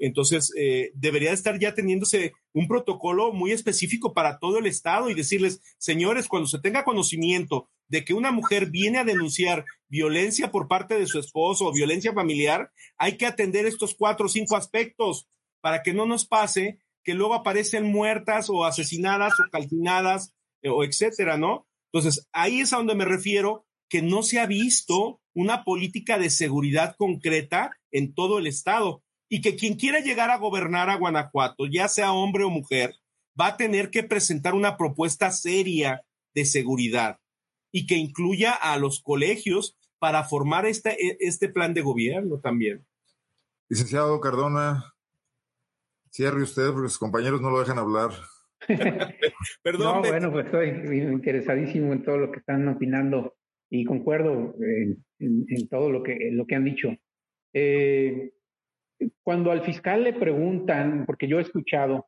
Entonces, 0.00 0.50
eh, 0.56 0.90
debería 0.94 1.32
estar 1.32 1.58
ya 1.58 1.74
teniéndose 1.74 2.32
un 2.54 2.66
protocolo 2.66 3.32
muy 3.32 3.52
específico 3.52 4.14
para 4.14 4.38
todo 4.38 4.58
el 4.58 4.66
Estado 4.66 5.10
y 5.10 5.14
decirles, 5.14 5.60
señores, 5.76 6.26
cuando 6.26 6.48
se 6.48 6.58
tenga 6.58 6.84
conocimiento 6.84 7.68
de 7.88 8.02
que 8.04 8.14
una 8.14 8.32
mujer 8.32 8.70
viene 8.70 8.98
a 8.98 9.04
denunciar 9.04 9.66
violencia 9.88 10.50
por 10.50 10.68
parte 10.68 10.98
de 10.98 11.06
su 11.06 11.18
esposo 11.18 11.66
o 11.66 11.72
violencia 11.72 12.14
familiar, 12.14 12.72
hay 12.96 13.18
que 13.18 13.26
atender 13.26 13.66
estos 13.66 13.94
cuatro 13.94 14.26
o 14.26 14.28
cinco 14.30 14.56
aspectos 14.56 15.28
para 15.60 15.82
que 15.82 15.92
no 15.92 16.06
nos 16.06 16.26
pase 16.26 16.78
que 17.04 17.14
luego 17.14 17.34
aparecen 17.34 17.84
muertas 17.84 18.48
o 18.48 18.64
asesinadas 18.64 19.34
o 19.38 19.50
calcinadas 19.50 20.32
eh, 20.62 20.70
o 20.70 20.82
etcétera, 20.82 21.36
¿no? 21.36 21.66
Entonces, 21.92 22.26
ahí 22.32 22.60
es 22.60 22.72
a 22.72 22.78
donde 22.78 22.94
me 22.94 23.04
refiero 23.04 23.66
que 23.90 24.00
no 24.00 24.22
se 24.22 24.38
ha 24.38 24.46
visto 24.46 25.20
una 25.34 25.64
política 25.64 26.18
de 26.18 26.30
seguridad 26.30 26.94
concreta 26.96 27.72
en 27.90 28.14
todo 28.14 28.38
el 28.38 28.46
estado 28.46 29.02
y 29.32 29.40
que 29.40 29.56
quien 29.56 29.76
quiera 29.76 30.00
llegar 30.00 30.28
a 30.28 30.38
gobernar 30.38 30.90
a 30.90 30.96
Guanajuato, 30.96 31.64
ya 31.66 31.86
sea 31.86 32.12
hombre 32.12 32.42
o 32.42 32.50
mujer, 32.50 32.96
va 33.40 33.46
a 33.46 33.56
tener 33.56 33.90
que 33.90 34.02
presentar 34.02 34.54
una 34.54 34.76
propuesta 34.76 35.30
seria 35.30 36.02
de 36.34 36.44
seguridad 36.44 37.18
y 37.70 37.86
que 37.86 37.94
incluya 37.94 38.52
a 38.52 38.76
los 38.76 39.00
colegios 39.00 39.78
para 40.00 40.24
formar 40.24 40.66
este, 40.66 40.90
e, 40.90 41.16
este 41.20 41.48
plan 41.48 41.72
de 41.74 41.82
gobierno 41.82 42.40
también. 42.40 42.84
Licenciado 43.68 44.20
Cardona, 44.20 44.92
cierre 46.10 46.42
usted 46.42 46.72
porque 46.72 46.88
sus 46.88 46.98
compañeros 46.98 47.40
no 47.40 47.50
lo 47.50 47.60
dejan 47.60 47.78
hablar. 47.78 48.10
Perdón. 49.62 50.02
No, 50.02 50.08
bueno, 50.08 50.32
pues 50.32 50.46
estoy 50.46 50.70
interesadísimo 50.92 51.92
en 51.92 52.02
todo 52.02 52.18
lo 52.18 52.32
que 52.32 52.40
están 52.40 52.66
opinando 52.66 53.36
y 53.70 53.84
concuerdo 53.84 54.56
en, 55.20 55.68
todo 55.68 55.88
lo 55.88 56.02
que, 56.02 56.30
lo 56.32 56.46
que 56.46 56.56
han 56.56 56.64
dicho. 56.64 56.88
Eh, 57.52 58.32
cuando 59.22 59.50
al 59.50 59.62
fiscal 59.62 60.04
le 60.04 60.12
preguntan, 60.12 61.04
porque 61.06 61.28
yo 61.28 61.38
he 61.38 61.42
escuchado 61.42 62.06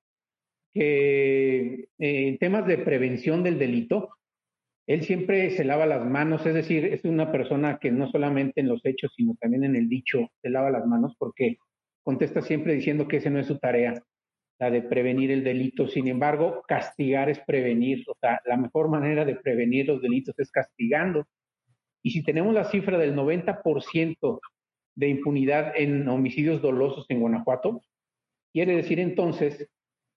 que 0.72 1.88
eh, 1.98 2.28
en 2.28 2.38
temas 2.38 2.66
de 2.66 2.78
prevención 2.78 3.42
del 3.42 3.58
delito, 3.58 4.10
él 4.86 5.02
siempre 5.02 5.50
se 5.50 5.64
lava 5.64 5.86
las 5.86 6.04
manos, 6.04 6.44
es 6.44 6.54
decir, 6.54 6.84
es 6.86 7.04
una 7.04 7.30
persona 7.30 7.78
que 7.78 7.90
no 7.92 8.10
solamente 8.10 8.60
en 8.60 8.68
los 8.68 8.84
hechos, 8.84 9.12
sino 9.16 9.34
también 9.40 9.64
en 9.64 9.76
el 9.76 9.88
dicho 9.88 10.30
se 10.40 10.50
lava 10.50 10.70
las 10.70 10.86
manos 10.86 11.14
porque 11.18 11.56
contesta 12.02 12.42
siempre 12.42 12.74
diciendo 12.74 13.06
que 13.06 13.18
esa 13.18 13.30
no 13.30 13.38
es 13.38 13.46
su 13.46 13.58
tarea, 13.58 14.02
la 14.58 14.70
de 14.70 14.82
prevenir 14.82 15.30
el 15.30 15.44
delito. 15.44 15.86
Sin 15.86 16.08
embargo, 16.08 16.62
castigar 16.66 17.30
es 17.30 17.38
prevenir, 17.40 18.04
o 18.08 18.16
sea, 18.20 18.40
la 18.44 18.56
mejor 18.56 18.88
manera 18.88 19.24
de 19.24 19.36
prevenir 19.36 19.86
los 19.86 20.02
delitos 20.02 20.36
es 20.38 20.50
castigando. 20.50 21.26
Y 22.02 22.10
si 22.10 22.24
tenemos 22.24 22.52
la 22.52 22.64
cifra 22.64 22.98
del 22.98 23.14
90% 23.14 24.40
de 24.94 25.08
impunidad 25.08 25.72
en 25.76 26.08
homicidios 26.08 26.60
dolosos 26.62 27.06
en 27.08 27.20
Guanajuato, 27.20 27.82
quiere 28.52 28.76
decir 28.76 29.00
entonces 29.00 29.68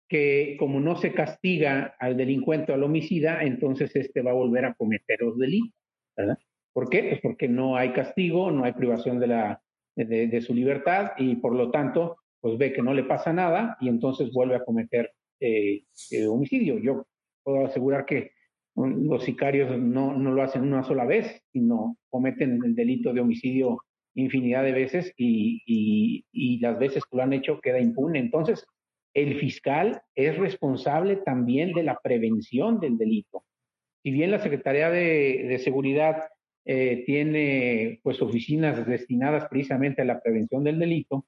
que 0.07 0.55
como 0.59 0.79
no 0.79 0.97
se 0.97 1.13
castiga 1.13 1.95
al 1.99 2.17
delincuente 2.17 2.71
o 2.71 2.75
al 2.75 2.83
homicida, 2.83 3.43
entonces 3.43 3.95
este 3.95 4.21
va 4.21 4.31
a 4.31 4.35
volver 4.35 4.65
a 4.65 4.73
cometer 4.75 5.19
los 5.21 5.37
delitos. 5.37 5.73
¿verdad? 6.15 6.37
¿Por 6.73 6.89
qué? 6.89 7.03
Pues 7.03 7.21
porque 7.21 7.47
no 7.47 7.75
hay 7.75 7.93
castigo, 7.93 8.51
no 8.51 8.65
hay 8.65 8.73
privación 8.73 9.19
de, 9.19 9.27
la, 9.27 9.61
de, 9.95 10.41
su 10.41 10.53
libertad 10.53 11.11
y 11.17 11.37
por 11.37 11.55
lo 11.55 11.71
tanto, 11.71 12.17
pues 12.39 12.57
ve 12.57 12.73
que 12.73 12.81
no 12.81 12.93
le 12.93 13.03
pasa 13.03 13.33
nada 13.33 13.77
y 13.79 13.89
entonces 13.89 14.31
vuelve 14.31 14.55
a 14.55 14.63
cometer 14.63 15.11
eh, 15.39 15.83
eh, 16.11 16.27
homicidio. 16.27 16.77
Yo 16.79 17.07
puedo 17.43 17.65
asegurar 17.65 18.05
que 18.05 18.31
los 18.75 19.23
sicarios 19.23 19.77
no, 19.79 20.17
no 20.17 20.31
lo 20.31 20.43
hacen 20.43 20.63
una 20.63 20.83
sola 20.83 21.05
vez, 21.05 21.41
sino 21.53 21.97
cometen 22.09 22.59
el 22.63 22.75
delito 22.75 23.13
de 23.13 23.21
homicidio 23.21 23.77
infinidad 24.15 24.63
de 24.63 24.71
veces 24.71 25.13
y, 25.17 25.61
y, 26.31 26.59
las 26.59 26.79
veces 26.79 27.03
que 27.05 27.17
lo 27.17 27.23
han 27.23 27.33
hecho 27.33 27.59
queda 27.61 27.79
impune. 27.79 28.19
Entonces, 28.19 28.65
el 29.13 29.39
fiscal 29.39 30.01
es 30.15 30.37
responsable 30.37 31.17
también 31.17 31.73
de 31.73 31.83
la 31.83 31.99
prevención 32.01 32.79
del 32.79 32.97
delito. 32.97 33.43
Si 34.03 34.11
bien 34.11 34.31
la 34.31 34.39
Secretaría 34.39 34.89
de, 34.89 35.45
de 35.47 35.59
Seguridad 35.59 36.29
eh, 36.65 37.03
tiene 37.05 37.99
pues 38.03 38.21
oficinas 38.21 38.85
destinadas 38.87 39.47
precisamente 39.49 40.01
a 40.01 40.05
la 40.05 40.19
prevención 40.19 40.63
del 40.63 40.79
delito, 40.79 41.25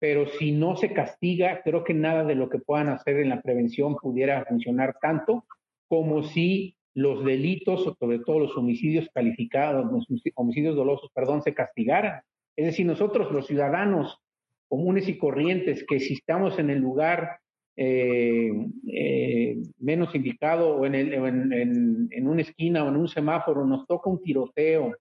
pero 0.00 0.26
si 0.26 0.52
no 0.52 0.76
se 0.76 0.92
castiga, 0.92 1.60
creo 1.62 1.84
que 1.84 1.94
nada 1.94 2.24
de 2.24 2.34
lo 2.34 2.48
que 2.48 2.58
puedan 2.58 2.88
hacer 2.88 3.20
en 3.20 3.28
la 3.28 3.42
prevención 3.42 3.96
pudiera 3.96 4.44
funcionar 4.46 4.96
tanto 5.00 5.44
como 5.88 6.22
si 6.22 6.76
los 6.94 7.24
delitos, 7.24 7.84
sobre 7.98 8.18
todo 8.20 8.40
los 8.40 8.56
homicidios 8.56 9.08
calificados, 9.14 9.90
los 9.92 10.06
homicidios 10.34 10.74
dolosos, 10.74 11.10
perdón, 11.14 11.42
se 11.42 11.54
castigaran. 11.54 12.22
Es 12.56 12.66
decir, 12.66 12.86
nosotros 12.86 13.30
los 13.32 13.46
ciudadanos 13.46 14.20
comunes 14.68 15.08
y 15.08 15.18
corrientes 15.18 15.84
que 15.88 15.98
si 15.98 16.14
estamos 16.14 16.58
en 16.58 16.70
el 16.70 16.78
lugar 16.78 17.40
eh, 17.76 18.50
eh, 18.92 19.56
menos 19.78 20.14
indicado 20.14 20.76
o, 20.76 20.86
en, 20.86 20.94
el, 20.94 22.26
una 22.26 22.42
esquina 22.42 22.84
o 22.84 22.88
en 22.88 22.96
un 22.96 23.08
semáforo 23.08 23.64
nos 23.64 23.86
toca 23.86 24.10
un 24.10 24.22
tiroteo 24.22 24.94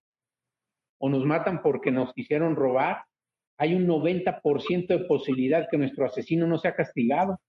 o 0.97 1.09
nos 1.09 1.25
matan 1.25 1.61
porque 1.61 1.91
nos 1.91 2.13
quisieron 2.13 2.55
robar, 2.55 3.03
hay 3.57 3.75
un 3.75 3.87
90% 3.87 4.87
de 4.87 4.99
posibilidad 4.99 5.67
que 5.69 5.77
nuestro 5.77 6.05
asesino 6.05 6.47
no 6.47 6.57
sea 6.57 6.75
castigado. 6.75 7.39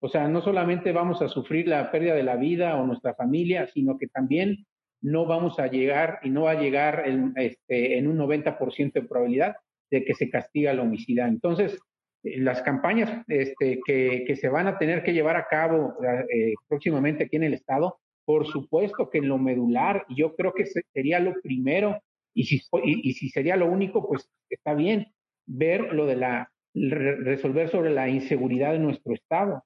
O 0.00 0.08
sea, 0.08 0.28
no 0.28 0.42
solamente 0.42 0.92
vamos 0.92 1.22
a 1.22 1.28
sufrir 1.28 1.66
la 1.68 1.90
pérdida 1.90 2.14
de 2.14 2.22
la 2.22 2.36
vida 2.36 2.76
o 2.76 2.86
nuestra 2.86 3.14
familia, 3.14 3.66
sino 3.66 3.96
que 3.96 4.08
también 4.08 4.66
no 5.00 5.26
vamos 5.26 5.58
a 5.58 5.66
llegar 5.66 6.20
y 6.22 6.30
no 6.30 6.42
va 6.42 6.52
a 6.52 6.60
llegar 6.60 7.04
en, 7.06 7.32
este, 7.36 8.00
un 8.06 8.18
90% 8.18 8.92
de 8.92 9.02
probabilidad 9.02 9.56
de 9.90 10.04
que 10.04 10.14
se 10.14 10.30
castiga 10.30 10.74
la 10.74 10.82
homicida. 10.82 11.28
Entonces, 11.28 11.78
eh, 12.22 12.38
las 12.40 12.62
campañas 12.62 13.24
este, 13.28 13.80
que, 13.84 14.36
se 14.36 14.48
van 14.48 14.66
a 14.66 14.78
tener 14.78 15.02
que 15.02 15.12
llevar 15.12 15.36
a 15.36 15.46
cabo 15.48 15.94
eh, 16.02 16.54
próximamente 16.68 17.24
aquí 17.24 17.36
en 17.36 17.44
el 17.44 17.54
Estado, 17.54 17.98
por 18.24 18.46
supuesto 18.46 19.08
que 19.10 19.18
en 19.18 19.28
lo 19.28 19.38
medular, 19.38 20.04
yo 20.08 20.34
creo 20.34 20.52
que 20.52 20.66
sería 20.66 21.20
lo 21.20 21.34
primero, 21.42 22.00
y 22.34 22.44
si 22.44 23.30
sería 23.30 23.56
lo 23.56 23.66
único, 23.66 24.06
pues 24.06 24.28
está 24.50 24.74
bien, 24.74 25.06
ver 25.46 25.94
lo 25.94 26.04
de 26.04 26.16
la, 26.16 26.50
resolver 26.74 27.70
sobre 27.70 27.90
la 27.90 28.08
inseguridad 28.08 28.72
de 28.72 28.78
nuestro 28.78 29.14
Estado 29.14 29.62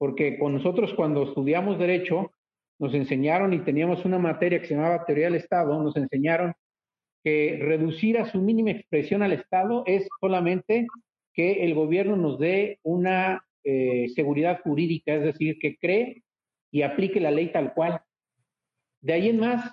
porque 0.00 0.38
con 0.38 0.54
nosotros 0.54 0.94
cuando 0.94 1.24
estudiamos 1.24 1.78
derecho 1.78 2.32
nos 2.80 2.94
enseñaron 2.94 3.52
y 3.52 3.60
teníamos 3.60 4.04
una 4.06 4.18
materia 4.18 4.58
que 4.58 4.66
se 4.66 4.74
llamaba 4.74 5.04
teoría 5.04 5.26
del 5.26 5.34
Estado, 5.34 5.80
nos 5.82 5.94
enseñaron 5.96 6.54
que 7.22 7.58
reducir 7.60 8.18
a 8.18 8.24
su 8.24 8.40
mínima 8.40 8.70
expresión 8.70 9.22
al 9.22 9.32
Estado 9.32 9.84
es 9.86 10.08
solamente 10.18 10.86
que 11.34 11.64
el 11.64 11.74
gobierno 11.74 12.16
nos 12.16 12.38
dé 12.38 12.78
una 12.82 13.44
eh, 13.64 14.08
seguridad 14.14 14.62
jurídica, 14.62 15.14
es 15.14 15.22
decir, 15.22 15.58
que 15.60 15.76
cree 15.76 16.22
y 16.72 16.80
aplique 16.80 17.20
la 17.20 17.30
ley 17.30 17.52
tal 17.52 17.74
cual. 17.74 18.00
De 19.02 19.12
ahí 19.12 19.28
en 19.28 19.40
más, 19.40 19.70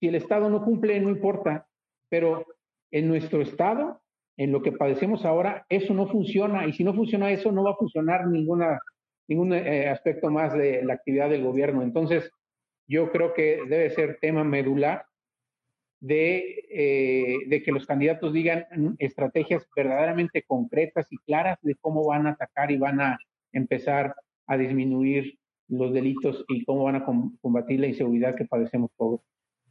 si 0.00 0.08
el 0.08 0.14
Estado 0.14 0.48
no 0.48 0.64
cumple, 0.64 0.98
no 0.98 1.10
importa, 1.10 1.66
pero 2.08 2.46
en 2.90 3.06
nuestro 3.06 3.42
Estado, 3.42 4.00
en 4.38 4.50
lo 4.50 4.62
que 4.62 4.72
padecemos 4.72 5.26
ahora, 5.26 5.66
eso 5.68 5.92
no 5.92 6.06
funciona 6.06 6.66
y 6.66 6.72
si 6.72 6.84
no 6.84 6.94
funciona 6.94 7.30
eso, 7.30 7.52
no 7.52 7.64
va 7.64 7.72
a 7.72 7.76
funcionar 7.76 8.26
ninguna 8.26 8.80
ningún 9.30 9.52
eh, 9.52 9.88
aspecto 9.88 10.28
más 10.28 10.52
de 10.52 10.82
la 10.84 10.94
actividad 10.94 11.30
del 11.30 11.44
gobierno. 11.44 11.82
Entonces, 11.82 12.30
yo 12.88 13.12
creo 13.12 13.32
que 13.32 13.60
debe 13.68 13.88
ser 13.90 14.18
tema 14.20 14.42
medular 14.42 15.06
de, 16.00 16.66
eh, 16.68 17.36
de 17.46 17.62
que 17.62 17.70
los 17.70 17.86
candidatos 17.86 18.32
digan 18.32 18.66
estrategias 18.98 19.68
verdaderamente 19.76 20.42
concretas 20.46 21.06
y 21.10 21.18
claras 21.18 21.58
de 21.62 21.76
cómo 21.80 22.04
van 22.04 22.26
a 22.26 22.30
atacar 22.30 22.72
y 22.72 22.78
van 22.78 23.00
a 23.00 23.18
empezar 23.52 24.16
a 24.46 24.56
disminuir 24.56 25.38
los 25.68 25.92
delitos 25.92 26.44
y 26.48 26.64
cómo 26.64 26.84
van 26.84 26.96
a 26.96 27.04
combatir 27.40 27.78
la 27.78 27.86
inseguridad 27.86 28.34
que 28.34 28.46
padecemos 28.46 28.90
todos. 28.98 29.20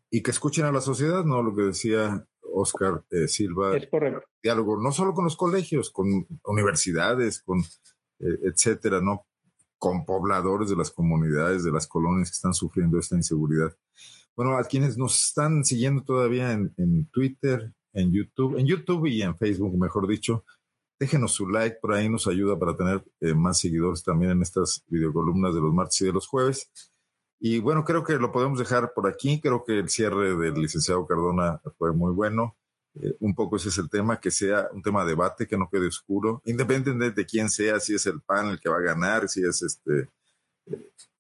Y 0.10 0.24
que 0.24 0.32
escuchen 0.32 0.64
a 0.64 0.72
la 0.72 0.80
sociedad, 0.80 1.26
¿no? 1.26 1.44
Lo 1.44 1.54
que 1.54 1.64
decía 1.64 2.26
Oscar 2.42 3.04
eh, 3.12 3.28
Silva. 3.28 3.76
Es 3.76 3.88
correcto. 3.88 4.22
Diálogo, 4.42 4.82
no 4.82 4.94
solo 4.94 5.14
con 5.14 5.26
los 5.26 5.36
colegios, 5.36 5.92
con 5.92 6.26
universidades, 6.46 7.42
con 7.42 7.62
etcétera, 8.22 9.00
¿no? 9.02 9.29
Con 9.80 10.06
pobladores 10.06 10.70
de 10.70 10.76
las 10.76 10.92
comunidades, 10.92 11.64
de 11.64 11.72
las 11.72 11.88
colonias 11.88 12.30
que 12.30 12.36
están 12.36 12.54
sufriendo 12.54 13.00
esta 13.00 13.16
inseguridad. 13.16 13.76
Bueno, 14.36 14.58
a 14.58 14.64
quienes 14.64 14.98
nos 14.98 15.30
están 15.30 15.66
siguiendo 15.66 16.04
todavía 16.04 16.52
en, 16.52 17.10
Twitter, 17.12 17.74
en 17.94 18.12
YouTube, 18.12 18.58
en 18.58 18.68
YouTube 18.68 19.08
y 19.08 19.22
en 19.22 19.36
Facebook, 19.36 19.78
mejor 19.78 20.08
dicho, 20.08 20.46
déjenos 21.00 21.32
su 21.32 21.48
like, 21.48 21.78
por 21.82 21.94
ahí 21.94 22.10
nos 22.10 22.28
ayuda 22.28 22.60
para 22.60 22.76
tener 22.76 23.04
eh, 23.22 23.34
más 23.34 23.60
seguidores 23.60 24.04
también 24.04 24.32
en 24.32 24.42
estas 24.42 24.84
videocolumnas 24.88 25.56
de 25.56 25.62
los 25.62 25.74
martes 25.74 26.02
y 26.02 26.06
de 26.06 26.14
los 26.14 26.28
jueves. 26.28 26.72
Y 27.40 27.60
bueno, 27.60 27.86
creo 27.86 28.04
que 28.04 28.14
lo 28.14 28.32
podemos 28.34 28.60
dejar 28.60 28.94
por 28.94 29.08
aquí. 29.08 29.40
Creo 29.40 29.64
que 29.64 29.80
el 29.80 29.90
cierre 29.90 30.36
del 30.36 30.56
licenciado 30.56 31.08
Cardona 31.08 31.62
fue 31.78 31.94
muy 31.94 32.14
bueno. 32.14 32.58
Eh, 32.96 33.16
un 33.20 33.36
poco 33.36 33.58
ese 33.58 33.70
es 33.70 33.78
el 33.78 33.90
tema, 33.90 34.20
que 34.20 34.32
sea 34.32 34.70
un 34.74 34.82
tema 34.82 35.04
de 35.04 35.12
debate, 35.12 35.48
que 35.48 35.58
no 35.58 35.70
quede 35.70 35.88
oscuro, 35.88 36.42
independientemente 36.46 37.22
de 37.22 37.28
quién 37.28 37.50
sea, 37.50 37.80
si 37.80 37.96
es 37.96 38.06
el 38.08 38.22
PAN 38.22 38.50
el 38.50 38.60
que 38.60 38.70
va 38.70 38.78
a 38.78 38.82
ganar, 38.82 39.30
si 39.30 39.44
es 39.44 39.62
este 39.62 40.10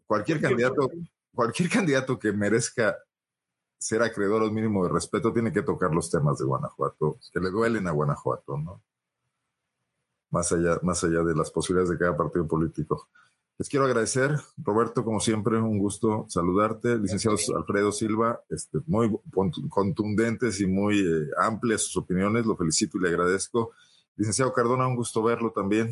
cualquier 0.05 0.41
candidato, 0.41 0.89
cualquier 1.33 1.69
candidato 1.69 2.17
que 2.17 2.31
merezca 2.31 2.97
ser 3.77 4.01
acreedor 4.01 4.43
al 4.43 4.51
mínimo 4.51 4.83
de 4.83 4.91
respeto 4.91 5.31
tiene 5.31 5.53
que 5.53 5.61
tocar 5.61 5.91
los 5.93 6.11
temas 6.11 6.37
de 6.37 6.45
Guanajuato, 6.45 7.17
que 7.31 7.39
le 7.39 7.49
duelen 7.49 7.87
a 7.87 7.91
Guanajuato, 7.91 8.57
¿no? 8.57 8.81
Más 10.31 10.51
allá, 10.51 10.79
más 10.83 11.03
allá 11.03 11.23
de 11.23 11.33
las 11.33 11.49
posibilidades 11.49 11.89
de 11.91 11.97
cada 11.97 12.15
partido 12.15 12.45
político. 12.45 13.07
Les 13.59 13.67
quiero 13.67 13.85
agradecer, 13.85 14.31
Roberto, 14.57 15.03
como 15.03 15.19
siempre, 15.19 15.57
un 15.57 15.79
gusto 15.79 16.25
saludarte. 16.29 16.97
Licenciado 16.97 17.35
Alfredo 17.57 17.91
Silva, 17.91 18.41
este, 18.49 18.77
muy 18.87 19.13
contundentes 19.67 20.61
y 20.61 20.65
muy 20.65 20.99
eh, 20.99 21.27
amplias 21.37 21.81
sus 21.81 21.97
opiniones, 21.97 22.45
lo 22.45 22.55
felicito 22.55 22.97
y 22.97 23.01
le 23.01 23.09
agradezco. 23.09 23.73
Licenciado 24.15 24.53
Cardona, 24.53 24.87
un 24.87 24.95
gusto 24.95 25.21
verlo 25.21 25.51
también. 25.51 25.91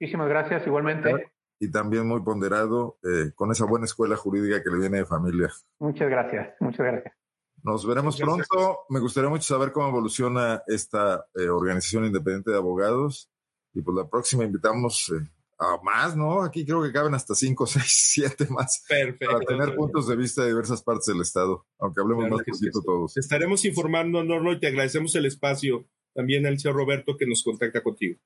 Muchísimas 0.00 0.28
gracias, 0.28 0.66
igualmente. 0.66 1.30
Y 1.60 1.70
también 1.70 2.08
muy 2.08 2.20
ponderado 2.20 2.98
eh, 3.04 3.30
con 3.36 3.52
esa 3.52 3.64
buena 3.64 3.84
escuela 3.84 4.16
jurídica 4.16 4.60
que 4.60 4.70
le 4.70 4.78
viene 4.78 4.98
de 4.98 5.06
familia. 5.06 5.52
Muchas 5.78 6.10
gracias, 6.10 6.56
muchas 6.58 6.84
gracias. 6.84 7.14
Nos 7.62 7.86
veremos 7.86 8.20
pronto. 8.20 8.86
Me 8.88 8.98
gustaría 8.98 9.30
mucho 9.30 9.44
saber 9.44 9.70
cómo 9.70 9.86
evoluciona 9.86 10.64
esta 10.66 11.26
eh, 11.36 11.48
organización 11.48 12.06
independiente 12.06 12.50
de 12.50 12.56
abogados. 12.56 13.30
Y 13.72 13.82
pues 13.82 13.96
la 13.96 14.08
próxima 14.08 14.42
invitamos 14.42 15.12
a 15.58 15.78
más, 15.82 16.16
¿no? 16.16 16.42
Aquí 16.42 16.64
creo 16.64 16.82
que 16.82 16.92
caben 16.92 17.14
hasta 17.14 17.34
5, 17.34 17.66
6, 17.66 17.84
7 17.86 18.46
más. 18.50 18.84
Perfecto. 18.88 19.26
Para 19.26 19.44
tener 19.44 19.74
puntos 19.76 20.08
de 20.08 20.16
vista 20.16 20.42
de 20.42 20.48
diversas 20.48 20.82
partes 20.82 21.06
del 21.06 21.20
Estado, 21.20 21.66
aunque 21.78 22.00
hablemos 22.00 22.28
más 22.28 22.42
poquito 22.44 22.80
todos. 22.82 23.16
Estaremos 23.16 23.64
informando, 23.64 24.24
Norlo, 24.24 24.52
y 24.52 24.60
te 24.60 24.68
agradecemos 24.68 25.14
el 25.14 25.26
espacio 25.26 25.86
también 26.14 26.46
al 26.46 26.58
señor 26.58 26.76
Roberto 26.76 27.16
que 27.16 27.26
nos 27.26 27.42
contacta 27.42 27.82
contigo. 27.82 28.18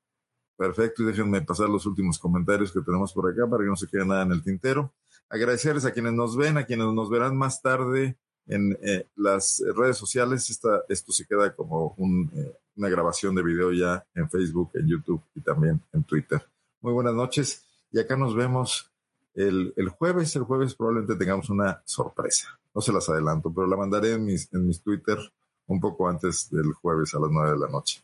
Perfecto, 0.56 1.02
y 1.02 1.06
déjenme 1.06 1.40
pasar 1.42 1.68
los 1.68 1.86
últimos 1.86 2.18
comentarios 2.18 2.72
que 2.72 2.80
tenemos 2.80 3.12
por 3.12 3.30
acá 3.30 3.48
para 3.48 3.62
que 3.62 3.70
no 3.70 3.76
se 3.76 3.86
quede 3.86 4.04
nada 4.04 4.24
en 4.24 4.32
el 4.32 4.42
tintero. 4.42 4.92
Agradecerles 5.28 5.84
a 5.84 5.92
quienes 5.92 6.14
nos 6.14 6.36
ven, 6.36 6.58
a 6.58 6.66
quienes 6.66 6.86
nos 6.88 7.08
verán 7.10 7.36
más 7.36 7.62
tarde 7.62 8.18
en 8.46 8.76
eh, 8.82 9.06
las 9.14 9.62
redes 9.76 9.96
sociales. 9.96 10.50
Esta, 10.50 10.82
esto 10.88 11.12
se 11.12 11.26
queda 11.26 11.54
como 11.54 11.94
un, 11.98 12.30
eh, 12.34 12.52
una 12.76 12.88
grabación 12.88 13.34
de 13.34 13.44
video 13.44 13.72
ya 13.72 14.04
en 14.14 14.28
Facebook, 14.28 14.72
en 14.74 14.88
YouTube 14.88 15.22
y 15.34 15.40
también 15.42 15.80
en 15.92 16.02
Twitter. 16.02 16.42
Muy 16.80 16.92
buenas 16.92 17.14
noches 17.14 17.66
y 17.90 17.98
acá 17.98 18.16
nos 18.16 18.34
vemos 18.34 18.90
el, 19.34 19.72
el, 19.76 19.88
jueves. 19.88 20.34
El 20.36 20.44
jueves 20.44 20.74
probablemente 20.74 21.16
tengamos 21.16 21.50
una 21.50 21.82
sorpresa. 21.84 22.58
No 22.74 22.80
se 22.80 22.92
las 22.92 23.08
adelanto, 23.08 23.52
pero 23.52 23.66
la 23.66 23.76
mandaré 23.76 24.12
en 24.12 24.24
mis, 24.24 24.52
en 24.52 24.66
mis 24.66 24.82
Twitter 24.82 25.18
un 25.66 25.80
poco 25.80 26.08
antes 26.08 26.50
del 26.50 26.72
jueves 26.72 27.14
a 27.14 27.20
las 27.20 27.30
nueve 27.30 27.52
de 27.52 27.58
la 27.58 27.68
noche. 27.68 28.02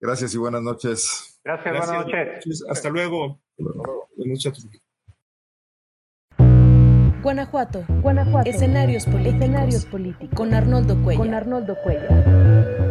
Gracias 0.00 0.34
y 0.34 0.38
buenas 0.38 0.62
noches. 0.62 1.40
Gracias, 1.44 1.78
buenas 1.78 2.06
noches. 2.06 2.64
Hasta 2.68 2.90
luego. 2.90 3.40
Buenas 3.56 4.44
noches. 4.44 4.66
Guanajuato. 7.22 7.84
Guanajuato. 8.00 8.50
Escenarios 8.50 9.04
políticos. 9.04 9.34
Escenarios 9.34 9.86
políticos. 9.86 10.36
Con 10.36 10.54
Arnoldo 10.54 11.00
Cuello. 11.04 11.20
Con 11.20 11.34
Arnoldo 11.34 11.76
Cuello. 11.84 12.81